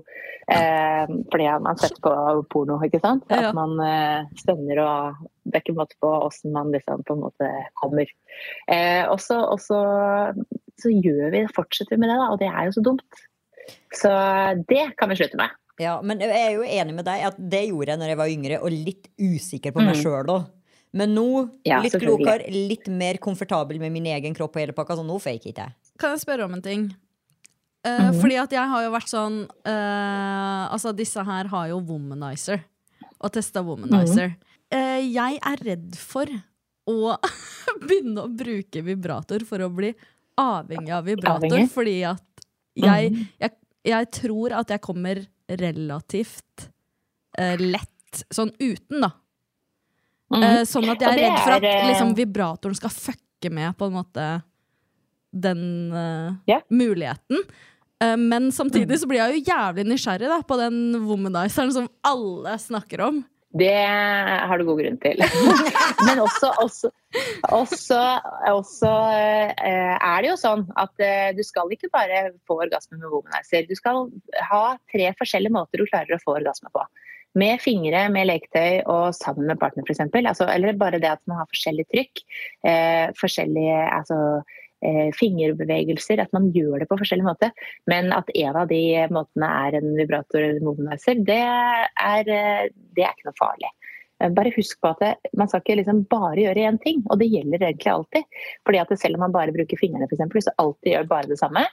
Eh, 0.53 1.07
fordi 1.31 1.45
man 1.51 1.67
har 1.73 1.77
sett 1.83 1.99
på 2.03 2.13
porno, 2.51 2.79
ikke 2.87 3.01
sant. 3.03 3.25
At 3.31 3.55
man 3.55 3.75
eh, 3.83 4.25
stønner 4.39 4.79
og 4.83 5.21
Det 5.45 5.59
er 5.59 5.65
ikke 5.65 5.75
måte 5.77 5.99
på 6.01 6.09
åssen 6.29 6.53
man 6.55 6.71
liksom 6.73 7.03
på 7.05 7.17
en 7.17 7.25
måte 7.27 7.51
kommer. 7.83 8.07
Eh, 8.71 9.05
og 9.11 9.19
så 9.21 9.43
så- 9.59 10.33
så 10.83 10.89
gjør 10.91 11.31
vi, 11.31 11.47
fortsetter 11.55 11.97
vi 11.97 12.01
med 12.01 12.09
det, 12.11 12.17
da, 12.19 12.31
og 12.33 12.39
det 12.41 12.49
er 12.49 12.65
jo 12.65 12.73
så 12.79 12.83
dumt. 12.83 13.21
Så 13.95 14.11
det 14.69 14.97
kan 14.99 15.09
vi 15.11 15.17
slutte 15.17 15.37
med. 15.37 15.51
Ja, 15.83 15.99
men 16.03 16.21
jeg 16.23 16.31
er 16.31 16.53
jo 16.57 16.63
enig 16.63 16.95
med 16.95 17.05
deg 17.09 17.25
at 17.29 17.37
det 17.39 17.65
gjorde 17.69 17.93
jeg 17.95 17.99
når 18.03 18.13
jeg 18.13 18.21
var 18.23 18.33
yngre, 18.33 18.59
og 18.63 18.71
litt 18.73 19.09
usikker 19.19 19.73
på 19.75 19.83
meg 19.85 19.97
Mhm. 19.97 20.03
sjøl 20.03 20.27
òg. 20.37 20.51
Men 20.95 21.15
nå 21.17 21.27
Ja, 21.65 21.81
litt 21.81 21.95
klokere, 21.97 22.45
litt 22.53 22.87
mer 22.93 23.17
komfortabel 23.17 23.79
med 23.81 23.93
min 23.93 24.05
egen 24.13 24.35
kropp 24.37 24.57
og 24.57 24.61
hele 24.61 24.75
pakka, 24.77 24.97
så 24.99 25.05
nå 25.07 25.17
fake 25.21 25.49
ikke 25.53 25.65
jeg. 25.65 25.73
Kan 25.99 26.11
jeg 26.13 26.21
spørre 26.21 26.45
om 26.45 26.55
en 26.55 26.63
ting? 26.63 26.83
Uh, 27.85 27.91
mm 27.91 28.11
-hmm. 28.13 28.21
Fordi 28.21 28.37
at 28.39 28.51
jeg 28.53 28.69
har 28.69 28.83
jo 28.85 28.91
vært 28.93 29.09
sånn 29.11 29.49
uh, 29.67 30.69
Altså, 30.73 30.93
disse 30.95 31.25
her 31.25 31.49
har 31.49 31.69
jo 31.69 31.81
Womanizer. 31.81 32.61
Og 33.21 33.33
testa 33.33 33.63
Womanizer. 33.63 34.29
Mm 34.29 34.37
-hmm. 34.71 34.99
uh, 34.99 35.13
jeg 35.15 35.39
er 35.43 35.57
redd 35.65 35.97
for 35.97 36.27
å 36.89 37.17
begynne 37.89 38.23
å 38.23 38.37
bruke 38.37 38.83
vibrator 38.83 39.45
for 39.45 39.59
å 39.59 39.69
bli 39.75 39.95
avhengig 40.39 40.91
av 40.91 41.05
vibrator. 41.05 41.49
Avhengig? 41.49 41.71
Fordi 41.71 42.03
at 42.05 42.23
jeg, 42.77 43.11
Mhm. 43.13 43.27
jeg, 43.41 43.51
jeg 43.85 44.11
tror 44.11 44.53
at 44.53 44.69
jeg 44.69 44.81
kommer 44.81 45.27
relativt 45.49 46.69
eh, 47.39 47.59
lett 47.61 48.25
sånn 48.31 48.53
uten, 48.59 49.03
da. 49.05 49.13
Mm. 50.33 50.43
Eh, 50.43 50.63
sånn 50.69 50.89
at 50.93 51.03
jeg 51.03 51.13
er 51.13 51.21
redd 51.21 51.43
for 51.43 51.57
at 51.59 51.67
eh, 51.69 51.89
liksom, 51.91 52.15
vibratoren 52.17 52.79
skal 52.79 52.95
fucke 52.95 53.53
med 53.53 53.77
på 53.77 53.89
en 53.89 53.99
måte 53.99 54.31
den 55.33 55.93
eh, 55.93 56.33
yeah. 56.49 56.65
muligheten. 56.73 57.45
Eh, 58.03 58.17
men 58.17 58.53
samtidig 58.53 59.01
så 59.01 59.09
blir 59.09 59.23
jeg 59.23 59.37
jo 59.39 59.53
jævlig 59.53 59.87
nysgjerrig 59.89 60.31
da, 60.31 60.41
på 60.47 60.59
den 60.61 60.79
womanizeren 61.07 61.73
som 61.75 61.89
alle 62.07 62.57
snakker 62.61 63.05
om. 63.09 63.23
Det 63.53 63.77
har 64.49 64.59
du 64.59 64.65
god 64.65 64.81
grunn 64.81 64.99
til. 65.03 65.21
Men 66.07 66.23
også, 66.25 66.49
også, 66.63 66.91
også, 67.53 68.01
også 68.49 68.93
eh, 69.13 69.93
er 69.93 70.25
det 70.25 70.31
jo 70.31 70.39
sånn 70.41 70.65
at 70.81 71.05
eh, 71.05 71.31
du 71.37 71.43
skal 71.45 71.73
ikke 71.75 71.91
bare 71.93 72.31
få 72.49 72.63
orgasme 72.65 72.97
med 72.97 73.13
womanizer. 73.13 73.69
Du 73.69 73.77
skal 73.77 74.07
ha 74.49 74.63
tre 74.93 75.11
forskjellige 75.19 75.53
måter 75.53 75.83
du 75.83 75.89
klarer 75.91 76.17
å 76.17 76.23
få 76.25 76.39
orgasme 76.39 76.73
på. 76.73 76.87
Med 77.37 77.61
fingre, 77.65 78.07
med 78.13 78.29
leketøy 78.29 78.83
og 78.93 79.13
sammen 79.17 79.49
med 79.49 79.61
partner 79.61 79.85
f.eks. 79.85 80.03
Altså, 80.21 80.49
eller 80.53 80.77
bare 80.81 81.01
det 81.01 81.13
at 81.13 81.23
man 81.29 81.43
har 81.43 81.53
forskjellig 81.53 81.87
trykk. 81.93 82.25
Eh, 82.69 83.13
forskjellige 83.21 83.79
altså, 84.01 84.19
fingerbevegelser. 85.17 86.23
At 86.23 86.33
man 86.35 86.51
gjør 86.55 86.83
det 86.83 86.89
på 86.91 86.99
forskjellig 87.01 87.27
måte. 87.27 87.53
Men 87.91 88.13
at 88.17 88.31
en 88.35 88.59
av 88.63 88.71
de 88.71 88.83
måtene 89.15 89.51
er 89.67 89.79
en 89.79 89.93
vibrator 89.99 90.43
eller 90.43 90.61
en 90.61 91.25
det 91.27 91.39
er, 91.39 92.29
eh, 92.29 92.69
det 92.97 93.05
er 93.05 93.15
ikke 93.15 93.31
noe 93.31 93.39
farlig. 93.39 93.71
Eh, 94.23 94.31
Bare 94.31 94.55
husk 94.57 94.81
på 94.81 94.95
at 94.95 95.29
man 95.37 95.49
skal 95.49 95.63
ikke 95.63 95.79
liksom 95.83 96.05
bare 96.11 96.41
gjøre 96.41 96.67
én 96.69 96.81
ting, 96.83 97.03
og 97.11 97.19
det 97.19 97.31
gjelder 97.33 97.69
egentlig 97.69 97.93
alltid. 97.93 98.25
Fordi 98.67 98.83
at 98.83 98.99
selv 98.99 99.19
om 99.19 99.27
man 99.27 99.33
bare 99.33 99.55
bruker 99.55 99.81
fingrene 99.81 100.09
eksempel, 100.09 100.41
hvis 100.41 100.51
du 100.51 100.59
alltid 100.59 100.93
gjør 100.95 101.09
bare 101.11 101.31
det 101.31 101.39
samme, 101.41 101.67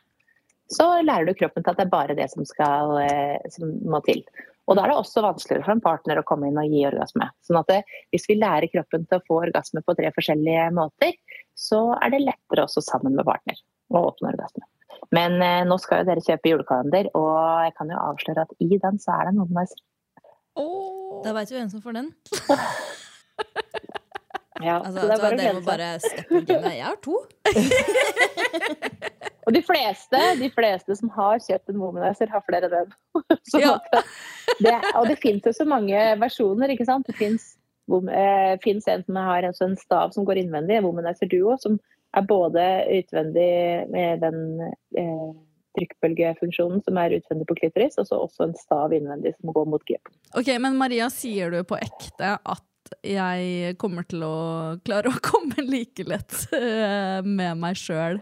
så 0.69 1.01
lærer 1.01 1.25
du 1.25 1.33
kroppen 1.33 1.63
til 1.63 1.73
at 1.73 1.79
det 1.79 1.87
er 1.87 1.93
bare 1.93 2.15
det 2.17 2.29
som, 2.29 2.45
skal, 2.45 2.97
eh, 3.01 3.49
som 3.49 3.71
må 3.89 4.01
til. 4.05 4.23
Og 4.69 4.77
da 4.77 4.83
er 4.83 4.91
det 4.91 4.99
også 5.01 5.23
vanskeligere 5.25 5.65
for 5.65 5.73
en 5.73 5.81
partner 5.83 6.21
å 6.21 6.25
komme 6.29 6.49
inn 6.49 6.59
og 6.61 6.69
gi 6.69 6.83
orgasme. 6.85 7.29
Sånn 7.45 7.57
at 7.57 7.71
det, 7.71 7.79
hvis 8.13 8.27
vi 8.29 8.37
lærer 8.37 8.69
kroppen 8.69 9.07
til 9.09 9.17
å 9.17 9.25
få 9.25 9.39
orgasme 9.47 9.81
på 9.85 9.95
tre 9.97 10.11
forskjellige 10.13 10.67
måter, 10.77 11.15
så 11.57 11.81
er 11.97 12.13
det 12.13 12.21
lettere 12.27 12.67
også 12.67 12.83
sammen 12.85 13.17
med 13.17 13.25
partner 13.27 13.57
å 13.89 14.03
åpne 14.11 14.33
orgasme. 14.35 14.67
Men 15.15 15.39
eh, 15.41 15.65
nå 15.65 15.79
skal 15.81 16.03
jo 16.03 16.09
dere 16.11 16.23
kjøpe 16.25 16.51
julekalender, 16.51 17.09
og 17.17 17.33
jeg 17.65 17.73
kan 17.79 17.89
jo 17.89 18.01
avsløre 18.03 18.45
at 18.45 18.53
i 18.61 18.69
den 18.75 19.01
så 19.01 19.15
er 19.17 19.29
det 19.29 19.37
noen 19.39 19.57
nice. 19.57 19.79
Da 21.23 21.33
veit 21.35 21.49
vi 21.51 21.57
hvem 21.57 21.71
som 21.71 21.81
får 21.83 22.01
den. 22.01 22.13
Ja, 24.59 24.81
Altså, 24.83 24.99
så 24.99 25.07
det 25.07 25.13
er 25.15 25.61
bare 25.63 25.89
å 25.95 26.39
gamet. 26.43 26.73
Jeg 26.75 26.83
har 26.83 26.97
to. 26.99 27.15
Og 29.49 29.55
de 29.55 29.61
fleste, 29.65 30.19
de 30.37 30.47
fleste 30.53 30.95
som 30.99 31.09
har 31.15 31.39
kjøpt 31.41 31.71
en 31.71 31.79
womanizer, 31.81 32.29
har 32.29 32.43
flere 32.45 32.69
enn 32.69 32.91
Ja. 33.63 33.79
det, 34.63 34.75
og 34.93 35.09
det 35.09 35.17
fins 35.23 35.47
jo 35.47 35.55
så 35.57 35.65
mange 35.65 35.97
versjoner, 36.21 36.69
ikke 36.69 36.85
sant. 36.85 37.09
Det 37.09 37.17
fins 37.17 37.55
eh, 37.89 38.53
en 38.61 38.83
som 38.85 39.17
har 39.17 39.49
en, 39.49 39.57
en 39.65 39.75
stav 39.81 40.13
som 40.13 40.27
går 40.29 40.43
innvendig, 40.43 40.77
en 40.77 40.85
womanizer 40.85 41.31
duo, 41.31 41.57
som 41.57 41.79
er 42.13 42.29
både 42.29 42.63
utvendig 42.99 43.49
med 43.89 44.21
den 44.21 44.39
eh, 44.69 45.27
trykkbølgefunksjonen 45.77 46.85
som 46.85 47.01
er 47.01 47.17
utvendig 47.17 47.49
på 47.49 47.57
klitoris, 47.57 47.97
og 47.97 48.09
så 48.09 48.21
også 48.21 48.47
en 48.51 48.57
stav 48.57 48.93
innvendig 48.93 49.33
som 49.39 49.53
går 49.53 49.69
mot 49.73 49.81
G-punktet. 49.81 50.33
Ok, 50.37 50.53
Men 50.61 50.77
Maria, 50.77 51.09
sier 51.13 51.53
du 51.53 51.63
på 51.65 51.77
ekte 51.81 52.37
at 52.37 52.65
jeg 53.05 53.77
kommer 53.81 54.05
til 54.09 54.23
å 54.25 54.37
klare 54.85 55.09
å 55.09 55.21
komme 55.25 55.65
like 55.65 56.05
lett 56.05 56.43
eh, 56.53 57.25
med 57.25 57.57
meg 57.57 57.77
sjøl 57.77 58.21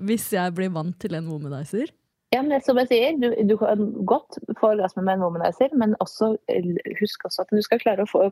hvis 0.00 0.30
jeg 0.32 0.54
blir 0.56 0.70
vant 0.72 0.96
til 1.00 1.14
en 1.18 1.26
womanizer? 1.28 1.90
Ja, 2.30 2.44
men 2.46 2.62
som 2.62 2.78
jeg 2.78 2.86
sier, 2.92 3.16
du, 3.18 3.32
du 3.42 3.56
kan 3.58 3.80
godt 4.06 4.36
få 4.60 4.68
orgasme 4.76 5.02
med 5.02 5.16
en 5.16 5.24
womanizer, 5.24 5.72
men 5.74 5.96
også, 5.98 6.36
eh, 6.52 6.68
husk 7.00 7.24
også 7.26 7.42
at 7.42 7.50
du 7.50 7.58
skal 7.66 7.80
klare 7.82 8.06
å 8.06 8.10
få 8.10 8.28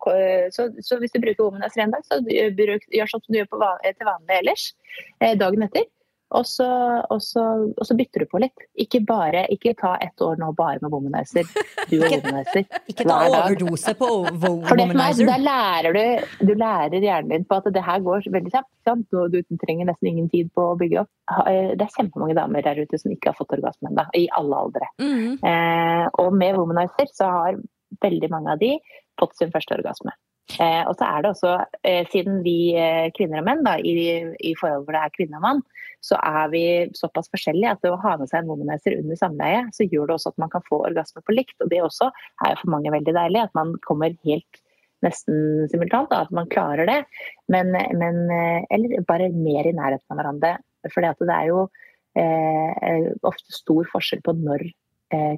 Så, 0.54 0.68
så 0.86 1.00
hvis 1.02 1.10
du 1.16 1.18
bruker 1.24 1.42
womanizer 1.42 1.82
en 1.82 1.96
dag, 1.96 2.04
så 2.06 2.20
bruk, 2.22 2.86
gjør 2.94 3.10
sånn 3.10 3.24
som 3.24 3.34
du 3.34 3.40
gjør 3.40 3.58
van- 3.58 3.82
til 3.82 4.06
vanlig 4.06 4.36
ellers 4.38 4.68
eh, 5.20 5.34
dagen 5.34 5.66
etter. 5.66 5.88
Og 6.36 6.44
så, 6.44 6.66
og, 7.08 7.22
så, 7.24 7.42
og 7.72 7.86
så 7.88 7.94
bytter 7.96 8.24
du 8.24 8.28
på 8.28 8.40
litt. 8.42 8.64
Ikke 8.76 9.00
bare, 9.06 9.46
ikke 9.54 9.72
ta 9.78 9.94
ett 10.04 10.20
år 10.20 10.36
nå 10.40 10.50
bare 10.56 10.76
med 10.82 10.92
womanizer. 10.92 11.48
Du 11.88 11.96
og 12.02 12.10
womanizer. 12.12 12.66
Ikke 12.90 13.06
ta 13.08 13.16
overdose 13.30 13.94
på 13.96 14.10
er, 14.28 14.36
womanizer. 14.36 15.24
Da 15.30 15.38
lærer 15.40 15.96
du, 15.96 16.28
du 16.50 16.52
lærer 16.58 17.00
hjernen 17.00 17.32
din 17.32 17.48
på 17.48 17.56
at 17.62 17.70
det 17.72 17.84
her 17.86 18.04
går 18.04 18.28
veldig 18.28 18.52
kjapt. 18.52 18.70
sant? 18.84 19.08
Du 19.08 19.40
trenger 19.64 19.88
nesten 19.88 20.10
ingen 20.12 20.28
tid 20.32 20.52
på 20.52 20.68
å 20.74 20.76
bygge 20.80 21.00
opp. 21.06 21.12
Eh, 21.48 21.72
Det 21.78 21.86
er 21.88 21.96
kjempemange 21.96 22.36
damer 22.36 22.64
der 22.66 22.84
ute 22.84 23.00
som 23.00 23.14
ikke 23.14 23.32
har 23.32 23.38
fått 23.40 23.56
orgasme 23.56 23.88
ennå, 23.88 24.04
i 24.18 24.28
alle 24.36 24.62
aldre. 24.66 24.92
Mhm. 25.00 25.38
Eh, 25.48 26.06
og 26.20 26.32
med 26.36 26.60
womanizer 26.60 27.08
så 27.14 27.32
har 27.32 27.60
veldig 28.04 28.28
mange 28.30 28.52
av 28.52 28.60
de 28.60 28.74
fått 29.18 29.36
sin 29.40 29.50
første 29.54 29.80
orgasme. 29.80 30.12
Eh, 30.56 30.82
og 30.88 30.94
så 30.96 31.04
er 31.04 31.22
det 31.22 31.30
også, 31.34 31.50
eh, 31.84 32.06
siden 32.12 32.40
vi 32.44 32.72
eh, 32.72 33.10
kvinner 33.16 33.42
og 33.42 33.48
menn 33.50 33.66
da, 33.66 33.76
i, 33.78 34.22
i 34.40 34.54
forhold 34.56 34.86
hvor 34.86 34.96
det 34.96 35.02
er 35.02 35.12
kvinne 35.14 35.36
og 35.36 35.44
mann, 35.44 35.60
så 36.04 36.16
er 36.24 36.48
vi 36.54 36.62
såpass 36.96 37.28
forskjellige 37.34 37.74
at 37.74 37.82
det 37.84 37.92
å 37.92 37.98
ha 38.00 38.14
med 38.16 38.30
seg 38.30 38.40
en 38.40 38.48
womanizer 38.52 38.96
under 38.96 39.18
samleie, 39.18 39.66
så 39.76 39.84
gjør 39.84 40.08
det 40.08 40.16
også 40.16 40.32
at 40.32 40.40
man 40.40 40.52
kan 40.54 40.64
få 40.68 40.80
orgasme 40.86 41.22
på 41.26 41.34
likt. 41.36 41.56
Og 41.60 41.68
det 41.72 41.82
også 41.84 42.08
er 42.46 42.54
jo 42.54 42.60
for 42.62 42.72
mange 42.76 42.94
veldig 42.94 43.14
deilig, 43.18 43.44
at 43.44 43.58
man 43.58 43.74
kommer 43.86 44.14
helt 44.24 44.62
nesten 45.04 45.68
simultant, 45.70 46.08
da, 46.10 46.24
at 46.24 46.32
man 46.34 46.48
klarer 46.50 46.88
det. 46.88 47.00
Men, 47.52 47.74
men 47.98 48.24
eller 48.30 49.04
bare 49.06 49.28
mer 49.34 49.68
i 49.68 49.74
nærheten 49.74 50.14
av 50.14 50.22
hverandre. 50.22 50.54
For 50.88 51.04
det 51.04 51.34
er 51.34 51.50
jo 51.50 51.66
eh, 52.18 53.10
ofte 53.26 53.54
stor 53.54 53.90
forskjell 53.92 54.22
på 54.24 54.34
når 54.38 54.68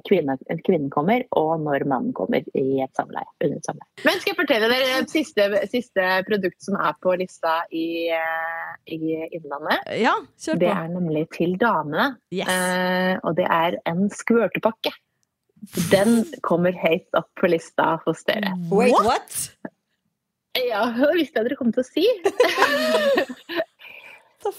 kvinne, 0.07 0.35
kvinnen 0.65 0.89
kommer, 0.91 1.23
og 1.37 1.61
når 1.63 1.85
mannen 1.87 2.15
kommer 2.17 2.43
i 2.57 2.81
et 2.83 2.97
samleie. 2.97 3.27
Under 3.43 3.57
et 3.57 3.69
samleie. 3.69 3.87
Men 4.07 4.19
skal 4.19 4.33
jeg 4.33 4.39
fortelle 4.39 4.69
dere 4.71 4.97
et 4.99 5.13
siste, 5.13 5.47
siste 5.71 6.07
produkt 6.27 6.59
som 6.65 6.77
er 6.81 6.97
på 7.03 7.15
lista 7.21 7.61
i, 7.71 8.09
eh, 8.15 8.73
i 8.97 9.15
Innlandet? 9.37 9.87
Ja, 10.01 10.17
kjør 10.41 10.57
på. 10.57 10.63
Det 10.65 10.73
er 10.73 10.91
nemlig 10.91 11.25
til 11.37 11.55
damene. 11.61 12.11
Yes. 12.33 12.51
Eh, 12.51 13.15
og 13.23 13.37
det 13.39 13.47
er 13.47 13.79
en 13.89 14.09
skvørtepakke. 14.11 14.93
Den 15.91 16.23
kommer 16.41 16.73
høyt 16.73 17.09
opp 17.17 17.29
på 17.37 17.51
lista 17.51 17.95
hos 18.05 18.23
dere. 18.27 18.55
Wait, 18.71 18.97
what? 19.05 19.37
Ja, 20.57 20.87
det 20.97 21.13
visste 21.19 21.39
jeg 21.39 21.51
dere 21.51 21.59
kom 21.59 21.71
til 21.75 21.83
å 21.83 21.87
si. 21.87 22.07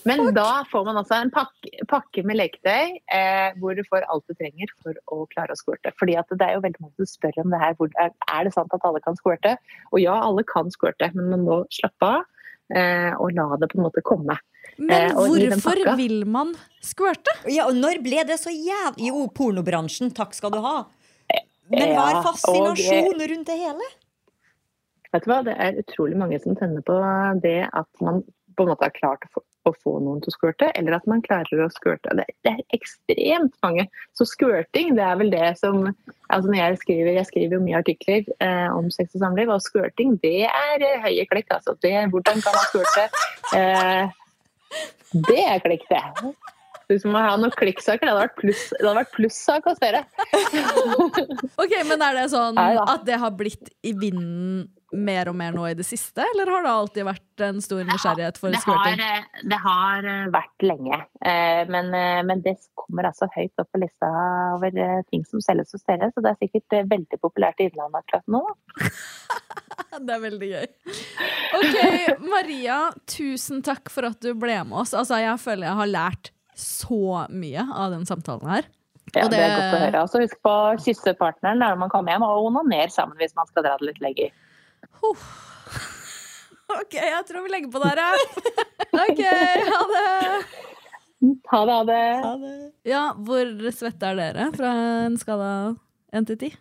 Men 0.09 0.35
da 0.37 0.63
får 0.71 0.85
man 0.87 0.99
altså 1.01 1.19
en 1.19 1.33
pakke, 1.35 1.71
pakke 1.91 2.25
med 2.29 2.39
leketøy 2.39 2.99
eh, 3.15 3.55
hvor 3.61 3.77
du 3.79 3.83
får 3.89 4.07
alt 4.13 4.25
du 4.31 4.37
trenger 4.39 4.71
for 4.85 4.99
å 5.15 5.27
klare 5.33 5.55
å 5.55 5.59
squirte. 5.59 5.93
Fordi 5.99 6.17
at 6.21 6.31
det 6.31 6.47
er 6.47 6.57
jo 6.57 6.65
veldig 6.67 6.85
mange 6.85 6.97
som 7.03 7.11
spør 7.11 7.41
om 7.45 7.55
det 7.55 7.63
her. 7.63 7.77
Hvor, 7.79 7.91
er, 8.03 8.13
det 8.47 8.55
sant 8.55 8.77
at 8.77 8.87
alle 8.89 9.03
kan 9.05 9.19
squirte? 9.19 9.57
Og 9.91 10.03
ja, 10.03 10.15
alle 10.23 10.47
kan 10.49 10.71
squirte, 10.75 11.11
men 11.17 11.31
man 11.35 11.45
må 11.49 11.59
slappe 11.75 12.09
av 12.09 12.25
eh, 12.75 13.13
og 13.19 13.35
la 13.37 13.49
det 13.61 13.71
på 13.73 13.81
en 13.81 13.87
måte 13.89 14.05
komme. 14.07 14.39
Men 14.79 15.11
Eh, 15.11 15.13
hvorfor 15.13 15.97
vil 15.99 16.23
man 16.27 16.55
squirte? 16.85 17.35
Ja, 17.51 17.67
og 17.69 17.77
når 17.77 18.01
ble 18.05 18.23
det 18.29 18.39
så 18.41 18.53
jævlig 18.53 19.11
Jo, 19.11 19.27
pornobransjen, 19.35 20.13
takk 20.17 20.37
skal 20.37 20.55
du 20.55 20.63
ha. 20.65 20.77
Men 21.73 21.95
hva 21.95 22.07
er 22.11 22.17
Ja, 22.19 22.23
fascinasjonen 22.27 23.27
rundt 23.33 23.51
det 23.51 23.59
hele? 23.61 23.91
Vet 25.13 25.25
du 25.25 25.31
hva, 25.31 25.43
Det 25.45 25.55
er 25.61 25.81
utrolig 25.83 26.19
mange 26.21 26.41
som 26.41 26.57
tenner 26.57 26.85
på 26.85 26.97
det 27.45 27.69
at 27.69 27.89
man 28.01 28.23
på 28.57 28.65
en 28.65 28.73
måte 28.73 28.89
har 28.89 28.95
klart 28.97 29.25
å 29.29 29.33
få, 29.35 29.45
å 29.69 29.73
få 29.83 29.97
noen 30.03 30.23
til 30.23 30.33
å 30.33 30.35
squirte, 30.35 30.71
eller 30.79 30.97
at 30.97 31.07
man 31.11 31.23
klarer 31.25 31.65
å 31.65 31.69
squirte. 31.73 32.15
Det, 32.19 32.27
det 32.47 32.53
er 32.55 32.77
ekstremt 32.77 33.55
mange. 33.65 33.87
Så 34.19 34.27
squirting, 34.29 34.95
det 34.99 35.05
er 35.07 35.19
vel 35.21 35.31
det 35.35 35.53
som 35.61 35.85
altså 36.33 36.49
når 36.49 36.59
Jeg 36.59 36.81
skriver 36.81 37.19
jeg 37.19 37.29
skriver 37.29 37.59
jo 37.59 37.65
mye 37.65 37.81
artikler 37.83 38.25
eh, 38.43 38.69
om 38.73 38.89
sex 38.95 39.15
og 39.19 39.25
samliv, 39.27 39.53
og 39.53 39.63
squirting 39.65 40.17
det 40.23 40.49
er 40.49 40.87
eh, 40.87 40.99
høye 41.05 41.29
klekk. 41.31 41.53
Altså. 41.59 41.77
Det, 41.85 41.95
hvordan 42.15 42.43
kan 42.45 42.59
man 42.59 42.67
squirte? 42.71 43.07
Eh, 43.59 44.19
det 45.29 45.43
er 45.45 45.63
klikk, 45.65 45.87
det. 45.91 46.03
Hvis 46.91 47.05
man 47.07 47.15
må 47.15 47.23
ha 47.25 47.33
noen 47.41 47.53
klikksaker, 47.57 48.05
det 48.05 48.13
hadde 48.13 48.25
vært 48.27 48.39
pluss- 48.41 48.71
det 48.75 48.85
hadde 48.85 48.99
vært 48.99 49.15
plussak 49.17 49.69
hos 49.69 49.81
dere. 49.83 50.05
Ok, 51.63 51.73
Men 51.89 52.03
er 52.05 52.17
det 52.19 52.29
sånn 52.33 52.59
at 52.59 53.05
det 53.07 53.19
har 53.21 53.35
blitt 53.37 53.71
i 53.87 53.93
vinden 53.97 54.67
mer 54.93 55.29
og 55.31 55.37
mer 55.39 55.55
nå 55.57 55.65
i 55.71 55.75
det 55.79 55.85
siste, 55.89 56.25
eller 56.35 56.51
har 56.53 56.65
det 56.67 56.73
alltid 56.73 57.07
vært 57.09 57.45
en 57.47 57.61
stor 57.65 57.83
nysgjerrighet 57.89 58.39
for 58.41 58.55
squirting? 58.61 59.01
Det, 59.01 59.43
det 59.53 59.59
har 59.65 60.09
eh, 60.15 60.27
vært 60.35 60.67
lenge, 60.69 61.01
Eh, 61.23 61.63
men, 61.71 61.93
eh, 61.95 62.19
men 62.27 62.41
det 62.43 62.57
kommer 62.75 63.07
altså 63.07 63.29
høyt 63.31 63.61
opp 63.63 63.69
på 63.71 63.79
lista 63.79 64.09
over 64.57 64.75
eh, 64.75 65.05
ting 65.13 65.23
som 65.29 65.39
selges 65.45 65.71
hos 65.71 65.85
dere, 65.87 66.09
så 66.11 66.25
det 66.25 66.33
er 66.33 66.41
sikkert 66.41 66.75
eh, 66.75 66.87
veldig 66.91 67.19
populært 67.23 67.63
i 67.63 67.69
Innlandet 67.71 68.03
akkurat 68.03 68.27
nå. 68.35 68.43
Det 70.03 70.13
er 70.15 70.21
veldig 70.23 70.49
gøy. 70.51 70.67
Ok, 71.59 71.77
Maria, 72.27 72.77
tusen 73.09 73.63
takk 73.65 73.91
for 73.93 74.09
at 74.09 74.19
du 74.25 74.33
ble 74.35 74.57
med 74.67 74.83
oss. 74.83 74.95
Altså, 74.97 75.19
Jeg 75.23 75.39
føler 75.43 75.69
jeg 75.69 75.79
har 75.79 75.91
lært 75.91 76.31
så 76.59 77.27
mye 77.33 77.65
av 77.71 77.93
den 77.95 78.07
samtalen 78.09 78.51
her. 78.57 78.69
Ja, 79.13 79.27
det... 79.29 79.37
det- 79.37 79.43
er 79.45 79.55
godt 79.59 79.77
å 79.77 79.83
høre. 79.85 80.03
Altså, 80.05 80.23
husk 80.23 80.39
på 80.45 80.53
å 80.53 80.77
kysse 80.81 81.15
partneren 81.19 81.61
når 81.61 81.79
man 81.81 81.93
kommer 81.93 82.15
hjem, 82.15 82.25
og 82.27 82.49
onaner 82.49 82.93
sammen 82.93 83.19
hvis 83.21 83.35
man 83.39 83.49
skal 83.51 83.67
dra 83.67 83.77
det 83.81 83.91
litt 83.91 84.03
lenger. 84.05 84.33
Ok, 86.73 86.95
jeg 86.97 87.25
tror 87.29 87.43
vi 87.45 87.51
legger 87.53 87.69
på 87.73 87.81
der, 87.83 87.99
ja. 88.01 88.13
Ok, 89.05 89.21
ha 89.69 89.81
det. 89.91 90.07
Ha 91.53 91.61
det, 91.85 91.99
ha 92.25 92.31
det. 92.41 92.53
Ja, 92.89 93.03
hvor 93.15 93.51
svette 93.77 94.09
er 94.09 94.17
dere 94.19 94.47
fra 94.57 94.71
en 95.05 95.19
skala 95.21 95.51
1 96.17 96.27
til 96.31 96.39
10? 96.49 96.57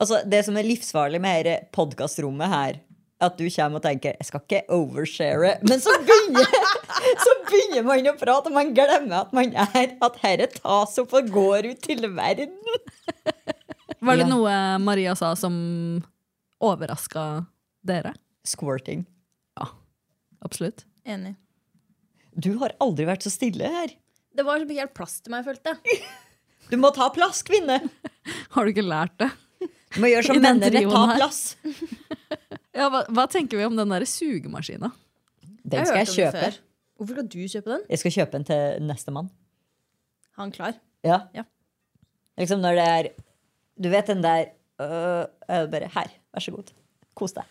Altså, 0.00 0.22
det 0.28 0.40
som 0.46 0.56
er 0.58 0.66
livsfarlig 0.66 1.20
med 1.22 1.46
dette 1.46 1.68
podkastrommet 1.76 2.48
her, 2.52 2.78
at 3.24 3.36
du 3.38 3.46
kommer 3.48 3.78
og 3.80 3.84
tenker 3.86 4.12
'jeg 4.18 4.26
skal 4.28 4.40
ikke 4.44 4.64
overshare', 4.76 5.54
men 5.68 5.80
så 5.80 5.92
begynner, 6.04 6.50
så 7.24 7.32
begynner 7.48 7.84
man 7.86 8.08
å 8.12 8.16
prate, 8.18 8.50
og 8.50 8.52
man 8.52 8.74
glemmer 8.76 9.20
at 9.22 9.32
man 9.32 9.54
er 9.56 9.96
At 10.04 10.16
herre 10.24 10.46
tas 10.52 10.98
opp 11.00 11.12
og 11.16 11.30
går 11.32 11.70
ut 11.72 11.80
til 11.80 12.08
verden. 12.12 12.52
Var 14.00 14.16
det 14.16 14.26
Ja. 14.26 14.32
noe 14.34 14.78
Maria 14.78 15.14
sa 15.14 15.34
som 15.34 16.02
overraska 16.60 17.46
dere? 17.88 18.14
Squirting. 18.46 19.06
Absolutt. 20.44 20.84
Enig. 21.06 21.34
Du 22.36 22.52
har 22.60 22.74
aldri 22.82 23.06
vært 23.08 23.24
så 23.24 23.32
stille 23.32 23.68
her. 23.72 23.94
Det 24.36 24.44
var 24.44 24.60
så 24.60 24.68
mye 24.68 24.82
helt 24.84 24.94
plass 24.96 25.18
til 25.24 25.32
meg, 25.34 25.46
følte 25.46 25.74
jeg. 25.74 26.00
Du 26.66 26.74
må 26.82 26.88
ta 26.90 27.06
plass, 27.14 27.44
kvinne. 27.46 27.76
Har 28.56 28.66
du 28.66 28.72
ikke 28.72 28.82
lært 28.82 29.12
det? 29.22 29.28
Du 29.94 30.00
må 30.02 30.08
gjøre 30.10 30.26
som 30.32 30.40
mennene, 30.42 30.80
ta 30.90 31.02
plass. 31.14 31.38
Ja, 32.74 32.88
hva, 32.90 33.04
hva 33.06 33.26
tenker 33.30 33.60
vi 33.60 33.68
om 33.68 33.76
den 33.78 33.92
der 33.94 34.02
sugemaskina? 34.10 34.90
Den 35.62 35.78
Jeg 35.78 35.86
skal 35.86 36.00
jeg 36.00 36.10
kjøpe. 36.10 36.48
Hvorfor 36.98 37.20
skal 37.20 37.28
du 37.30 37.38
kjøpe 37.52 37.70
den? 37.70 37.84
Jeg 37.92 38.02
skal 38.02 38.14
kjøpe 38.16 38.34
den 38.34 38.48
til 38.50 38.82
nestemann. 38.88 39.30
Han 40.40 40.50
klar. 40.58 40.74
Ja. 41.06 41.20
Ja. 41.38 41.46
Liksom 42.40 42.58
når 42.64 42.80
det 42.80 42.88
er 42.96 43.10
Du 43.78 43.88
vet 43.92 44.10
den 44.10 44.26
der 44.26 44.50
øh, 44.82 45.22
er 45.46 45.70
bare 45.70 45.92
Her, 45.94 46.10
vær 46.34 46.44
så 46.48 46.56
god. 46.56 46.74
Kos 47.14 47.36
deg. 47.38 47.46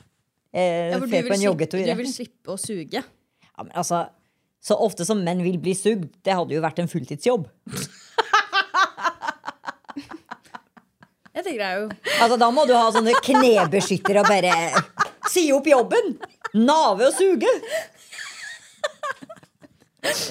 Jeg 0.56 0.91
Ja, 0.93 0.99
for 1.01 1.06
du 1.12 1.12
vil, 1.12 1.41
joggetur. 1.43 1.82
du 1.84 1.95
vil 1.99 2.08
slippe 2.12 2.53
å 2.53 2.58
suge. 2.60 3.01
Ja, 3.03 3.64
men 3.64 3.74
altså, 3.76 4.06
så 4.64 4.78
ofte 4.82 5.06
som 5.08 5.20
menn 5.24 5.43
vil 5.43 5.58
bli 5.62 5.74
sugd, 5.76 6.08
det 6.24 6.34
hadde 6.36 6.56
jo 6.56 6.62
vært 6.64 6.80
en 6.80 6.88
fulltidsjobb. 6.91 7.49
Jeg 11.36 11.43
tenker 11.43 11.64
er 11.68 11.80
jo 11.82 11.88
Altså, 12.22 12.38
Da 12.39 12.47
må 12.56 12.64
du 12.68 12.74
ha 12.78 12.86
sånne 12.95 13.14
knebeskyttere 13.26 14.24
og 14.24 14.30
bare 14.32 14.56
si 15.32 15.49
opp 15.56 15.68
jobben! 15.68 16.16
Nave 16.56 17.10
og 17.10 17.18
suge! 17.18 17.51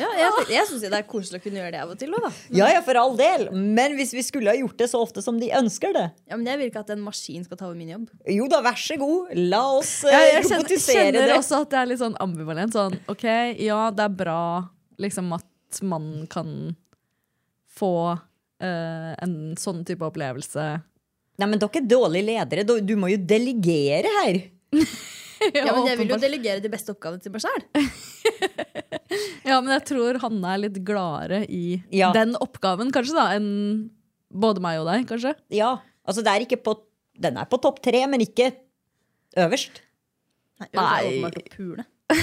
Ja, 0.01 0.09
Jeg, 0.19 0.47
jeg 0.53 0.69
syns 0.69 0.85
det 0.85 0.91
er 0.99 1.07
koselig 1.09 1.41
å 1.41 1.45
kunne 1.45 1.61
gjøre 1.61 1.73
det 1.75 1.81
av 1.83 1.93
og 1.95 1.99
til 2.01 2.13
òg, 2.15 2.27
da. 2.27 2.31
Ja, 2.57 2.69
ja, 2.73 2.83
for 2.87 2.99
all 3.01 3.17
del. 3.19 3.47
Men 3.55 3.97
hvis 3.99 4.15
vi 4.17 4.25
skulle 4.27 4.53
ha 4.53 4.59
gjort 4.59 4.79
det 4.81 4.89
så 4.93 5.01
ofte 5.05 5.25
som 5.25 5.41
de 5.41 5.51
ønsker 5.55 5.95
det 5.97 6.07
Ja, 6.31 6.37
men 6.37 6.47
jeg 6.49 6.61
vil 6.61 6.71
ikke 6.71 6.85
at 6.85 6.93
en 6.95 7.03
maskin 7.05 7.47
skal 7.47 7.61
ta 7.61 7.69
over 7.69 7.79
min 7.79 7.93
jobb. 7.95 8.07
Jo 8.31 8.49
da, 8.51 8.61
vær 8.65 8.79
så 8.81 8.99
god. 9.01 9.35
La 9.39 9.63
oss 9.79 9.97
eh, 10.07 10.15
Jeg, 10.15 10.31
jeg 10.31 10.47
kjenner, 10.47 10.63
robotisere 10.65 11.03
kjenner 11.09 11.29
det. 11.33 11.41
også 11.41 11.61
at 11.65 11.75
det 11.75 11.81
er 11.81 11.91
litt 11.93 12.03
sånn 12.03 12.17
ambivalent. 12.25 12.79
Sånn, 12.79 12.99
ok, 13.11 13.27
ja, 13.65 13.81
det 13.95 14.07
er 14.07 14.17
bra 14.23 14.41
liksom 15.03 15.33
at 15.37 15.83
man 15.83 16.11
kan 16.31 16.51
få 17.75 17.95
uh, 18.15 19.13
en 19.19 19.37
sånn 19.59 19.83
type 19.87 20.07
opplevelse. 20.07 20.67
Nei, 21.41 21.49
men 21.51 21.59
dere 21.59 21.81
er 21.81 21.89
dårlige 21.91 22.29
ledere. 22.29 22.81
Du 22.87 22.95
må 23.01 23.11
jo 23.11 23.19
delegere 23.19 24.13
her. 24.21 24.41
Ja, 25.53 25.65
men 25.75 25.85
jeg 25.91 25.99
vil 26.01 26.11
jo 26.15 26.19
delegere 26.23 26.63
de 26.65 26.71
beste 26.73 26.93
oppgavene 26.95 27.21
til 27.25 27.33
meg 27.35 27.43
sjøl. 27.45 27.63
Ja, 29.45 29.59
men 29.61 29.69
jeg 29.77 29.83
tror 29.87 30.17
Hanne 30.23 30.49
er 30.55 30.59
litt 30.65 30.79
gladere 30.87 31.43
i 31.53 31.83
Ja. 31.95 32.09
den 32.17 32.33
oppgaven, 32.43 32.89
kanskje, 32.95 33.15
da, 33.15 33.25
enn 33.37 33.49
både 34.33 34.61
meg 34.65 34.81
og 34.81 34.87
deg, 34.89 35.05
kanskje. 35.07 35.35
Ja, 35.55 35.75
altså 36.09 36.21
det 36.25 36.31
er 36.33 36.41
ikke 36.47 36.59
på 36.65 36.73
Den 37.23 37.37
er 37.39 37.47
på 37.47 37.59
topp 37.63 37.79
tre, 37.85 38.01
men 38.11 38.21
ikke 38.25 38.49
øverst. 39.39 39.75
Nei, 40.59 40.69
det 40.73 40.81
er 40.81 40.85
Nei. 40.89 41.03
åpenbart 41.13 41.39
å 41.39 41.41
pule. 41.53 41.85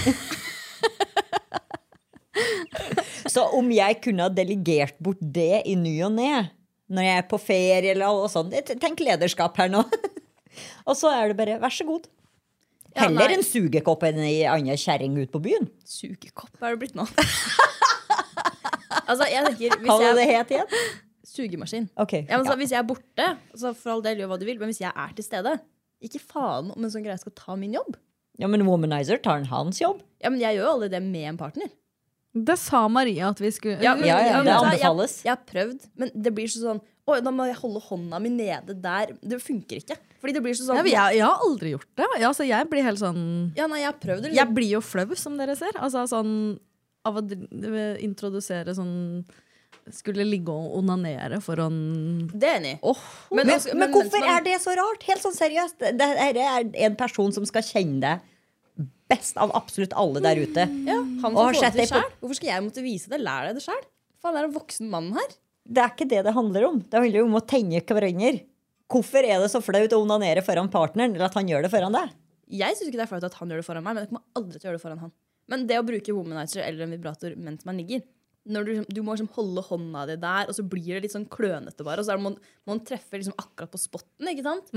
Så 3.32 3.44
om 3.56 3.70
jeg 3.72 4.00
kunne 4.04 4.26
ha 4.26 4.32
delegert 4.34 4.98
bort 5.04 5.20
det 5.22 5.62
i 5.70 5.76
ny 5.80 5.94
og 6.08 6.14
ne, 6.18 6.50
når 6.92 7.06
jeg 7.08 7.18
er 7.22 7.28
på 7.32 7.38
ferie 7.40 7.92
eller 7.94 8.10
noe 8.12 8.30
sånt 8.32 8.56
Tenk 8.82 9.00
lederskap 9.04 9.56
her 9.62 9.70
nå. 9.72 9.82
og 10.90 10.96
så 11.00 11.08
er 11.16 11.32
det 11.32 11.38
bare 11.40 11.60
vær 11.62 11.74
så 11.76 11.86
god. 11.88 12.08
Ja, 12.96 13.06
Heller 13.08 13.30
ja, 13.32 13.38
en 13.38 13.44
sugekopp 13.48 14.02
enn 14.04 14.18
ei 14.20 14.42
anna 14.52 14.74
kjerring 14.76 15.14
ut 15.22 15.32
på 15.32 15.40
byen. 15.46 15.70
Sugekopp 15.88 16.58
er 16.62 16.74
det 16.76 16.80
blitt 16.82 16.96
nå. 17.00 17.06
altså, 19.08 19.28
jeg 19.32 19.46
tenker 19.48 19.78
Hva 19.86 19.98
var 20.02 20.18
det 20.20 20.28
het 20.32 20.54
igjen? 20.56 20.78
Sugemaskin. 21.32 21.86
Okay, 21.96 22.26
Ja, 22.28 22.36
men 22.38 22.46
så, 22.48 22.56
ja. 22.56 22.60
Hvis 22.60 22.74
jeg 22.74 22.82
er 22.82 22.88
borte, 22.90 23.28
så 23.56 23.72
for 23.78 23.94
all 23.96 24.02
del 24.04 24.20
gjør 24.20 24.34
hva 24.34 24.40
du 24.42 24.46
vil, 24.50 24.58
men 24.60 24.72
hvis 24.74 24.82
jeg 24.84 24.92
er 24.92 25.14
til 25.16 25.24
stede 25.28 25.54
Ikke 26.04 26.20
faen 26.20 26.72
om 26.74 26.84
en 26.84 26.92
sånn 26.92 27.06
greie 27.06 27.20
skal 27.22 27.36
ta 27.38 27.56
min 27.60 27.76
jobb. 27.78 27.96
ja, 28.42 28.50
men 28.52 28.66
Womanizer 28.68 29.22
tar 29.22 29.38
en 29.40 29.46
hans 29.52 29.80
jobb. 29.80 30.02
Ja, 30.24 30.30
men 30.34 30.42
Jeg 30.42 30.58
gjør 30.58 30.66
jo 30.68 30.74
aldri 30.76 30.90
det 30.96 31.02
med 31.06 31.30
en 31.30 31.38
partner. 31.40 31.70
Det 32.34 32.56
sa 32.60 32.86
Maria 32.88 33.30
at 33.30 33.40
vi 33.44 33.52
skulle 33.52 33.82
Ja, 33.84 33.94
men- 33.96 34.08
Ja, 34.08 34.20
ja, 34.26 34.38
men 34.44 34.46
det 34.46 34.54
anbefales. 34.56 35.22
Jeg, 35.24 35.26
jeg 35.26 35.36
har 35.36 35.44
prøvd, 35.48 35.88
men 35.96 36.12
det 36.16 36.34
blir 36.36 36.48
sånn 36.48 36.82
Å, 37.10 37.18
da 37.26 37.32
må 37.34 37.48
jeg 37.50 37.58
holde 37.58 37.80
hånda 37.82 38.20
mi 38.22 38.30
nede 38.30 38.76
der. 38.82 39.16
Det 39.26 39.40
funker 39.42 39.80
ikke. 39.82 39.96
Fordi 40.22 40.34
det 40.38 40.42
blir 40.46 40.54
så 40.54 40.68
sånn 40.68 40.78
Ja, 40.78 40.84
jeg, 41.10 41.18
jeg 41.18 41.26
har 41.26 41.40
aldri 41.48 41.72
gjort 41.74 41.88
det. 41.98 42.08
Jeg, 42.14 42.26
altså, 42.30 42.46
jeg 42.46 42.68
blir 42.70 42.84
helt 42.86 43.02
sånn 43.02 43.22
Ja, 43.58 43.66
nei, 43.72 43.80
jeg 43.82 43.96
prøvd 44.04 44.22
det. 44.28 44.34
Jeg 44.36 44.38
Liksom. 44.46 44.54
blir 44.60 44.70
jo 44.76 44.82
flau, 44.86 45.16
som 45.18 45.38
dere 45.40 45.56
ser. 45.58 45.74
Altså 45.82 46.04
sånn 46.12 46.34
Av 47.10 47.18
å 47.18 47.24
introdusere 48.06 48.76
sånn 48.78 49.26
Skulle 49.90 50.22
ligge 50.30 50.54
og 50.54 50.76
onanere 50.78 51.40
foran 51.42 52.30
Det 52.36 52.46
er 52.52 52.60
enig 52.60 52.76
Oh. 52.86 53.02
Men, 53.32 53.48
Men 53.48 53.56
altså- 53.56 53.74
men, 53.74 53.80
men 53.90 53.96
hvorfor 53.96 54.22
er 54.36 54.44
det 54.46 54.60
så 54.62 54.76
rart? 54.78 55.02
Helt 55.10 55.24
sånn 55.26 55.34
seriøst. 55.34 55.80
Dette 55.80 56.38
er 56.38 56.70
en 56.86 56.96
person 56.96 57.32
som 57.34 57.46
skal 57.50 57.64
kjenne 57.66 58.00
deg 58.06 58.20
best 59.10 59.36
av 59.42 59.52
absolutt 59.58 59.92
alle 59.98 60.22
der 60.24 60.38
ute. 60.40 60.64
Ja, 60.88 61.02
han 61.02 61.34
Og 61.36 61.42
får 61.42 61.48
har 61.50 61.54
sett 61.66 61.74
det 61.82 61.88
til. 61.90 62.06
Hvorfor 62.22 62.36
skal 62.38 62.48
jeg 62.54 62.64
måtte 62.64 62.84
vise 62.86 63.10
det? 63.12 63.20
Lær 63.20 63.48
deg 63.50 63.58
det 63.58 63.64
sjæl. 63.66 63.82
Faen, 64.22 64.34
det 64.38 64.44
er 64.44 64.48
en 64.48 64.54
voksen 64.56 64.88
mann 64.90 65.10
her. 65.18 65.34
Det 65.72 65.84
er 65.84 65.92
ikke 65.94 66.10
det 66.12 66.24
det 66.28 66.34
handler 66.36 66.68
om. 66.68 66.80
Det 66.84 67.00
handler 67.00 67.22
jo 67.22 67.28
om 67.30 67.38
å 67.40 67.44
tenne 67.48 67.80
hverandre. 67.80 68.46
Hvorfor 68.92 69.24
er 69.24 69.40
det 69.40 69.52
så 69.54 69.62
flaut 69.64 69.94
å 69.96 70.02
onanere 70.04 70.44
foran 70.44 70.68
partneren, 70.72 71.14
eller 71.16 71.30
at 71.30 71.38
han 71.38 71.48
gjør 71.48 71.64
det 71.64 71.72
foran 71.72 71.96
deg? 71.96 72.12
Jeg 72.52 72.76
syns 72.76 72.90
ikke 72.90 73.00
det 73.00 73.06
er 73.06 73.12
flaut 73.14 73.28
at 73.30 73.38
han 73.40 73.52
gjør 73.54 73.62
det 73.62 73.68
foran 73.68 73.86
meg, 73.86 73.96
men 73.96 74.04
jeg 74.04 74.12
kommer 74.12 74.42
aldri 74.42 74.60
til 74.60 74.66
å 74.66 74.70
gjøre 74.70 74.80
det 74.82 74.84
foran 74.84 75.04
han. 75.06 75.14
Men 75.52 75.64
det 75.70 75.78
å 75.80 75.86
bruke 75.88 76.16
womanizer 76.16 76.66
eller 76.66 76.84
en 76.86 76.96
vibrator 76.96 77.38
mens 77.40 77.64
man 77.68 77.80
ligger 77.80 78.04
når 78.52 78.66
du, 78.66 78.72
du 78.90 79.02
må 79.06 79.14
liksom 79.14 79.30
holde 79.36 79.62
hånda 79.68 80.06
di 80.10 80.16
der, 80.22 80.50
og 80.50 80.56
så 80.58 80.64
blir 80.66 80.96
det 80.96 81.04
litt 81.06 81.14
sånn 81.14 81.28
klønete 81.30 81.86
bare. 81.86 82.02
Og 82.02 82.08
så 82.08 82.16
må 82.18 82.32
må 82.34 82.74
man 82.74 82.82
treffe 82.88 83.20
liksom 83.20 83.36
akkurat 83.38 83.70
på 83.70 83.80
spotten, 83.82 84.30
ikke 84.32 84.46
sant? 84.48 84.72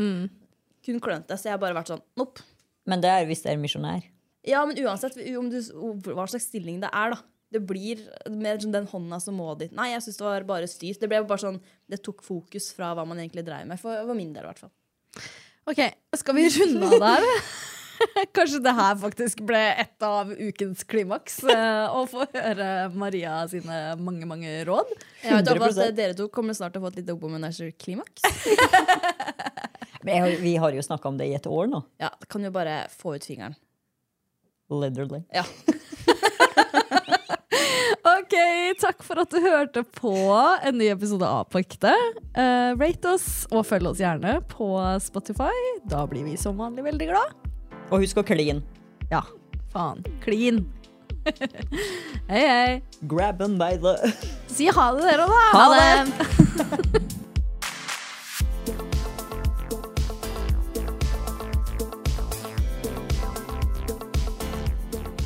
Kun 0.84 1.00
klønete. 1.00 1.38
Så 1.40 1.48
jeg 1.48 1.56
har 1.56 1.62
bare 1.62 1.76
vært 1.78 1.94
sånn 1.94 2.02
nopp. 2.20 2.42
Men 2.84 3.00
det 3.00 3.08
er 3.08 3.24
hvis 3.28 3.40
det 3.44 3.54
er 3.54 3.62
misjonær. 3.62 4.04
Ja, 4.44 4.60
men 4.68 4.76
uansett 4.84 5.16
om 5.40 5.48
du, 5.48 5.56
hva 6.12 6.26
slags 6.28 6.50
stilling 6.50 6.82
det 6.82 6.90
er, 6.92 7.14
da. 7.16 7.22
Det 7.54 7.60
blir 7.62 8.00
med 8.34 8.64
den 8.74 8.88
hånda 8.90 9.20
som 9.22 9.36
må 9.38 9.52
dit. 9.60 9.70
Nei, 9.76 9.92
jeg 9.92 10.02
syns 10.08 10.18
det 10.18 10.26
var 10.26 10.46
bare 10.48 10.66
styrt. 10.70 10.98
Det 11.02 11.10
ble 11.12 11.20
bare 11.28 11.42
sånn, 11.44 11.60
det 11.90 12.00
tok 12.02 12.24
fokus 12.26 12.72
fra 12.74 12.88
hva 12.98 13.04
man 13.06 13.20
egentlig 13.22 13.44
dreier 13.46 13.68
med. 13.70 13.78
For, 13.78 14.00
for 14.08 14.18
min 14.18 14.32
del, 14.34 14.42
i 14.42 14.50
hvert 14.50 14.64
fall. 14.64 14.72
Ok, 15.70 15.80
skal 16.18 16.36
vi 16.36 16.48
runde 16.58 16.90
av 16.90 16.98
der? 17.06 17.28
Kanskje 18.36 18.58
det 18.60 18.72
her 18.74 18.96
faktisk 18.98 19.38
ble 19.46 19.60
et 19.84 20.02
av 20.04 20.32
ukens 20.34 20.82
klimaks? 20.90 21.38
eh, 21.46 21.86
Å 21.94 22.02
få 22.10 22.26
høre 22.34 22.66
Maria 22.98 23.36
sine 23.48 23.78
mange, 24.02 24.26
mange 24.28 24.50
råd. 24.66 24.90
Jeg 25.22 25.38
vet 25.38 25.52
ikke 25.54 25.62
om 25.62 25.78
at 25.86 25.94
dere 25.96 26.16
to 26.18 26.26
kommer 26.34 26.58
snart 26.58 26.74
til 26.74 26.82
å 26.82 26.88
få 26.88 26.90
et 26.90 26.98
lite 27.04 27.14
womanizer-klimaks. 27.22 28.26
Men 30.04 30.26
vi 30.42 30.56
har 30.60 30.74
jo 30.74 30.82
snakka 30.84 31.08
om 31.08 31.16
det 31.22 31.30
i 31.30 31.36
et 31.38 31.46
år 31.48 31.70
nå. 31.70 31.80
Ja, 32.02 32.10
kan 32.28 32.44
jo 32.44 32.50
bare 32.52 32.82
få 32.92 33.14
ut 33.16 33.24
fingeren. 33.24 33.54
Literally. 34.74 35.22
Ja. 35.32 35.46
Ok, 38.14 38.34
takk 38.80 39.04
for 39.06 39.22
at 39.22 39.32
du 39.32 39.38
hørte 39.40 39.84
på 39.96 40.12
en 40.34 40.76
ny 40.76 40.90
episode 40.92 41.24
av 41.24 41.46
På 41.52 41.60
ekte. 41.62 41.92
Uh, 42.36 42.74
rate 42.76 43.14
oss, 43.14 43.26
og 43.54 43.64
følg 43.68 43.88
oss 43.92 44.02
gjerne 44.02 44.36
på 44.50 44.68
Spotify. 45.02 45.52
Da 45.88 46.04
blir 46.10 46.26
vi 46.26 46.36
som 46.40 46.58
vanlig 46.60 46.84
veldig 46.88 47.08
glad. 47.12 47.34
Og 47.90 48.04
husk 48.04 48.20
å 48.20 48.26
kline. 48.26 48.60
Ja, 49.12 49.22
faen. 49.72 50.04
Klin. 50.24 50.64
Hei, 52.28 52.42
hei. 52.44 52.82
Grab 53.08 53.38
them 53.40 53.56
by 53.56 53.78
the 53.80 53.94
Si 54.52 54.68
ha 54.68 54.90
det, 54.96 55.06
dere, 55.06 55.24
da. 55.30 55.42
Ha 55.56 55.66
det. 55.72 57.04